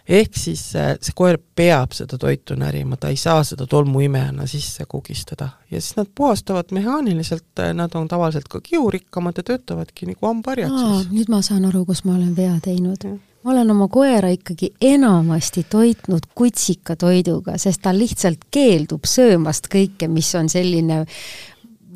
ehk 0.08 0.36
siis 0.40 0.62
äh, 0.76 0.94
see 1.04 1.14
koer 1.16 1.36
peab 1.38 1.92
seda 1.96 2.18
toitu 2.20 2.56
närima, 2.58 2.96
ta 2.96 3.10
ei 3.12 3.18
saa 3.20 3.42
seda 3.44 3.66
tolmuimejana 3.68 4.46
sisse 4.48 4.86
kugistada. 4.88 5.48
ja 5.70 5.80
siis 5.80 5.96
nad 5.96 6.08
puhastavad 6.14 6.72
mehaaniliselt, 6.72 7.50
äh, 7.60 7.74
nad 7.74 7.94
on 7.94 8.08
tavaliselt 8.08 8.48
ka 8.48 8.60
kiurikkamad 8.60 9.36
ja 9.36 9.42
töötavadki 9.42 10.08
nagu 10.12 10.26
hambaharjad 10.26 10.72
siis. 10.78 11.10
nüüd 11.12 11.32
ma 11.32 11.42
saan 11.42 11.68
aru, 11.68 11.84
kus 11.84 12.04
ma 12.04 12.16
olen 12.16 12.36
vea 12.36 12.56
teinud. 12.64 13.04
Ma 13.42 13.52
olen 13.52 13.70
oma 13.70 13.88
koera 13.88 14.30
ikkagi 14.34 14.72
enamasti 14.80 15.66
toitnud 15.70 16.30
kutsikatoiduga, 16.34 17.58
sest 17.60 17.82
ta 17.84 17.94
lihtsalt 17.94 18.48
keeldub 18.54 19.06
söömast 19.08 19.70
kõike, 19.72 20.08
mis 20.10 20.32
on 20.38 20.50
selline 20.52 21.04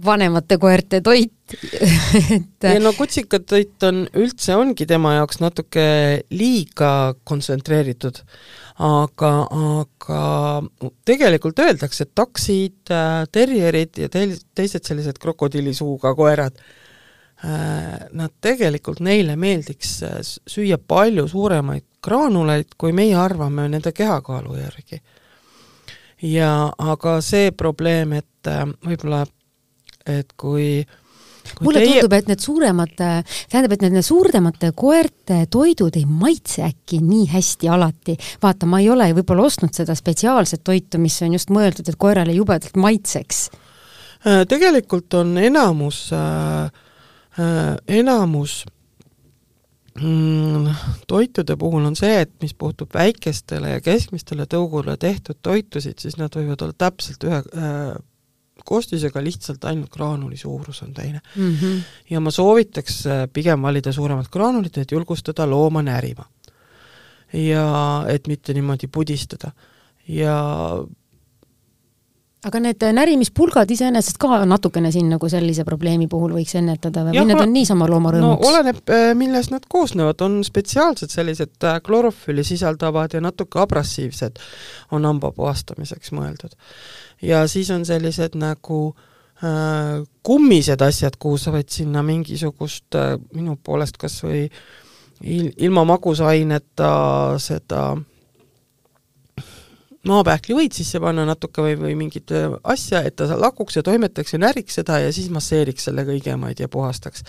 vanemate 0.05 0.59
koerte 0.59 1.01
toit. 1.05 1.33
Et 2.37 2.67
ja 2.67 2.79
no 2.83 2.95
kutsikatoit 2.97 3.85
on, 3.87 4.05
üldse 4.19 4.57
ongi 4.57 4.87
tema 4.89 5.17
jaoks 5.19 5.43
natuke 5.43 5.85
liiga 6.33 6.93
kontsentreeritud, 7.29 8.23
aga, 8.83 9.33
aga 9.75 10.23
tegelikult 11.07 11.61
öeldakse, 11.63 12.07
et 12.07 12.15
taksid, 12.17 12.95
terjerid 13.35 14.01
ja 14.01 14.09
teil-, 14.13 14.39
teised 14.57 14.89
sellised 14.89 15.21
krokodillisuuga 15.23 16.15
koerad, 16.19 16.57
äh, 16.57 16.82
nad 17.43 18.31
tegelikult, 18.41 19.01
neile 19.03 19.35
meeldiks 19.37 19.97
äh, 20.07 20.19
süüa 20.23 20.79
palju 20.79 21.27
suuremaid 21.29 21.85
graanuleid, 22.03 22.77
kui 22.79 22.95
meie 22.95 23.17
arvame 23.19 23.67
nende 23.71 23.93
kehakaalu 23.93 24.57
järgi. 24.61 25.03
ja 26.23 26.73
aga 26.79 27.21
see 27.21 27.51
probleem, 27.51 28.13
et 28.13 28.51
äh, 28.51 28.67
võib-olla 28.87 29.25
et 30.07 30.35
kui 30.37 30.85
Kui 31.43 31.67
mulle 31.67 31.81
teie... 31.83 31.97
tundub, 31.99 32.13
et 32.15 32.29
need 32.31 32.39
suuremate, 32.39 33.07
tähendab, 33.51 33.73
et 33.75 33.81
need 33.83 34.05
suuremate 34.07 34.69
koerte 34.79 35.41
toidud 35.51 35.97
ei 35.99 36.05
maitse 36.07 36.63
äkki 36.63 37.01
nii 37.03 37.25
hästi 37.33 37.69
alati. 37.69 38.15
vaata, 38.43 38.69
ma 38.71 38.79
ei 38.79 38.87
ole 38.93 39.09
võib-olla 39.19 39.49
ostnud 39.49 39.75
seda 39.75 39.97
spetsiaalset 39.99 40.63
toitu, 40.63 41.01
mis 41.03 41.19
on 41.27 41.35
just 41.35 41.51
mõeldud, 41.51 41.91
et 41.91 41.99
koerale 41.99 42.37
jubedalt 42.37 42.79
maitseks. 42.79 43.43
Äh, 44.23 44.45
tegelikult 44.47 45.19
on 45.19 45.35
enamus 45.43 46.05
äh,, 46.15 46.71
äh, 46.71 46.92
enamus 47.89 48.65
mm, 50.01 50.69
toitude 51.09 51.57
puhul 51.57 51.85
on 51.85 51.97
see, 51.97 52.21
et 52.25 52.33
mis 52.43 52.55
puutub 52.55 52.93
väikestele 52.95 53.77
ja 53.77 53.83
keskmistele 53.85 54.47
tõugule 54.51 54.97
tehtud 55.01 55.41
toitusid, 55.43 55.99
siis 56.03 56.19
nad 56.21 56.35
võivad 56.37 56.65
olla 56.65 56.77
täpselt 56.79 57.25
ühe 57.29 57.41
äh, 57.41 57.93
koostisega 58.65 59.23
lihtsalt 59.25 59.65
ainult 59.65 59.91
graanuli 59.91 60.37
suurus 60.37 60.83
on 60.83 60.95
teine 60.95 61.21
mm. 61.37 61.57
-hmm. 61.57 61.81
ja 62.11 62.21
ma 62.21 62.31
soovitaks 62.31 63.07
äh, 63.07 63.29
pigem 63.33 63.63
valida 63.63 63.93
suuremat 63.93 64.31
graanulit, 64.31 64.79
et 64.79 64.93
julgustada 64.93 65.51
looma 65.51 65.83
närima. 65.83 66.25
ja 67.33 68.05
et 68.09 68.27
mitte 68.27 68.55
niimoodi 68.55 68.87
pudistada 68.87 69.53
ja 70.09 70.37
aga 72.43 72.59
need 72.59 72.83
närimispulgad 72.97 73.71
iseenesest 73.71 74.19
ka 74.21 74.41
natukene 74.49 74.91
siin 74.95 75.13
nagu 75.13 75.29
sellise 75.31 75.63
probleemi 75.67 76.09
puhul 76.11 76.35
võiks 76.35 76.57
ennetada 76.59 77.05
või, 77.07 77.15
või 77.15 77.29
need 77.31 77.43
on 77.45 77.55
niisama 77.55 77.87
loomarõõmuks? 77.91 78.43
no 78.43 78.51
oleneb, 78.51 78.83
äh, 78.91 79.13
millest 79.19 79.55
nad 79.55 79.69
koosnevad, 79.71 80.25
on 80.27 80.41
spetsiaalsed 80.47 81.15
sellised 81.15 81.69
äh, 81.69 81.79
klorofülli 81.87 82.45
sisaldavad 82.47 83.15
ja 83.15 83.23
natuke 83.23 83.63
abrassiivsed 83.63 84.43
on 84.91 85.07
hamba 85.07 85.31
puhastamiseks 85.37 86.11
mõeldud. 86.17 86.59
Ja 87.23 87.45
siis 87.47 87.71
on 87.71 87.87
sellised 87.87 88.35
nagu 88.39 88.83
äh, 88.91 90.03
kummised 90.27 90.83
asjad, 90.83 91.19
kuhu 91.23 91.39
sa 91.39 91.55
võid 91.55 91.71
sinna 91.71 92.03
mingisugust 92.07 92.99
äh, 92.99 93.15
minu 93.37 93.55
poolest 93.63 94.03
kas 94.03 94.19
või 94.27 94.49
il-, 95.23 95.53
ilma 95.63 95.87
magusaineta 95.95 96.91
seda 97.39 97.93
maapähkli 100.09 100.57
võid 100.57 100.75
sisse 100.75 101.01
panna 101.03 101.25
natuke 101.27 101.63
või, 101.65 101.77
või 101.79 101.95
mingit 101.99 102.33
äh, 102.35 102.51
asja, 102.75 103.03
et 103.07 103.17
ta 103.19 103.29
lakuks 103.39 103.79
ja 103.79 103.85
toimetaks 103.87 104.35
ja 104.35 104.41
näriks 104.43 104.79
seda 104.81 104.99
ja 105.03 105.13
siis 105.15 105.29
masseeriks 105.35 105.87
selle 105.89 106.05
kõigemaid 106.09 106.63
ja 106.63 106.69
puhastaks. 106.73 107.25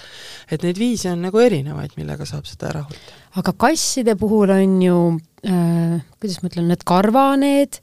et 0.51 0.65
neid 0.65 0.79
viise 0.81 1.11
on 1.11 1.21
nagu 1.27 1.39
erinevaid, 1.39 1.93
millega 1.99 2.25
saab 2.29 2.49
seda 2.49 2.71
ära 2.71 2.83
hoida. 2.87 3.19
aga 3.41 3.53
kasside 3.65 4.17
puhul 4.19 4.55
on 4.55 4.81
ju 4.81 4.97
äh,, 5.45 6.01
kuidas 6.19 6.41
ma 6.41 6.49
ütlen, 6.49 6.71
need 6.73 6.85
karvaned 6.87 7.79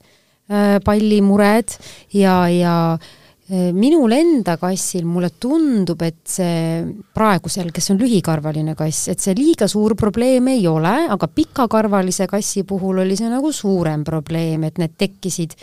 äh,, 0.51 0.77
pallimured 0.83 1.77
ja, 2.11 2.35
ja 2.51 2.75
minul 3.51 4.13
enda 4.15 4.55
kassil 4.55 5.03
mulle 5.03 5.33
tundub, 5.41 5.99
et 6.05 6.21
see 6.31 6.83
praegusel, 7.11 7.71
kes 7.75 7.91
on 7.91 7.99
lühikarvaline 7.99 8.75
kass, 8.79 9.09
et 9.11 9.19
see 9.19 9.35
liiga 9.35 9.67
suur 9.71 9.97
probleem 9.99 10.47
ei 10.53 10.63
ole, 10.71 10.93
aga 11.11 11.27
pikakarvalise 11.27 12.29
kassi 12.31 12.63
puhul 12.67 13.01
oli 13.03 13.17
see 13.19 13.31
nagu 13.31 13.51
suurem 13.51 14.05
probleem, 14.07 14.63
et 14.69 14.79
need 14.79 14.95
tekkisid. 14.99 15.57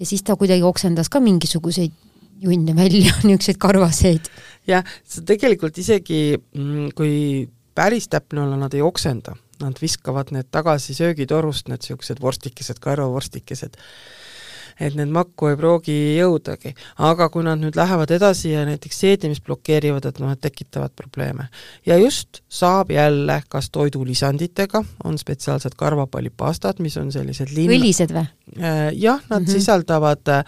Ja 0.00 0.08
siis 0.08 0.24
ta 0.26 0.36
kuidagi 0.36 0.66
oksendas 0.66 1.08
ka 1.08 1.22
mingisuguseid 1.24 1.94
junne 2.44 2.74
välja, 2.76 3.14
niisuguseid 3.26 3.60
karvaseid. 3.62 4.28
jah, 4.68 4.84
tegelikult 5.26 5.78
isegi, 5.80 6.36
mm, 6.36 6.92
kui 6.98 7.48
päris 7.74 8.10
täpne 8.12 8.44
olla, 8.44 8.58
nad 8.60 8.74
ei 8.76 8.84
oksenda, 8.84 9.32
nad 9.62 9.80
viskavad 9.80 10.34
need 10.34 10.50
tagasi 10.52 10.96
söögitorust, 10.98 11.72
need 11.72 11.80
niisugused 11.80 12.20
vorstikesed, 12.20 12.82
karvavorstikesed 12.84 13.80
et 14.80 14.94
need 14.98 15.12
makku 15.14 15.50
ei 15.50 15.56
pruugi 15.56 15.96
jõudagi. 16.18 16.74
aga 16.98 17.28
kui 17.28 17.44
nad 17.46 17.60
nüüd 17.60 17.76
lähevad 17.78 18.10
edasi 18.10 18.52
ja 18.52 18.64
näiteks 18.66 19.00
seedimist 19.04 19.44
blokeerivad, 19.46 20.04
et 20.08 20.18
noh, 20.22 20.32
et 20.32 20.40
tekitavad 20.40 20.94
probleeme. 20.96 21.48
ja 21.86 21.98
just 21.98 22.42
saab 22.48 22.90
jälle 22.90 23.42
kas 23.48 23.70
toidulisanditega, 23.70 24.82
on 25.04 25.18
spetsiaalsed 25.18 25.76
karvapallipastad, 25.76 26.80
mis 26.80 26.96
on 26.96 27.12
sellised 27.12 27.54
linna... 27.54 27.76
õlised 27.76 28.14
või? 28.14 28.26
Äh, 28.60 28.90
jah, 28.92 29.20
nad 29.30 29.40
mm 29.40 29.46
-hmm. 29.46 29.52
sisaldavad 29.52 30.28
äh, 30.28 30.44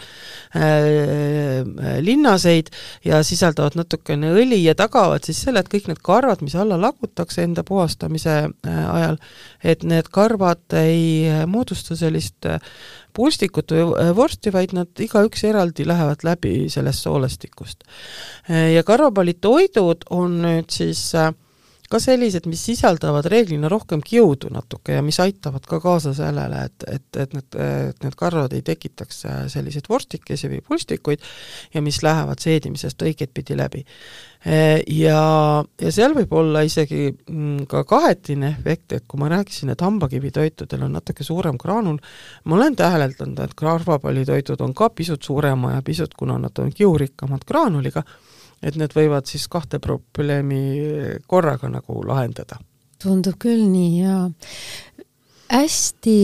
äh, 0.56 1.98
linnaseid 2.00 2.70
ja 3.04 3.22
sisaldavad 3.22 3.72
natukene 3.74 4.32
õli 4.32 4.62
ja 4.64 4.74
tagavad 4.74 5.24
siis 5.24 5.42
selle, 5.42 5.60
et 5.60 5.72
kõik 5.72 5.88
need 5.88 6.02
karvad, 6.02 6.42
mis 6.42 6.54
alla 6.54 6.80
lagutakse 6.80 7.42
enda 7.42 7.64
puhastamise 7.64 8.36
äh, 8.66 8.94
ajal, 8.94 9.16
et 9.64 9.82
need 9.82 10.08
karvad 10.10 10.72
ei 10.72 11.26
moodusta 11.46 11.96
sellist 11.96 12.46
purstikut 13.16 13.72
või 13.72 13.86
äh, 14.02 14.12
vorsti, 14.16 14.52
vaid 14.54 14.76
nad 14.76 15.02
igaüks 15.02 15.46
eraldi 15.48 15.86
lähevad 15.88 16.24
läbi 16.26 16.66
sellest 16.72 17.06
soolestikust. 17.06 17.86
Äh, 18.50 18.72
ja 18.76 18.84
karvapallitoidud 18.86 20.08
on 20.14 20.40
nüüd 20.44 20.70
siis 20.72 21.08
äh, 21.16 21.32
ka 21.90 22.00
sellised, 22.02 22.48
mis 22.50 22.64
sisaldavad 22.66 23.28
reeglina 23.30 23.70
rohkem 23.70 24.02
kiudu 24.04 24.50
natuke 24.50 24.96
ja 24.96 25.04
mis 25.06 25.20
aitavad 25.22 25.66
ka 25.70 25.78
kaasa 25.82 26.12
sellele, 26.18 26.64
et, 26.66 26.86
et, 26.90 27.20
et 27.22 27.36
need, 27.36 27.58
et 27.62 28.02
need 28.02 28.16
karvad 28.18 28.56
ei 28.56 28.64
tekitaks 28.66 29.22
selliseid 29.52 29.86
vorstikesi 29.88 30.50
või 30.50 30.64
pulstikuid 30.66 31.22
ja 31.74 31.82
mis 31.86 32.02
lähevad 32.02 32.42
seedimisest 32.42 33.06
õiget 33.06 33.34
pidi 33.34 33.58
läbi. 33.58 33.84
Ja, 34.46 35.22
ja 35.82 35.90
seal 35.90 36.12
võib 36.14 36.30
olla 36.38 36.60
isegi 36.62 37.08
mm, 37.10 37.64
ka 37.70 37.80
kahetine 37.88 38.52
efekt, 38.52 38.92
et 38.94 39.04
kui 39.08 39.18
ma 39.18 39.30
rääkisin, 39.32 39.72
et 39.74 39.82
hambakivitoitudel 39.82 40.84
on 40.86 40.94
natuke 40.94 41.26
suurem 41.26 41.58
graanul, 41.58 41.96
ma 42.46 42.54
olen 42.54 42.76
täheldanud, 42.78 43.40
et 43.42 43.56
karvapallitoitud 43.58 44.62
on 44.62 44.74
ka 44.76 44.92
pisut 44.94 45.26
suurema 45.26 45.72
ja 45.74 45.82
pisut, 45.82 46.14
kuna 46.14 46.38
nad 46.38 46.62
on 46.62 46.70
kiurikkamad 46.70 47.42
graanuliga, 47.48 48.04
et 48.62 48.78
need 48.78 48.94
võivad 48.94 49.26
siis 49.26 49.48
kahte 49.50 49.82
probleemi 49.82 50.62
korraga 51.26 51.72
nagu 51.72 51.98
lahendada. 52.06 52.60
tundub 53.02 53.34
küll 53.42 53.66
nii, 53.66 53.98
jaa. 54.04 54.30
hästi 55.50 56.20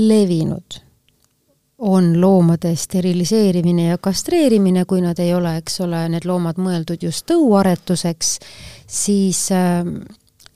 levinud 0.00 0.80
on 1.78 2.20
loomade 2.20 2.76
steriliseerimine 2.76 3.88
ja 3.88 3.98
kastreerimine, 3.98 4.84
kui 4.84 5.00
nad 5.02 5.18
ei 5.18 5.34
ole, 5.34 5.56
eks 5.58 5.80
ole, 5.80 6.04
need 6.08 6.26
loomad 6.28 6.60
mõeldud 6.62 7.02
just 7.02 7.26
tõuaretuseks, 7.30 8.38
siis 8.86 9.48
äh, 9.52 9.82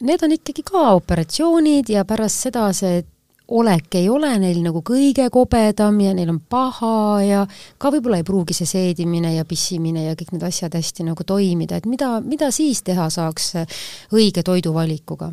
need 0.00 0.22
on 0.22 0.34
ikkagi 0.38 0.62
ka 0.66 0.90
operatsioonid 0.94 1.90
ja 1.90 2.04
pärast 2.08 2.46
seda 2.46 2.68
see 2.76 3.02
olek 3.48 3.94
ei 3.96 4.08
ole 4.12 4.30
neil 4.38 4.60
nagu 4.60 4.82
kõige 4.84 5.24
kobedam 5.32 6.00
ja 6.04 6.12
neil 6.14 6.28
on 6.34 6.40
paha 6.52 7.22
ja 7.24 7.44
ka 7.80 7.90
võib-olla 7.94 8.20
ei 8.20 8.26
pruugi 8.28 8.54
see 8.54 8.68
seedimine 8.68 9.32
ja 9.38 9.46
pissimine 9.48 10.04
ja 10.04 10.16
kõik 10.18 10.34
need 10.34 10.44
asjad 10.44 10.76
hästi 10.76 11.06
nagu 11.08 11.24
toimida, 11.24 11.80
et 11.80 11.88
mida, 11.88 12.18
mida 12.20 12.50
siis 12.52 12.84
teha 12.84 13.08
saaks 13.10 13.54
õige 14.12 14.44
toiduvalikuga? 14.44 15.32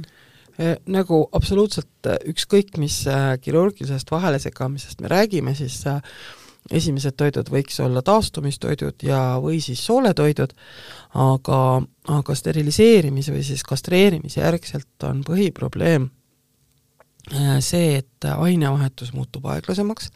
Eh, 0.59 0.77
nagu 0.87 1.25
absoluutselt 1.35 2.07
eh, 2.07 2.19
ükskõik, 2.31 2.77
mis 2.81 3.01
eh, 3.11 3.35
kirurgilisest 3.43 4.11
vahelesegamisest 4.11 5.01
me 5.03 5.11
räägime, 5.11 5.55
siis 5.55 5.81
esimesed 6.71 7.17
toidud 7.19 7.49
võiks 7.51 7.77
olla 7.83 8.01
taastumistoidud 8.01 9.03
ja, 9.05 9.37
või 9.43 9.59
siis 9.61 9.83
sooletoidud, 9.85 10.55
aga, 11.21 11.59
aga 12.17 12.35
steriliseerimise 12.35 13.35
või 13.35 13.43
siis 13.45 13.61
kastreerimise 13.67 14.41
järgselt 14.41 15.09
on 15.09 15.21
põhiprobleem 15.27 16.09
Äh, 17.33 17.57
see, 17.59 17.95
et 17.97 18.25
ainevahetus 18.37 19.13
muutub 19.13 19.47
aeglasemaks. 19.49 20.11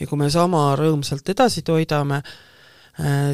Ja 0.00 0.06
kui 0.06 0.18
me 0.20 0.28
sama 0.30 0.74
rõõmsalt 0.76 1.28
edasi 1.32 1.62
toidame, 1.64 2.20
äh, 2.20 2.53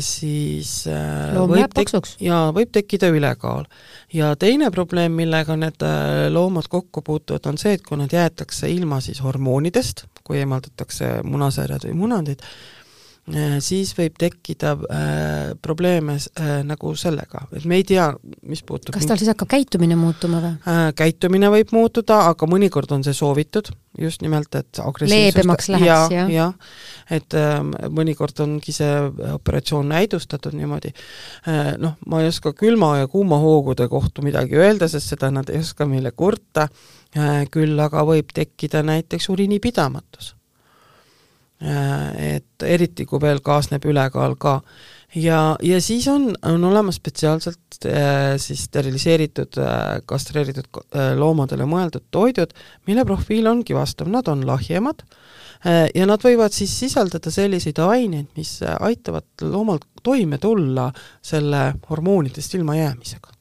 siis 0.01 0.87
äh, 0.89 1.35
loom 1.37 1.51
võib 1.53 1.75
tek-, 1.77 1.93
jaa, 2.25 2.49
võib 2.57 2.71
tekkida 2.73 3.11
ülekaal. 3.13 3.67
ja 4.13 4.33
teine 4.41 4.71
probleem, 4.73 5.13
millega 5.19 5.57
need 5.61 5.85
loomad 6.33 6.71
kokku 6.73 7.03
puutuvad, 7.05 7.47
on 7.51 7.61
see, 7.61 7.77
et 7.77 7.85
kui 7.85 8.01
nad 8.01 8.13
jäetakse 8.13 8.71
ilma 8.73 9.03
siis 9.05 9.21
hormoonidest, 9.21 10.07
kui 10.25 10.41
eemaldatakse 10.41 11.19
munasarjad 11.29 11.85
või 11.91 11.99
munandid, 12.05 12.41
Äh, 12.41 12.80
siis 13.65 13.93
võib 13.97 14.17
tekkida 14.21 14.73
äh, 14.77 15.53
probleeme 15.63 16.17
äh, 16.17 16.61
nagu 16.67 16.93
sellega, 16.99 17.45
et 17.57 17.67
me 17.69 17.81
ei 17.81 17.85
tea, 17.87 18.09
mis 18.49 18.63
puutub 18.67 18.95
kas 18.95 19.07
tal 19.09 19.21
siis 19.21 19.31
hakkab 19.33 19.51
käitumine 19.51 19.99
muutuma 19.99 20.41
või? 20.43 20.55
Äh,? 20.69 20.81
Käitumine 20.99 21.51
võib 21.53 21.75
muutuda, 21.77 22.23
aga 22.33 22.49
mõnikord 22.51 22.93
on 22.97 23.05
see 23.07 23.17
soovitud, 23.17 23.71
just 24.01 24.25
nimelt, 24.25 24.55
et 24.59 24.81
leebemaks 25.05 25.71
läheks 25.73 25.87
ja,, 25.87 26.01
jah. 26.17 26.33
ja,? 26.35 26.49
et 27.11 27.39
äh, 27.39 27.61
mõnikord 27.91 28.43
ongi 28.45 28.75
see 28.75 28.91
operatsioon 29.35 29.93
näidustatud 29.95 30.57
niimoodi. 30.57 30.95
Äh,, 31.47 31.75
noh, 31.83 31.99
ma 32.07 32.25
ei 32.25 32.31
oska 32.33 32.55
külma 32.57 32.97
ja 33.03 33.11
kuuma 33.11 33.41
hoogude 33.43 33.89
kohta 33.93 34.25
midagi 34.27 34.59
öelda, 34.59 34.91
sest 34.91 35.15
seda 35.15 35.33
nad 35.35 35.53
ei 35.53 35.63
oska 35.63 35.89
meile 35.91 36.13
kurta. 36.13 36.69
Äh,, 37.17 37.47
küll 37.51 37.79
aga 37.83 38.05
võib 38.07 38.35
tekkida 38.35 38.85
näiteks 38.87 39.33
uriinipidamatus 39.33 40.35
Äh, 40.35 40.40
et 41.61 42.65
eriti, 42.65 43.05
kui 43.05 43.21
veel 43.21 43.43
kaasneb 43.45 43.85
ülekaal 43.85 44.37
ka. 44.41 44.61
ja, 45.15 45.57
ja 45.63 45.81
siis 45.81 46.07
on, 46.09 46.31
on 46.47 46.65
olemas 46.65 46.97
spetsiaalselt 46.97 47.85
äh, 47.85 48.37
siis 48.41 48.65
steriliseeritud 48.71 49.59
äh,, 49.61 49.99
kastreeritud 50.09 50.71
äh, 50.81 51.13
loomadele 51.19 51.67
mõeldud 51.69 52.07
toidud, 52.11 52.55
mille 52.89 53.05
profiil 53.05 53.51
ongi 53.51 53.77
vastav, 53.77 54.09
nad 54.09 54.29
on 54.33 54.47
lahjemad 54.49 55.05
äh, 55.05 55.91
ja 55.95 56.07
nad 56.09 56.25
võivad 56.25 56.57
siis 56.57 56.73
sisaldada 56.81 57.33
selliseid 57.35 57.83
aineid, 57.85 58.31
mis 58.37 58.61
aitavad 58.63 59.45
loomal 59.45 59.83
toime 60.03 60.39
tulla 60.41 60.89
selle 61.21 61.75
hormoonidest 61.91 62.57
ilmajäämisega 62.57 63.40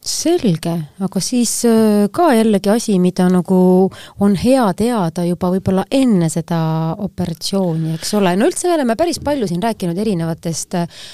selge, 0.00 0.72
aga 1.04 1.20
siis 1.20 1.52
äh, 1.68 2.06
ka 2.12 2.30
jällegi 2.32 2.70
asi, 2.72 2.94
mida 3.02 3.26
nagu 3.28 3.90
on 4.24 4.36
hea 4.40 4.64
teada 4.76 5.26
juba 5.28 5.50
võib-olla 5.52 5.84
enne 5.92 6.30
seda 6.32 6.60
operatsiooni, 7.04 7.98
eks 7.98 8.14
ole, 8.16 8.32
no 8.40 8.48
üldse 8.48 8.70
me 8.70 8.78
oleme 8.78 8.96
päris 8.96 9.20
palju 9.24 9.50
siin 9.50 9.60
rääkinud 9.60 10.00
erinevatest 10.00 10.78
äh, 10.80 11.04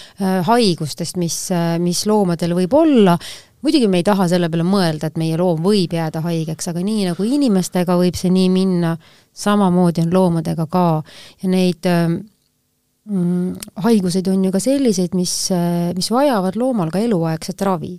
haigustest, 0.46 1.18
mis, 1.18 1.40
äh, 1.50 1.74
mis 1.82 2.04
loomadel 2.06 2.54
võib 2.54 2.78
olla, 2.78 3.16
muidugi 3.66 3.90
me 3.90 4.04
ei 4.04 4.06
taha 4.06 4.28
selle 4.30 4.52
peale 4.52 4.68
mõelda, 4.68 5.10
et 5.10 5.18
meie 5.18 5.40
loom 5.40 5.66
võib 5.66 5.98
jääda 5.98 6.22
haigeks, 6.22 6.70
aga 6.70 6.86
nii 6.86 7.10
nagu 7.10 7.26
inimestega 7.26 7.98
võib 7.98 8.14
see 8.14 8.30
nii 8.30 8.54
minna, 8.54 8.94
samamoodi 9.34 10.06
on 10.06 10.14
loomadega 10.14 10.70
ka. 10.70 10.86
Ja 11.42 11.50
neid 11.50 11.90
mm, 11.90 13.52
haiguseid 13.82 14.30
on 14.30 14.46
ju 14.46 14.54
ka 14.54 14.62
selliseid, 14.62 15.18
mis, 15.18 15.34
mis 15.98 16.14
vajavad 16.14 16.54
loomal 16.54 16.94
ka 16.94 17.02
eluaegset 17.02 17.66
ravi 17.66 17.96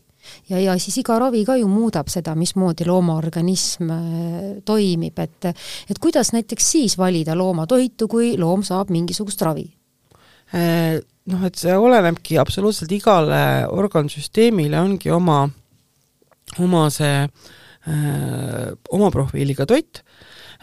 ja, 0.49 0.59
ja 0.59 0.75
siis 0.81 0.99
iga 1.01 1.17
ravi 1.21 1.43
ka 1.47 1.57
ju 1.59 1.67
muudab 1.71 2.09
seda, 2.11 2.35
mismoodi 2.37 2.87
loomaorganism 2.87 3.91
äh, 3.93 4.47
toimib, 4.65 5.19
et 5.19 5.49
et 5.51 5.99
kuidas 6.01 6.33
näiteks 6.35 6.71
siis 6.75 6.97
valida 6.97 7.35
loomatoitu, 7.37 8.07
kui 8.11 8.35
loom 8.39 8.63
saab 8.67 8.91
mingisugust 8.93 9.41
ravi? 9.45 9.67
Äh, 10.55 10.97
noh, 11.31 11.45
et 11.47 11.59
see 11.59 11.75
olenebki 11.75 12.39
absoluutselt 12.39 12.91
igale 12.95 13.67
organsüsteemile 13.67 14.79
ongi 14.79 15.11
oma, 15.11 15.43
oma 16.63 16.87
see 16.93 17.15
öö, 17.23 17.93
äh, 17.93 18.73
oma 18.95 19.11
profiiliga 19.11 19.67
toit 19.67 20.03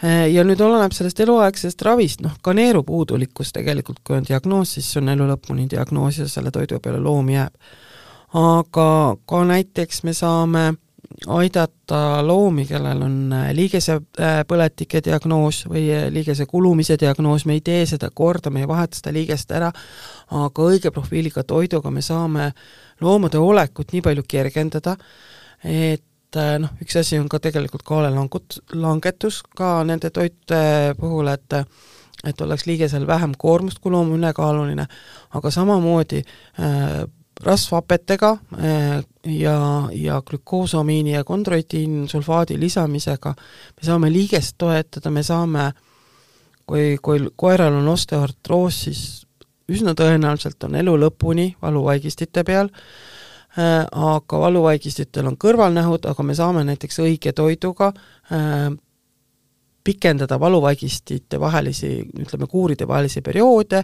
ja 0.03 0.43
nüüd 0.43 0.59
oleneb 0.59 0.91
sellest 0.91 1.21
eluaegsest 1.23 1.79
ravist, 1.87 2.19
noh, 2.21 2.33
ka 2.43 2.51
neerupuudulikkus 2.53 3.53
tegelikult, 3.55 4.01
kui 4.03 4.17
on 4.17 4.25
diagnoos, 4.27 4.73
siis 4.75 4.89
on 4.99 5.07
elu 5.13 5.23
lõpuni 5.29 5.69
diagnoos 5.71 6.19
ja 6.19 6.27
selle 6.29 6.51
toidu 6.51 6.81
peale 6.83 6.99
loom 6.99 7.29
jääb 7.31 7.55
aga 8.35 8.89
ka 9.25 9.43
näiteks 9.47 10.03
me 10.03 10.13
saame 10.13 10.73
aidata 11.27 12.21
loomi, 12.25 12.65
kellel 12.67 13.03
on 13.05 13.17
äh, 13.33 13.49
liigesepõletike 13.55 14.99
äh, 14.99 15.03
diagnoos 15.05 15.63
või 15.69 15.85
äh, 15.93 16.07
liigese 16.13 16.47
kulumise 16.49 16.97
diagnoos, 16.99 17.45
me 17.47 17.55
ei 17.55 17.63
tee 17.65 17.85
seda 17.89 18.09
korda, 18.13 18.51
me 18.51 18.65
ei 18.65 18.67
vaheta 18.69 18.99
seda 18.99 19.13
liigest 19.15 19.53
ära, 19.55 19.71
aga 20.41 20.67
õige 20.67 20.91
profiiliga 20.91 21.45
toiduga 21.47 21.93
me 21.93 22.03
saame 22.05 22.51
loomade 23.01 23.39
olekut 23.39 23.93
nii 23.93 24.03
palju 24.03 24.25
kergendada, 24.27 24.95
et 25.63 26.39
noh, 26.59 26.71
üks 26.83 26.97
asi 26.99 27.19
on 27.19 27.29
ka 27.31 27.39
tegelikult 27.39 27.85
kaalelangut-, 27.87 28.59
langetus 28.75 29.41
ka 29.55 29.77
nende 29.87 30.11
toitude 30.11 30.95
puhul, 30.99 31.31
et 31.31 31.61
et 32.25 32.41
oleks 32.41 32.65
liigesel 32.65 33.05
vähem 33.07 33.35
koormust, 33.37 33.77
kui 33.79 33.91
loom 33.93 34.09
on 34.09 34.17
ülekaaluline, 34.17 34.87
aga 35.37 35.51
samamoodi 35.53 36.23
äh, 36.23 37.03
rasvhapetega 37.45 38.31
äh, 38.57 39.03
ja, 39.25 39.57
ja 39.93 40.21
glükoosamiini 40.29 41.13
ja 41.13 41.23
kondroitiinsulfaadi 41.23 42.59
lisamisega. 42.59 43.33
Me 43.75 43.85
saame 43.85 44.11
liigest 44.13 44.55
toetada, 44.57 45.11
me 45.11 45.23
saame, 45.23 45.71
kui, 46.65 46.97
kui 47.01 47.27
koeral 47.35 47.77
on 47.81 47.87
osteoartroos, 47.93 48.81
siis 48.87 49.03
üsna 49.71 49.95
tõenäoliselt 49.97 50.63
on 50.67 50.75
elu 50.81 50.95
lõpuni 51.05 51.51
valuvaigistite 51.61 52.43
peal 52.45 52.69
äh,, 52.69 53.85
aga 53.89 54.39
valuvaigistitel 54.39 55.29
on 55.31 55.37
kõrvalnähud, 55.41 56.05
aga 56.09 56.23
me 56.23 56.35
saame 56.37 56.65
näiteks 56.67 57.01
õige 57.05 57.33
toiduga 57.33 57.91
äh, 57.93 58.69
pikendada 59.85 60.39
valuvaigistite 60.39 61.39
vahelisi, 61.39 61.91
ütleme, 62.19 62.47
kuuride 62.49 62.87
vahelisi 62.87 63.21
perioode, 63.25 63.83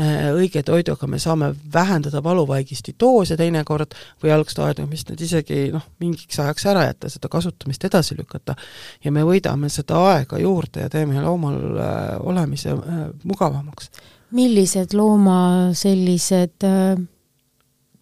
äh, 0.00 0.30
õige 0.32 0.62
toiduga 0.66 1.06
me 1.10 1.20
saame 1.22 1.52
vähendada 1.74 2.22
valuvaigisti 2.24 2.94
doose 3.00 3.36
teinekord 3.36 3.96
või 4.22 4.32
algstaadiumist 4.36 5.12
need 5.12 5.24
isegi 5.28 5.60
noh, 5.74 5.84
mingiks 6.00 6.40
ajaks 6.40 6.66
ära 6.72 6.86
jätta, 6.88 7.10
seda 7.12 7.30
kasutamist 7.32 7.84
edasi 7.84 8.16
lükata. 8.18 8.56
ja 9.04 9.12
me 9.12 9.24
võidame 9.28 9.68
seda 9.72 10.00
aega 10.14 10.40
juurde 10.40 10.86
ja 10.86 10.92
teeme 10.92 11.20
loomal 11.22 11.60
äh, 11.60 12.00
olemise 12.20 12.72
äh, 12.72 13.04
mugavamaks. 13.24 13.90
millised 14.32 14.94
looma 14.96 15.70
sellised 15.76 16.64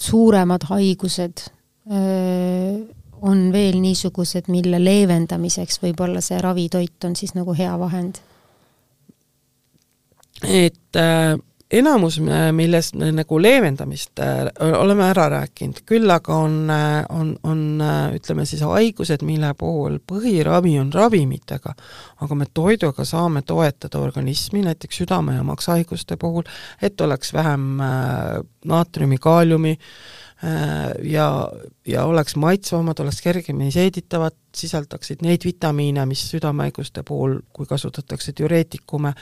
suuremad 0.01 0.65
haigused 0.71 1.45
äh, 1.91 3.00
on 3.23 3.51
veel 3.53 3.81
niisugused, 3.83 4.49
mille 4.49 4.81
leevendamiseks 4.83 5.81
võib-olla 5.83 6.23
see 6.25 6.41
ravitoit 6.41 7.05
on 7.05 7.17
siis 7.17 7.37
nagu 7.39 7.55
hea 7.57 7.77
vahend? 7.79 8.23
et 10.41 10.97
äh, 10.97 11.35
enamus, 11.71 12.17
millest 12.57 12.97
me 12.99 13.11
nagu 13.13 13.39
leevendamist 13.43 14.23
äh, 14.25 14.49
oleme 14.81 15.05
ära 15.11 15.27
rääkinud, 15.31 15.83
küll 15.87 16.11
aga 16.11 16.39
on 16.47 16.55
äh,, 16.73 17.03
on, 17.13 17.35
on 17.45 17.61
äh, 17.85 18.15
ütleme 18.17 18.47
siis 18.49 18.63
haigused, 18.67 19.23
mille 19.27 19.53
puhul 19.59 19.99
põhiravi 20.01 20.79
on 20.81 20.93
ravimitega, 20.95 21.75
aga 22.25 22.39
me 22.39 22.49
toiduga 22.55 23.05
saame 23.05 23.43
toetada 23.47 24.01
organismi, 24.01 24.65
näiteks 24.67 25.03
südame- 25.03 25.37
ja 25.37 25.45
makshaiguste 25.47 26.17
puhul, 26.17 26.49
et 26.83 27.01
oleks 27.01 27.35
vähem 27.37 27.85
äh, 27.85 28.41
naatriumi, 28.65 29.21
kaaliumi 29.21 29.77
äh, 29.77 29.87
Äh, 30.30 30.30
ja, 31.03 31.53
ja 31.87 32.05
oleks 32.05 32.37
maitsvamad, 32.37 32.99
oleks 32.99 33.21
kergemini 33.23 33.73
seeditavad, 33.73 34.37
sisaldaksid 34.57 35.21
neid 35.23 35.45
vitamiine, 35.45 36.07
mis 36.09 36.23
südamehaiguste 36.31 37.03
puhul, 37.03 37.39
kui 37.53 37.67
kasutatakse 37.69 38.33
diureetikume, 38.39 39.13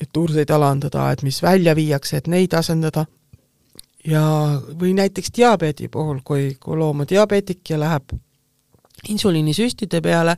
et 0.00 0.08
turseid 0.12 0.50
alandada, 0.50 1.10
et 1.12 1.22
mis 1.22 1.42
välja 1.42 1.76
viiakse, 1.76 2.16
et 2.16 2.30
neid 2.32 2.56
asendada, 2.56 3.04
ja 4.06 4.24
või 4.80 4.94
näiteks 4.96 5.32
diabeedi 5.36 5.90
puhul, 5.92 6.24
kui, 6.24 6.54
kui 6.60 6.76
loom 6.76 7.04
on 7.04 7.10
diabeetik 7.10 7.74
ja 7.74 7.80
läheb 7.80 8.16
insuliinisüstide 9.08 10.00
peale, 10.00 10.36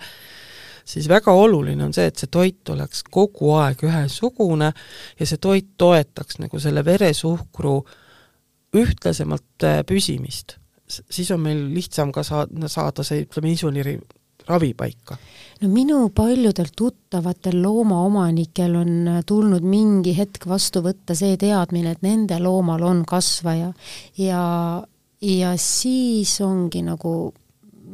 siis 0.85 1.07
väga 1.09 1.33
oluline 1.33 1.85
on 1.85 1.95
see, 1.95 2.11
et 2.11 2.19
see 2.19 2.31
toit 2.31 2.75
oleks 2.75 3.05
kogu 3.11 3.55
aeg 3.55 3.87
ühesugune 3.87 4.73
ja 5.19 5.27
see 5.27 5.39
toit 5.39 5.77
toetaks 5.79 6.43
nagu 6.43 6.59
selle 6.59 6.83
veresuhkru 6.85 7.77
äh, 7.79 8.02
ühtlasemalt 8.77 9.67
äh, 9.67 9.83
püsimist, 9.87 10.57
siis 10.87 11.31
on 11.35 11.43
meil 11.45 11.63
lihtsam 11.75 12.13
ka 12.13 12.25
saada, 12.27 12.69
saada 12.73 13.05
see, 13.07 13.27
ütleme, 13.27 13.53
insuliini 13.53 13.99
ravi 14.49 14.73
paika. 14.75 15.17
no 15.61 15.69
minu 15.69 15.99
paljudel 16.15 16.73
tuttavatel 16.77 17.61
loomaomanikel 17.63 18.77
on 18.77 18.95
äh, 19.09 19.21
tulnud 19.27 19.63
mingi 19.67 20.17
hetk 20.17 20.49
vastu 20.49 20.83
võtta 20.85 21.17
see 21.19 21.37
teadmine, 21.41 21.93
et 21.95 22.03
nende 22.03 22.39
loomal 22.43 22.83
on 22.89 23.05
kasvaja 23.09 23.73
ja, 24.19 24.43
ja 25.23 25.55
siis 25.57 26.41
ongi 26.41 26.83
nagu 26.87 27.33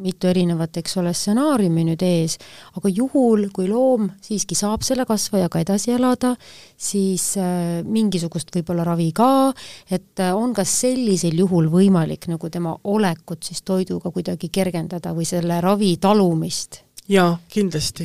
mitu 0.03 0.31
erinevat, 0.31 0.79
eks 0.81 0.97
ole, 1.01 1.13
stsenaariumi 1.17 1.85
nüüd 1.91 2.03
ees, 2.07 2.39
aga 2.79 2.91
juhul, 2.93 3.49
kui 3.55 3.69
loom 3.71 4.09
siiski 4.25 4.57
saab 4.59 4.85
selle 4.87 5.07
kasvajaga 5.09 5.63
edasi 5.65 5.95
elada, 5.97 6.35
siis 6.77 7.31
äh, 7.41 7.81
mingisugust 7.85 8.53
võib-olla 8.55 8.87
ravi 8.89 9.11
ka, 9.17 9.53
et 9.91 10.23
äh, 10.25 10.35
on 10.35 10.55
ka 10.57 10.67
sellisel 10.69 11.39
juhul 11.45 11.71
võimalik 11.73 12.29
nagu 12.31 12.51
tema 12.51 12.77
olekut 12.85 13.47
siis 13.49 13.63
toiduga 13.67 14.13
kuidagi 14.15 14.53
kergendada 14.53 15.15
või 15.17 15.29
selle 15.29 15.61
ravi 15.65 15.97
talumist? 16.01 16.85
jaa, 17.09 17.39
kindlasti 17.49 18.05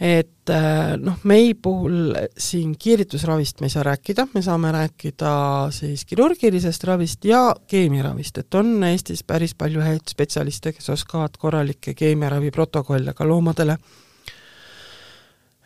et 0.00 0.50
äh, 0.52 0.96
noh, 1.00 1.16
mei 1.24 1.54
puhul 1.54 2.12
siin 2.38 2.74
kiiritusravist 2.78 3.60
me 3.60 3.70
ei 3.70 3.72
saa 3.72 3.82
rääkida, 3.86 4.26
me 4.34 4.42
saame 4.44 4.72
rääkida 4.72 5.32
siis 5.72 6.04
kirurgilisest 6.04 6.84
ravist 6.84 7.24
ja 7.24 7.54
keemiaravist, 7.66 8.38
et 8.38 8.54
on 8.60 8.84
Eestis 8.84 9.24
päris 9.24 9.54
palju 9.56 9.80
häid 9.80 10.04
spetsialiste, 10.12 10.74
kes 10.76 10.90
oskavad 10.92 11.40
korralikke 11.40 11.94
keemiaravi 11.96 12.50
protokolle 12.52 13.16
ka 13.16 13.24
loomadele 13.28 13.78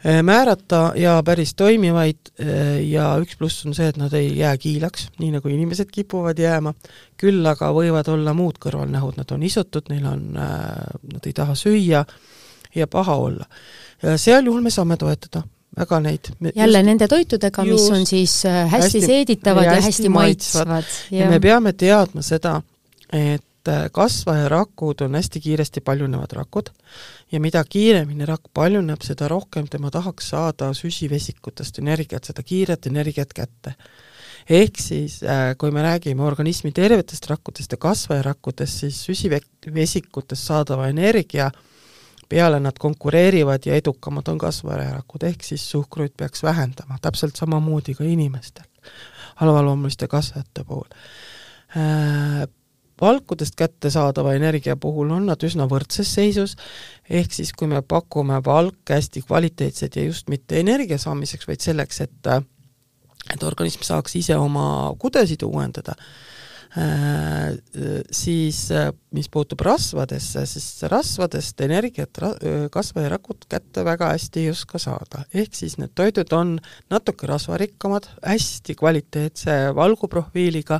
äh, 0.06 0.22
määrata 0.22 0.92
ja 0.94 1.18
päris 1.26 1.56
toimivaid 1.58 2.30
äh, 2.38 2.78
ja 2.86 3.10
üks 3.18 3.34
pluss 3.38 3.66
on 3.66 3.74
see, 3.74 3.90
et 3.90 3.98
nad 3.98 4.14
ei 4.14 4.30
jää 4.38 4.56
kiilaks, 4.62 5.08
nii 5.18 5.34
nagu 5.40 5.50
inimesed 5.50 5.90
kipuvad 5.90 6.38
jääma, 6.38 6.74
küll 7.18 7.42
aga 7.50 7.74
võivad 7.74 8.14
olla 8.14 8.30
muud 8.38 8.62
kõrvalnähud, 8.62 9.18
nad 9.18 9.34
on 9.34 9.42
isutud, 9.42 9.90
neil 9.90 10.06
on, 10.06 10.28
nad 10.38 11.26
ei 11.26 11.34
taha 11.34 11.58
süüa 11.58 12.06
ja 12.74 12.86
paha 12.86 13.16
olla. 13.16 13.46
Ja 14.02 14.18
seal 14.18 14.46
juhul 14.46 14.62
me 14.64 14.70
saame 14.70 14.96
toetada 14.96 15.42
väga 15.76 16.00
neid. 16.00 16.30
jälle 16.54 16.78
just, 16.78 16.86
nende 16.86 17.08
toitudega, 17.08 17.64
mis 17.64 17.90
on 17.90 18.06
siis 18.06 18.44
äh, 18.46 18.64
hästi, 18.70 18.82
hästi 18.82 19.00
seeditavad 19.06 19.64
ja 19.64 19.76
hästi, 19.76 19.86
hästi 19.86 20.08
maitsvad, 20.08 20.68
maitsvad.. 20.68 21.18
ja 21.18 21.30
me 21.30 21.40
peame 21.40 21.72
teadma 21.72 22.22
seda, 22.26 22.56
et 23.12 23.68
äh, 23.68 23.86
kasvajarakud 23.92 25.06
on 25.06 25.14
hästi 25.14 25.40
kiiresti 25.40 25.80
paljunevad 25.80 26.32
rakud. 26.36 26.72
Ja 27.32 27.38
mida 27.40 27.62
kiiremini 27.64 28.26
rakk 28.26 28.50
paljuneb, 28.54 29.02
seda 29.06 29.28
rohkem 29.30 29.68
tema 29.70 29.90
tahaks 29.94 30.32
saada 30.32 30.72
süsivesikutest 30.74 31.78
energiat, 31.78 32.26
seda 32.26 32.42
kiiret 32.42 32.86
energiat 32.90 33.34
kätte. 33.34 33.74
ehk 34.50 34.80
siis 34.80 35.22
äh, 35.22 35.54
kui 35.58 35.70
me 35.70 35.82
räägime 35.82 36.22
organismi 36.26 36.72
tervetest 36.72 37.26
rakkudest 37.30 37.72
ja 37.72 37.78
kasvajarakkudest, 37.78 38.78
siis 38.80 39.04
süsivesikutest 39.06 40.42
saadava 40.42 40.88
energia 40.88 41.46
äh, 41.46 41.69
peale 42.30 42.60
nad 42.62 42.78
konkureerivad 42.78 43.66
ja 43.66 43.74
edukamad 43.74 44.28
on 44.30 44.38
kasvajarakud, 44.38 45.26
ehk 45.26 45.42
siis 45.44 45.64
suhkruid 45.70 46.14
peaks 46.16 46.44
vähendama, 46.46 46.98
täpselt 47.02 47.36
samamoodi 47.36 47.96
ka 47.98 48.06
inimestel, 48.06 48.64
halvaloomuliste 49.42 50.08
kasvajate 50.08 50.64
puhul. 50.64 50.86
Äh, 51.76 52.46
valkudest 53.00 53.56
kättesaadava 53.56 54.34
energia 54.36 54.76
puhul 54.76 55.10
on 55.10 55.26
nad 55.26 55.42
üsna 55.46 55.66
võrdses 55.68 56.14
seisus, 56.14 56.56
ehk 57.10 57.34
siis 57.34 57.52
kui 57.56 57.68
me 57.70 57.82
pakume 57.82 58.38
valke 58.46 58.94
hästi 58.94 59.24
kvaliteetset 59.26 59.96
ja 59.96 60.08
just 60.08 60.28
mitte 60.28 60.60
energia 60.60 60.98
saamiseks, 60.98 61.48
vaid 61.48 61.66
selleks, 61.66 62.00
et 62.06 62.34
et 63.30 63.42
organism 63.44 63.82
saaks 63.84 64.16
ise 64.16 64.36
oma 64.36 64.94
kudesid 64.98 65.42
uuendada, 65.46 65.94
Äh, 65.94 66.39
siis 68.12 68.70
äh, 68.70 68.92
mis 69.10 69.26
puutub 69.28 69.60
rasvadesse, 69.66 70.44
siis 70.46 70.84
rasvadest 70.90 71.60
energiat 71.66 72.20
ra-, 72.22 72.36
kasvajarakud 72.70 73.48
kätte 73.50 73.82
väga 73.84 74.12
hästi 74.12 74.44
ei 74.44 74.52
oska 74.52 74.78
saada. 74.78 75.24
ehk 75.34 75.54
siis 75.54 75.78
need 75.82 75.90
toidud 75.98 76.30
on 76.32 76.52
natuke 76.90 77.26
rasvarikkamad, 77.26 78.06
hästi 78.22 78.74
kvaliteetse 78.78 79.56
valguprofiiliga, 79.74 80.78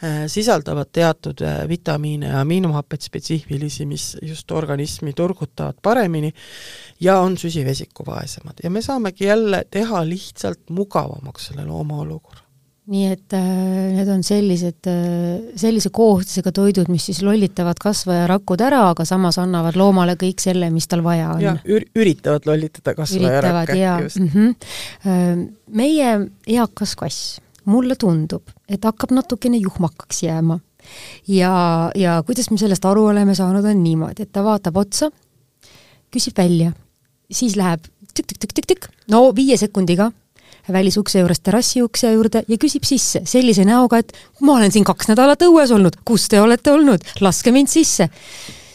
äh, 0.00 0.24
sisaldavad 0.32 0.88
teatud 0.92 1.44
vitamiine 1.68 2.32
ja 2.32 2.40
aminohappeid 2.40 3.04
spetsiifilisi, 3.04 3.86
mis 3.86 4.16
just 4.22 4.50
organismi 4.50 5.12
turgutavad 5.12 5.76
paremini 5.82 6.32
ja 7.00 7.20
on 7.20 7.36
süsivesikuvaesemad 7.38 8.64
ja 8.64 8.70
me 8.70 8.82
saamegi 8.82 9.28
jälle 9.28 9.64
teha 9.70 10.06
lihtsalt 10.08 10.70
mugavamaks 10.70 11.50
selle 11.52 11.68
looma 11.68 12.00
olukorra 12.00 12.47
nii 12.88 13.08
et 13.12 13.34
äh, 13.36 13.48
need 13.98 14.08
on 14.08 14.22
sellised 14.24 14.88
äh,, 14.88 15.50
sellise 15.60 15.90
koostisega 15.94 16.52
toidud, 16.56 16.88
mis 16.92 17.08
siis 17.10 17.20
lollitavad 17.26 17.80
kasvajarakud 17.82 18.62
ära, 18.64 18.80
aga 18.94 19.04
samas 19.08 19.36
annavad 19.42 19.76
loomale 19.76 20.14
kõik 20.20 20.40
selle, 20.40 20.70
mis 20.72 20.88
tal 20.88 21.02
vaja 21.04 21.34
on. 21.34 21.42
jah, 21.44 21.58
üritavad 21.68 22.48
lollitada 22.48 22.94
kasvajarakke, 22.96 23.76
just 24.06 24.22
mm. 24.22 24.30
-hmm. 24.32 25.44
meie 25.76 26.14
eakas 26.56 26.96
kass, 26.96 27.28
mulle 27.68 27.98
tundub, 28.00 28.48
et 28.68 28.84
hakkab 28.84 29.12
natukene 29.12 29.60
juhmakaks 29.60 30.22
jääma. 30.24 30.60
ja, 31.28 31.52
ja 31.94 32.22
kuidas 32.26 32.48
me 32.50 32.56
sellest 32.58 32.84
aru 32.88 33.10
oleme 33.12 33.34
saanud, 33.34 33.64
on 33.64 33.82
niimoodi, 33.84 34.24
et 34.24 34.32
ta 34.32 34.44
vaatab 34.44 34.80
otsa, 34.80 35.10
küsib 36.14 36.38
välja, 36.40 36.72
siis 37.30 37.56
läheb 37.56 37.84
tükk-tükk-tükk-tükk, 38.16 38.88
no 39.12 39.28
viie 39.36 39.60
sekundiga 39.60 40.08
välisukse 40.72 41.22
juurest 41.22 41.42
terrassi 41.46 41.82
ukse 41.82 42.12
juurde 42.12 42.44
ja 42.48 42.60
küsib 42.60 42.86
sisse 42.88 43.22
sellise 43.28 43.64
näoga, 43.68 43.98
et 44.02 44.14
ma 44.40 44.58
olen 44.58 44.72
siin 44.72 44.86
kaks 44.86 45.10
nädalat 45.10 45.42
õues 45.48 45.72
olnud, 45.74 46.00
kus 46.04 46.28
te 46.28 46.40
olete 46.40 46.72
olnud, 46.72 47.04
laske 47.20 47.52
mind 47.52 47.70
sisse. 47.72 48.08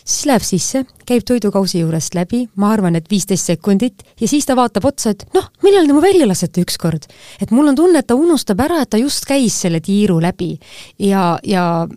siis 0.03 0.25
läheb 0.27 0.43
sisse, 0.43 0.83
käib 1.07 1.23
toidukausi 1.23 1.79
juurest 1.79 2.15
läbi, 2.15 2.41
ma 2.59 2.73
arvan, 2.75 2.95
et 2.99 3.05
viisteist 3.09 3.47
sekundit 3.47 4.03
ja 4.19 4.27
siis 4.27 4.45
ta 4.45 4.55
vaatab 4.55 4.85
otsa, 4.85 5.13
et 5.13 5.23
noh, 5.33 5.47
millal 5.63 5.87
te 5.87 5.93
mu 5.93 6.01
välja 6.03 6.27
lasete 6.27 6.61
ükskord. 6.61 7.07
et 7.41 7.51
mul 7.51 7.67
on 7.67 7.75
tunne, 7.75 7.99
et 7.99 8.07
ta 8.07 8.15
unustab 8.15 8.59
ära, 8.59 8.81
et 8.81 8.89
ta 8.89 8.97
just 8.97 9.25
käis 9.25 9.61
selle 9.61 9.79
tiiru 9.79 10.19
läbi 10.19 10.57
ja, 10.99 11.39
ja 11.43 11.87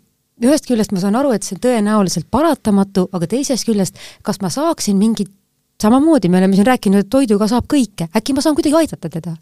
ühest 0.45 0.69
küljest 0.69 0.93
ma 0.93 1.01
saan 1.01 1.17
aru, 1.17 1.33
et 1.33 1.47
see 1.47 1.57
on 1.57 1.65
tõenäoliselt 1.65 2.29
paratamatu, 2.31 3.09
aga 3.17 3.29
teisest 3.31 3.67
küljest, 3.69 3.99
kas 4.23 4.41
ma 4.45 4.51
saaksin 4.53 4.99
mingit, 5.01 5.31
samamoodi 5.83 6.29
me 6.29 6.41
oleme 6.41 6.57
siin 6.57 6.69
rääkinud, 6.69 7.05
et 7.05 7.13
toiduga 7.13 7.49
saab 7.51 7.69
kõike, 7.73 8.11
äkki 8.17 8.37
ma 8.37 8.45
saan 8.45 8.57
kuidagi 8.59 8.85
aidata 8.85 9.13
teda? 9.13 9.37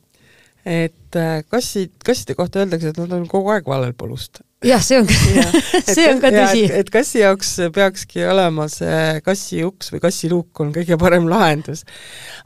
Et 0.64 1.18
äh, 1.20 1.44
kassid, 1.50 1.92
kasside 2.04 2.36
kohta 2.38 2.62
öeldakse, 2.62 2.92
et 2.92 3.00
nad 3.02 3.12
on 3.12 3.28
kogu 3.28 3.52
aeg 3.54 3.68
valel 3.68 3.92
polust? 3.96 4.40
Jah, 4.64 4.80
see 4.80 4.96
on 4.96 5.08
see 5.94 6.06
on 6.08 6.20
ka 6.22 6.30
tõsi. 6.32 6.64
et 6.72 6.88
kassi 6.92 7.20
jaoks 7.20 7.50
peakski 7.74 8.24
olema 8.24 8.66
see 8.72 9.20
kassi 9.24 9.60
uks 9.66 9.92
või 9.92 10.00
kassiluuk 10.06 10.62
on 10.64 10.72
kõige 10.74 10.96
parem 11.00 11.28
lahendus, 11.28 11.84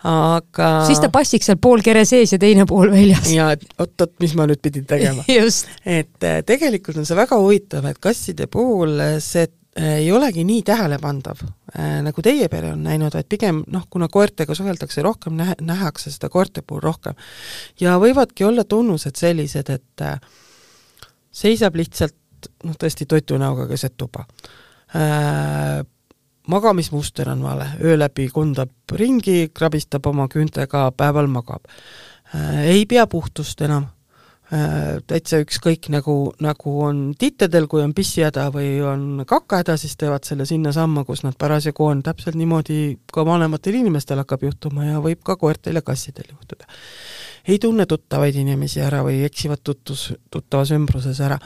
aga 0.03 0.71
siis 0.89 1.03
ta 1.03 1.13
passiks 1.15 1.47
seal 1.51 1.61
pool 1.63 1.85
kere 1.87 2.03
sees 2.09 2.35
ja 2.35 2.41
teine 2.43 2.67
pool 2.69 2.91
väljas. 2.95 3.31
ja 3.31 3.53
et 3.55 3.63
oot-oot, 3.79 4.17
mis 4.25 4.35
ma 4.39 4.49
nüüd 4.51 4.63
pidin 4.65 4.89
tegema? 4.89 5.25
Et 5.99 6.25
äh, 6.27 6.41
tegelikult 6.47 6.99
on 6.99 7.07
see 7.07 7.17
väga 7.17 7.39
huvitav, 7.39 7.87
et 7.89 7.99
kasside 8.03 8.49
puhul 8.51 8.99
see 9.23 9.47
äh, 9.47 9.58
ei 9.79 10.13
olegi 10.13 10.45
nii 10.45 10.63
tähelepandav, 10.67 11.43
äh, 11.79 11.99
nagu 12.03 12.23
teie 12.23 12.49
pere 12.51 12.73
on 12.75 12.83
näinud, 12.83 13.15
vaid 13.15 13.29
pigem 13.31 13.63
noh, 13.71 13.85
kuna 13.91 14.09
koertega 14.11 14.55
suheldakse 14.55 15.03
rohkem, 15.03 15.37
nähe, 15.39 15.55
nähakse 15.61 16.11
seda 16.11 16.31
koerte 16.33 16.63
puhul 16.63 16.83
rohkem. 16.83 17.15
ja 17.81 17.99
võivadki 18.01 18.47
olla 18.49 18.65
tunnused 18.65 19.17
sellised, 19.17 19.71
et 19.71 20.07
seisab 21.31 21.77
lihtsalt 21.79 22.17
noh, 22.65 22.75
tõesti 22.79 23.07
toitu 23.07 23.39
näoga 23.39 23.69
keset 23.71 23.97
tuba 23.97 24.27
äh,. 24.97 25.85
magamismuster 26.49 27.29
on 27.29 27.43
vale, 27.43 27.67
öö 27.85 27.99
läbi 27.99 28.29
kundab 28.33 28.71
ringi, 28.93 29.51
krabistab 29.55 30.07
oma 30.07 30.29
küüntega, 30.33 30.91
päeval 30.97 31.27
magab 31.27 31.69
äh,. 32.35 32.65
ei 32.75 32.87
pea 32.87 33.07
puhtust 33.07 33.61
enam 33.61 33.85
äh,, 33.85 33.98
täitsa 34.49 35.43
ükskõik, 35.43 35.91
nagu, 35.93 36.33
nagu 36.41 36.75
on 36.87 37.01
tittedel, 37.19 37.67
kui 37.69 37.83
on 37.85 37.93
pissihäda 37.95 38.47
või 38.55 38.79
on 38.81 39.25
kakahäda, 39.29 39.77
siis 39.77 39.97
teevad 40.01 40.25
selle 40.25 40.47
sinnasamma, 40.49 41.05
kus 41.05 41.21
nad 41.27 41.37
parasjagu 41.37 41.85
on, 41.85 42.01
täpselt 42.03 42.39
niimoodi 42.41 42.97
ka 43.13 43.27
vanematel 43.29 43.77
inimestel 43.83 44.23
hakkab 44.23 44.49
juhtuma 44.49 44.89
ja 44.89 45.03
võib 45.05 45.21
ka 45.27 45.37
koertel 45.37 45.77
ja 45.77 45.85
kassidel 45.85 46.33
juhtuda 46.33 46.65
ei 47.49 47.59
tunne 47.59 47.87
tuttavaid 47.87 48.37
inimesi 48.37 48.81
ära 48.85 49.03
või 49.05 49.23
eksivad 49.27 49.63
tutvus, 49.65 50.13
tuttavas 50.31 50.73
ümbruses 50.77 51.21
ära. 51.25 51.39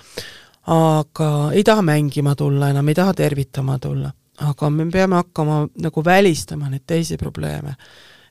aga 0.67 1.29
ei 1.53 1.65
taha 1.65 1.83
mängima 1.83 2.35
tulla 2.39 2.69
enam, 2.71 2.89
ei 2.89 2.95
taha 2.95 3.15
tervitama 3.15 3.79
tulla. 3.79 4.13
aga 4.39 4.71
me 4.71 4.91
peame 4.91 5.15
hakkama 5.15 5.67
nagu 5.79 6.05
välistama 6.05 6.71
neid 6.71 6.83
teisi 6.87 7.17
probleeme. 7.17 7.75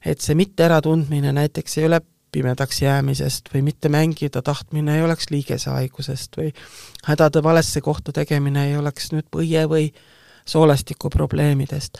et 0.06 0.22
see 0.22 0.36
mitte 0.36 0.64
äratundmine 0.64 1.32
näiteks 1.32 1.78
ei 1.78 1.86
ole 1.86 2.02
pimedaks 2.32 2.82
jäämisest 2.82 3.52
või 3.54 3.62
mitte 3.70 3.90
mängida 3.90 4.42
tahtmine 4.42 4.98
ei 4.98 5.06
oleks 5.06 5.30
liigesehaigusest 5.32 6.38
või 6.38 6.52
hädade 7.08 7.44
valesse 7.44 7.82
kohta 7.82 8.12
tegemine 8.16 8.70
ei 8.70 8.78
oleks 8.78 9.12
nüüd 9.12 9.28
põie 9.32 9.66
või 9.70 9.90
soolestiku 10.46 11.10
probleemidest 11.10 12.00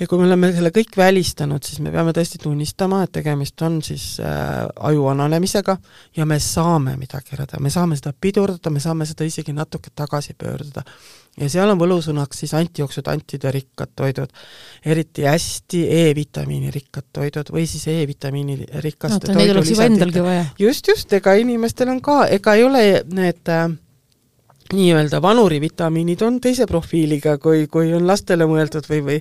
ja 0.00 0.06
kui 0.10 0.18
me 0.18 0.26
oleme 0.26 0.50
selle 0.54 0.70
kõik 0.74 0.96
välistanud, 0.98 1.62
siis 1.66 1.80
me 1.84 1.92
peame 1.94 2.14
tõesti 2.14 2.40
tunnistama, 2.42 3.02
et 3.04 3.12
tegemist 3.14 3.62
on 3.62 3.78
siis 3.84 4.16
äh, 4.22 4.64
aju 4.88 5.06
vananemisega 5.08 5.76
ja 6.16 6.26
me 6.26 6.40
saame 6.42 6.96
midagi 7.00 7.36
ära 7.36 7.46
teha, 7.46 7.62
me 7.62 7.70
saame 7.70 7.98
seda 7.98 8.14
pidurdada, 8.20 8.72
me 8.74 8.82
saame 8.82 9.06
seda 9.06 9.26
isegi 9.28 9.54
natuke 9.54 9.94
tagasi 9.94 10.34
pöörduda. 10.38 10.82
Ja 11.40 11.48
seal 11.50 11.70
on 11.72 11.78
võlusõnaks 11.80 12.44
siis 12.44 12.54
antijooksutantide 12.54 13.50
rikkad 13.54 13.94
toidud, 13.96 14.34
eriti 14.86 15.26
hästi 15.26 15.84
E-vitamiini 15.98 16.70
rikkad 16.74 17.08
toidud 17.12 17.50
või 17.54 17.66
siis 17.70 17.88
E-vitamiini 17.90 18.60
rikaste 18.84 19.32
no, 19.32 19.38
vaja. 20.22 20.44
just, 20.58 20.88
just, 20.88 21.12
ega 21.12 21.34
inimestel 21.40 21.90
on 21.90 22.02
ka, 22.04 22.24
ega 22.34 22.54
ei 22.54 22.66
ole 22.66 22.84
need 23.10 23.50
äh, 23.50 23.66
nii-öelda 24.74 25.20
vanurivitamiinid 25.22 26.22
on 26.22 26.38
teise 26.40 26.66
profiiliga, 26.70 27.36
kui, 27.42 27.66
kui 27.70 27.90
on 27.94 28.06
lastele 28.06 28.46
mõeldud 28.48 28.86
või, 28.90 29.02
või 29.04 29.18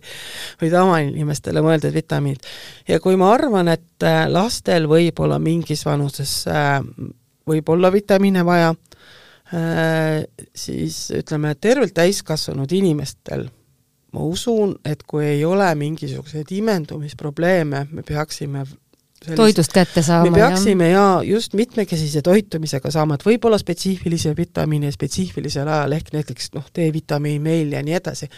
või 0.62 0.72
tavainimestele 0.72 1.66
mõeldud 1.66 1.98
vitamiinid. 1.98 2.54
ja 2.88 3.02
kui 3.04 3.18
ma 3.18 3.34
arvan, 3.34 3.74
et 3.74 4.06
äh, 4.06 4.28
lastel 4.30 4.88
võib 4.92 5.20
olla 5.26 5.42
mingis 5.42 5.86
vanuses 5.86 6.44
äh,, 6.48 6.80
võib 7.50 7.70
olla 7.70 7.92
vitamiine 7.92 8.46
vaja 8.46 8.74
siis 9.52 11.12
ütleme, 11.14 11.56
tervelt 11.62 11.94
täiskasvanud 11.94 12.72
inimestel 12.72 13.48
ma 14.14 14.24
usun, 14.30 14.76
et 14.86 15.04
kui 15.10 15.26
ei 15.26 15.46
ole 15.46 15.68
mingisuguseid 15.76 16.52
imendumisprobleeme, 16.54 17.88
me 17.92 18.04
peaksime 18.06 18.64
sellist, 18.66 19.40
toidust 19.40 19.74
kätte 19.74 20.04
saama. 20.06 20.30
me 20.30 20.38
peaksime 20.38 20.90
ja 20.90 21.06
just 21.26 21.54
mitmekesise 21.58 22.22
toitumisega 22.22 22.92
saama, 22.92 23.18
et 23.18 23.26
võib-olla 23.26 23.58
spetsiifilise 23.62 24.36
vitamiini 24.38 24.92
ja 24.92 24.96
spetsiifilisel 24.96 25.68
ajal 25.68 25.98
ehk 25.98 26.14
näiteks 26.14 26.54
noh, 26.58 26.68
D-vitamiin 26.76 27.42
meil 27.42 27.74
ja 27.74 27.82
nii 27.86 27.98
edasi, 27.98 28.30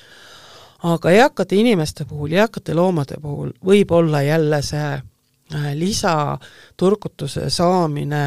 aga 0.92 1.12
eakate 1.12 1.60
inimeste 1.60 2.08
puhul, 2.08 2.38
eakate 2.40 2.78
loomade 2.78 3.20
puhul 3.22 3.52
võib 3.66 3.92
olla 4.00 4.24
jälle 4.24 4.62
see 4.64 4.88
äh, 4.94 5.04
lisaturgutuse 5.54 7.52
saamine, 7.54 8.22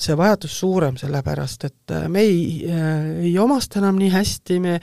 see 0.00 0.14
vajadus 0.16 0.54
suurem, 0.62 0.96
sellepärast 0.96 1.66
et 1.68 1.92
äh, 1.92 2.06
me 2.08 2.22
ei, 2.24 2.44
äh, 2.64 3.26
ei 3.28 3.34
omasta 3.38 3.82
enam 3.82 3.98
nii 4.00 4.08
hästi, 4.14 4.60
me, 4.64 4.78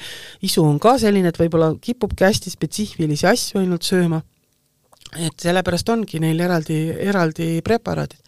isu 0.45 0.67
on 0.69 0.77
ka 0.79 0.99
selline, 1.01 1.31
et 1.31 1.39
võib-olla 1.39 1.71
kipubki 1.81 2.27
hästi 2.27 2.53
spetsiifilisi 2.53 3.25
asju 3.29 3.63
ainult 3.63 3.87
sööma 3.87 4.21
et 5.17 5.41
sellepärast 5.41 5.89
ongi 5.89 6.19
neil 6.21 6.39
eraldi, 6.45 6.77
eraldi 7.09 7.47
preparaadid. 7.65 8.19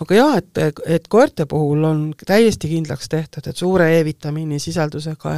aga 0.00 0.16
jah, 0.16 0.34
et, 0.36 0.80
et 0.96 1.08
koerte 1.12 1.44
puhul 1.48 1.84
on 1.84 2.02
täiesti 2.26 2.68
kindlaks 2.68 3.08
tehtud, 3.08 3.46
et 3.46 3.56
suure 3.56 3.88
E-vitamiini 3.98 4.58
sisaldusega 4.60 5.34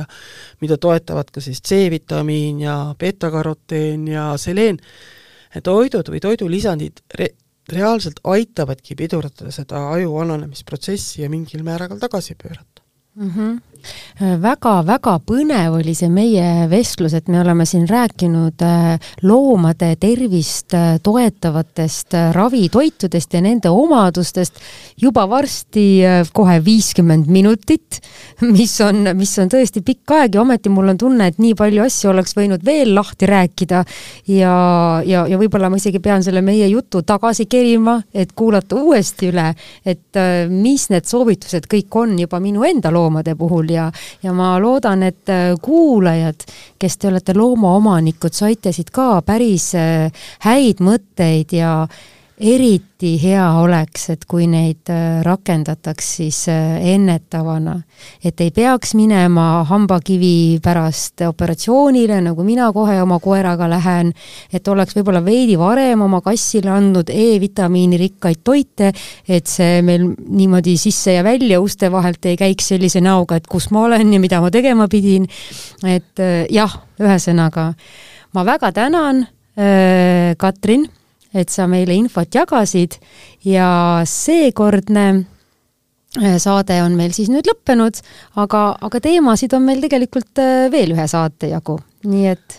mida 0.62 0.78
toetavad 0.78 1.30
ka 1.34 1.42
siis 1.42 1.62
C-vitamiin 1.62 2.60
ja 2.62 2.76
beeta-karoteen 2.98 4.06
ja 4.08 4.32
seleen, 4.38 4.78
toidud 5.62 6.10
või 6.10 6.22
toidulisandid 6.22 7.02
re-, 7.18 7.34
reaalselt 7.72 8.20
aitavadki 8.24 8.96
pidurdada 8.98 9.52
seda 9.54 9.80
aju 9.94 10.14
vananemisprotsessi 10.14 11.22
ja 11.22 11.30
mingil 11.32 11.64
määral 11.66 11.98
tagasi 12.02 12.34
pöörata 12.34 12.82
mm. 13.14 13.30
-hmm 13.30 13.71
väga-väga 14.20 15.16
põnev 15.26 15.78
oli 15.78 15.94
see 15.96 16.10
meie 16.12 16.66
vestlus, 16.70 17.14
et 17.16 17.28
me 17.32 17.40
oleme 17.40 17.64
siin 17.68 17.84
rääkinud 17.88 18.62
äh, 18.62 19.10
loomade 19.26 19.94
tervist 20.00 20.74
äh, 20.74 20.98
toetavatest 21.02 22.14
äh, 22.14 22.30
ravitoitudest 22.34 23.34
ja 23.34 23.42
nende 23.44 23.70
omadustest 23.72 24.60
juba 25.00 25.24
varsti 25.30 25.84
kohe 26.32 26.58
viiskümmend 26.64 27.26
minutit, 27.32 28.00
mis 28.58 28.74
on, 28.84 29.10
mis 29.18 29.32
on 29.42 29.50
tõesti 29.52 29.82
pikk 29.84 30.14
aeg 30.16 30.36
ja 30.36 30.42
ometi 30.44 30.72
mul 30.72 30.92
on 30.92 31.00
tunne, 31.00 31.30
et 31.32 31.40
nii 31.42 31.56
palju 31.58 31.84
asju 31.86 32.12
oleks 32.12 32.36
võinud 32.38 32.64
veel 32.64 32.94
lahti 32.94 33.26
rääkida. 33.28 33.82
Ja, 34.30 34.54
ja, 35.06 35.24
ja 35.28 35.38
võib-olla 35.40 35.70
ma 35.72 35.80
isegi 35.80 36.00
pean 36.02 36.22
selle 36.24 36.42
meie 36.44 36.68
jutu 36.70 37.02
tagasi 37.06 37.46
kerima, 37.50 37.98
et 38.14 38.34
kuulata 38.36 38.78
uuesti 38.78 39.32
üle, 39.32 39.48
et 39.84 40.20
mis 40.52 40.88
need 40.92 41.08
soovitused 41.08 41.66
kõik 41.70 41.98
on 41.98 42.14
juba 42.20 42.40
minu 42.42 42.64
enda 42.66 42.92
loomade 42.94 43.34
puhul 43.38 43.71
ja, 43.72 43.90
ja 44.22 44.32
ma 44.36 44.54
loodan, 44.62 45.02
et 45.02 45.28
äh, 45.32 45.52
kuulajad, 45.62 46.46
kes 46.78 46.98
te 46.98 47.08
olete 47.08 47.36
loomaomanikud, 47.36 48.34
saite 48.34 48.72
siit 48.72 48.92
ka 48.94 49.22
päris 49.26 49.72
äh, 49.78 50.24
häid 50.46 50.82
mõtteid 50.84 51.56
ja 51.56 51.74
eriti 52.42 53.14
hea 53.22 53.44
oleks, 53.60 54.08
et 54.10 54.24
kui 54.28 54.48
neid 54.50 54.90
äh, 54.90 55.20
rakendataks 55.22 56.08
siis 56.18 56.38
äh, 56.50 56.80
ennetavana. 56.94 57.76
et 58.24 58.40
ei 58.40 58.50
peaks 58.50 58.94
minema 58.98 59.64
hambakivi 59.68 60.58
pärast 60.62 61.22
operatsioonile, 61.26 62.20
nagu 62.24 62.42
mina 62.44 62.70
kohe 62.74 62.98
oma 63.02 63.18
koeraga 63.22 63.68
lähen, 63.70 64.12
et 64.52 64.68
oleks 64.68 64.96
võib-olla 64.96 65.22
veidi 65.24 65.58
varem 65.58 66.02
oma 66.02 66.20
kassile 66.20 66.70
andnud 66.74 67.10
E-vitamiini 67.10 68.00
rikkaid 68.00 68.42
toite, 68.44 68.92
et 69.28 69.46
see 69.46 69.82
meil 69.86 70.08
niimoodi 70.10 70.76
sisse 70.80 71.14
ja 71.18 71.22
välja 71.24 71.60
uste 71.62 71.92
vahelt 71.92 72.26
ei 72.26 72.36
käiks 72.40 72.72
sellise 72.74 73.00
näoga, 73.04 73.38
et 73.38 73.46
kus 73.46 73.70
ma 73.70 73.86
olen 73.86 74.12
ja 74.12 74.22
mida 74.22 74.40
ma 74.42 74.50
tegema 74.50 74.88
pidin. 74.90 75.28
et 75.86 76.18
äh, 76.18 76.42
jah, 76.50 76.74
ühesõnaga 76.98 77.72
ma 78.34 78.44
väga 78.48 78.72
tänan 78.72 79.26
Katrin 80.40 80.86
et 81.34 81.52
sa 81.52 81.66
meile 81.70 81.96
infot 81.96 82.28
jagasid. 82.34 82.98
Ja 83.48 84.02
seekordne 84.08 85.06
äh, 86.20 86.38
saade 86.42 86.78
on 86.84 86.96
meil 86.98 87.14
siis 87.16 87.30
nüüd 87.32 87.48
lõppenud, 87.48 88.02
aga, 88.42 88.64
aga 88.80 89.02
teemasid 89.02 89.56
on 89.56 89.66
meil 89.68 89.82
tegelikult 89.84 90.42
äh, 90.42 90.68
veel 90.72 90.94
ühe 90.96 91.08
saate 91.10 91.52
jagu, 91.52 91.78
nii 92.08 92.26
et 92.34 92.58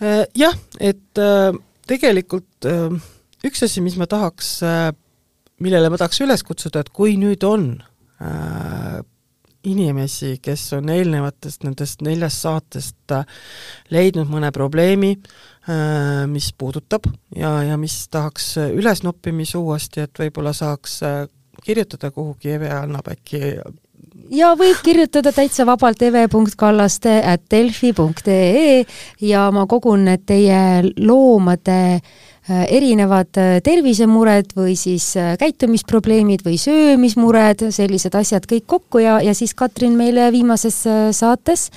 äh, 0.00 0.24
jah, 0.38 0.56
et 0.80 1.22
tegelikult 1.90 2.68
üks 3.42 3.64
asi, 3.66 3.82
mis 3.82 3.96
ma 3.98 4.06
tahaks, 4.06 4.60
millele 5.62 5.90
ma 5.90 5.98
tahaks 5.98 6.22
üles 6.22 6.44
kutsuda, 6.46 6.84
et 6.84 6.92
kui 6.94 7.16
nüüd 7.20 7.42
on 7.44 7.72
inimesi, 9.66 10.36
kes 10.42 10.62
on 10.78 10.90
eelnevatest 10.94 11.66
nendest 11.66 12.02
neljast 12.06 12.46
saatest 12.46 13.14
leidnud 13.94 14.30
mõne 14.30 14.50
probleemi, 14.54 15.16
äh, 15.18 15.51
mis 16.26 16.48
puudutab 16.58 17.06
ja, 17.36 17.52
ja 17.62 17.76
mis 17.78 18.08
tahaks 18.10 18.56
ülesnoppimise 18.64 19.60
uuesti, 19.60 20.02
et 20.02 20.18
võib-olla 20.18 20.50
saaks 20.56 20.96
kirjutada 21.62 22.10
kuhugi, 22.10 22.56
Eve 22.56 22.72
annab 22.74 23.12
äkki 23.12 23.38
ja 24.34 24.50
võib 24.58 24.80
kirjutada 24.82 25.30
täitsa 25.32 25.66
vabalt 25.68 26.02
eve.kallaste 26.02 27.14
at 27.22 27.46
delfi.ee 27.50 28.82
ja 29.22 29.46
ma 29.54 29.68
kogun 29.70 30.10
teie 30.26 30.58
loomade 30.98 31.78
äh, 31.94 32.12
Äh, 32.41 32.41
erinevad 32.50 33.38
äh, 33.38 33.60
tervisemured 33.62 34.50
või 34.58 34.74
siis 34.78 35.12
äh, 35.14 35.36
käitumisprobleemid 35.38 36.42
või 36.42 36.56
söömismured, 36.58 37.68
sellised 37.70 38.16
asjad 38.18 38.48
kõik 38.50 38.66
kokku 38.66 39.02
ja, 39.04 39.20
ja 39.22 39.34
siis 39.34 39.54
Katrin 39.54 39.94
meile 39.98 40.26
viimases 40.34 40.80
saates 41.14 41.68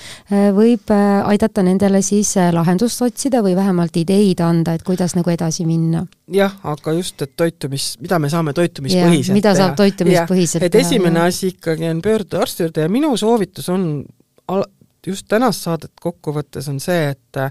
võib 0.56 0.90
aidata 0.90 1.62
nendele 1.66 2.02
siis 2.06 2.34
lahendust 2.56 3.02
otsida 3.06 3.44
või 3.46 3.54
vähemalt 3.58 3.98
ideid 4.02 4.42
anda, 4.42 4.74
et 4.74 4.84
kuidas 4.86 5.14
nagu 5.16 5.30
edasi 5.30 5.68
minna. 5.70 6.06
jah, 6.34 6.56
aga 6.64 6.96
just, 6.98 7.22
et 7.22 7.36
toitumis, 7.38 7.94
mida 8.02 8.18
me 8.20 8.32
saame 8.34 8.56
toitumispõhiselt 8.58 9.38
mida 9.38 9.54
saab 9.58 9.78
toitumispõhiselt 9.78 10.66
teha. 10.66 10.72
et 10.72 10.80
esimene 10.82 11.22
ja. 11.22 11.30
asi 11.30 11.54
ikkagi 11.54 11.92
on 11.92 12.02
pöörduda 12.02 12.42
arsti 12.42 12.66
juurde 12.66 12.88
ja 12.88 12.90
minu 12.90 13.14
soovitus 13.22 13.70
on 13.70 14.02
al-, 14.50 14.66
just 15.06 15.28
tänast 15.30 15.68
saadet 15.68 15.94
kokku 16.02 16.34
võttes 16.34 16.66
on 16.72 16.82
see, 16.82 17.14
et 17.14 17.42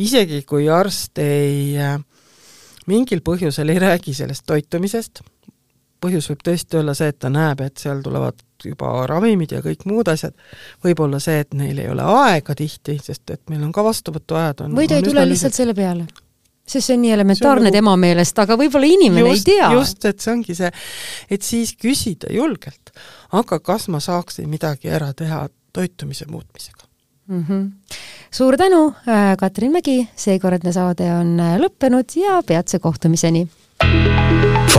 isegi 0.00 0.42
kui 0.48 0.68
arst 0.68 1.18
ei 1.22 1.78
äh, 1.80 1.96
mingil 2.86 3.20
põhjusel 3.24 3.68
ei 3.72 3.78
räägi 3.82 4.14
sellest 4.16 4.46
toitumisest, 4.48 5.22
põhjus 6.00 6.30
võib 6.32 6.46
tõesti 6.46 6.80
olla 6.80 6.94
see, 6.96 7.10
et 7.12 7.18
ta 7.20 7.30
näeb, 7.32 7.60
et 7.64 7.80
seal 7.80 8.00
tulevad 8.04 8.40
juba 8.64 9.04
ravimid 9.08 9.52
ja 9.56 9.60
kõik 9.64 9.84
muud 9.88 10.08
asjad, 10.12 10.34
võib-olla 10.84 11.20
see, 11.22 11.42
et 11.44 11.54
neil 11.56 11.78
ei 11.80 11.90
ole 11.92 12.04
aega 12.04 12.56
tihti, 12.56 12.98
sest 13.02 13.30
et 13.36 13.42
meil 13.52 13.62
on 13.66 13.72
ka 13.72 13.84
vastuvõtuajad 13.84 14.66
on 14.66 14.76
või 14.78 14.88
ta 14.88 15.00
ei 15.00 15.06
tule 15.06 15.24
lihtsalt 15.28 15.56
selle 15.56 15.76
peale. 15.76 16.08
Sest 16.70 16.86
see 16.86 16.94
on 16.94 17.00
nii 17.02 17.14
elementaarne 17.16 17.64
on 17.64 17.66
nagu... 17.66 17.74
tema 17.74 17.96
meelest, 17.98 18.38
aga 18.38 18.54
võib-olla 18.60 18.86
inimene 18.86 19.32
just, 19.32 19.48
ei 19.48 19.56
tea. 19.56 19.70
just, 19.74 20.04
et 20.06 20.20
see 20.22 20.32
ongi 20.32 20.54
see, 20.54 20.70
et 21.34 21.46
siis 21.46 21.72
küsida 21.74 22.30
julgelt, 22.32 22.92
aga 23.36 23.58
kas 23.64 23.88
ma 23.90 24.00
saaksin 24.04 24.46
midagi 24.48 24.92
ära 24.92 25.10
teha 25.16 25.48
toitumise 25.74 26.28
muutmisega 26.30 26.89
mm. 27.30 27.44
-hmm 27.48 27.70
suur 28.30 28.56
tänu, 28.56 28.94
äh, 29.08 29.36
Katrin 29.36 29.72
Mägi, 29.72 30.08
seekordne 30.16 30.72
saade 30.72 31.08
on 31.14 31.34
äh, 31.40 31.56
lõppenud 31.58 32.14
ja 32.16 32.42
peatse 32.46 32.78
kohtumiseni! 32.78 33.48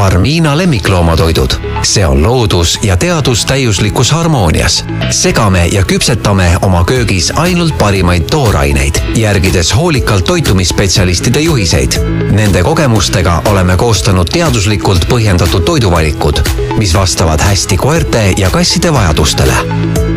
Farmiina 0.02 0.58
lemmikloomatoidud, 0.58 1.52
see 1.84 2.08
on 2.08 2.24
loodus 2.24 2.80
ja 2.84 2.98
teadus 2.98 3.46
täiuslikus 3.46 4.12
harmoonias. 4.12 4.86
segame 5.10 5.66
ja 5.68 5.84
küpsetame 5.84 6.58
oma 6.62 6.84
köögis 6.84 7.34
ainult 7.36 7.78
parimaid 7.78 8.24
tooraineid, 8.24 8.96
järgides 9.16 9.76
hoolikalt 9.76 10.26
toitumisspetsialistide 10.26 11.40
juhiseid. 11.40 11.92
Nende 12.32 12.64
kogemustega 12.64 13.42
oleme 13.46 13.78
koostanud 13.78 14.30
teaduslikult 14.34 15.06
põhjendatud 15.10 15.64
toiduvalikud, 15.64 16.42
mis 16.78 16.94
vastavad 16.94 17.42
hästi 17.42 17.78
koerte 17.78 18.34
ja 18.38 18.50
kasside 18.50 18.94
vajadustele. 18.94 19.54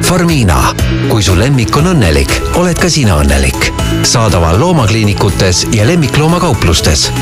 Farmiina, 0.02 0.74
kui 1.08 1.22
su 1.22 1.38
lemmik 1.38 1.76
on 1.76 1.92
õnnelik, 1.92 2.40
oled 2.54 2.78
ka 2.78 2.88
sina 2.88 3.18
õnnelik. 3.20 3.72
saadaval 4.02 4.60
loomakliinikutes 4.60 5.66
ja 5.72 5.86
lemmikloomakauplustest 5.86 7.12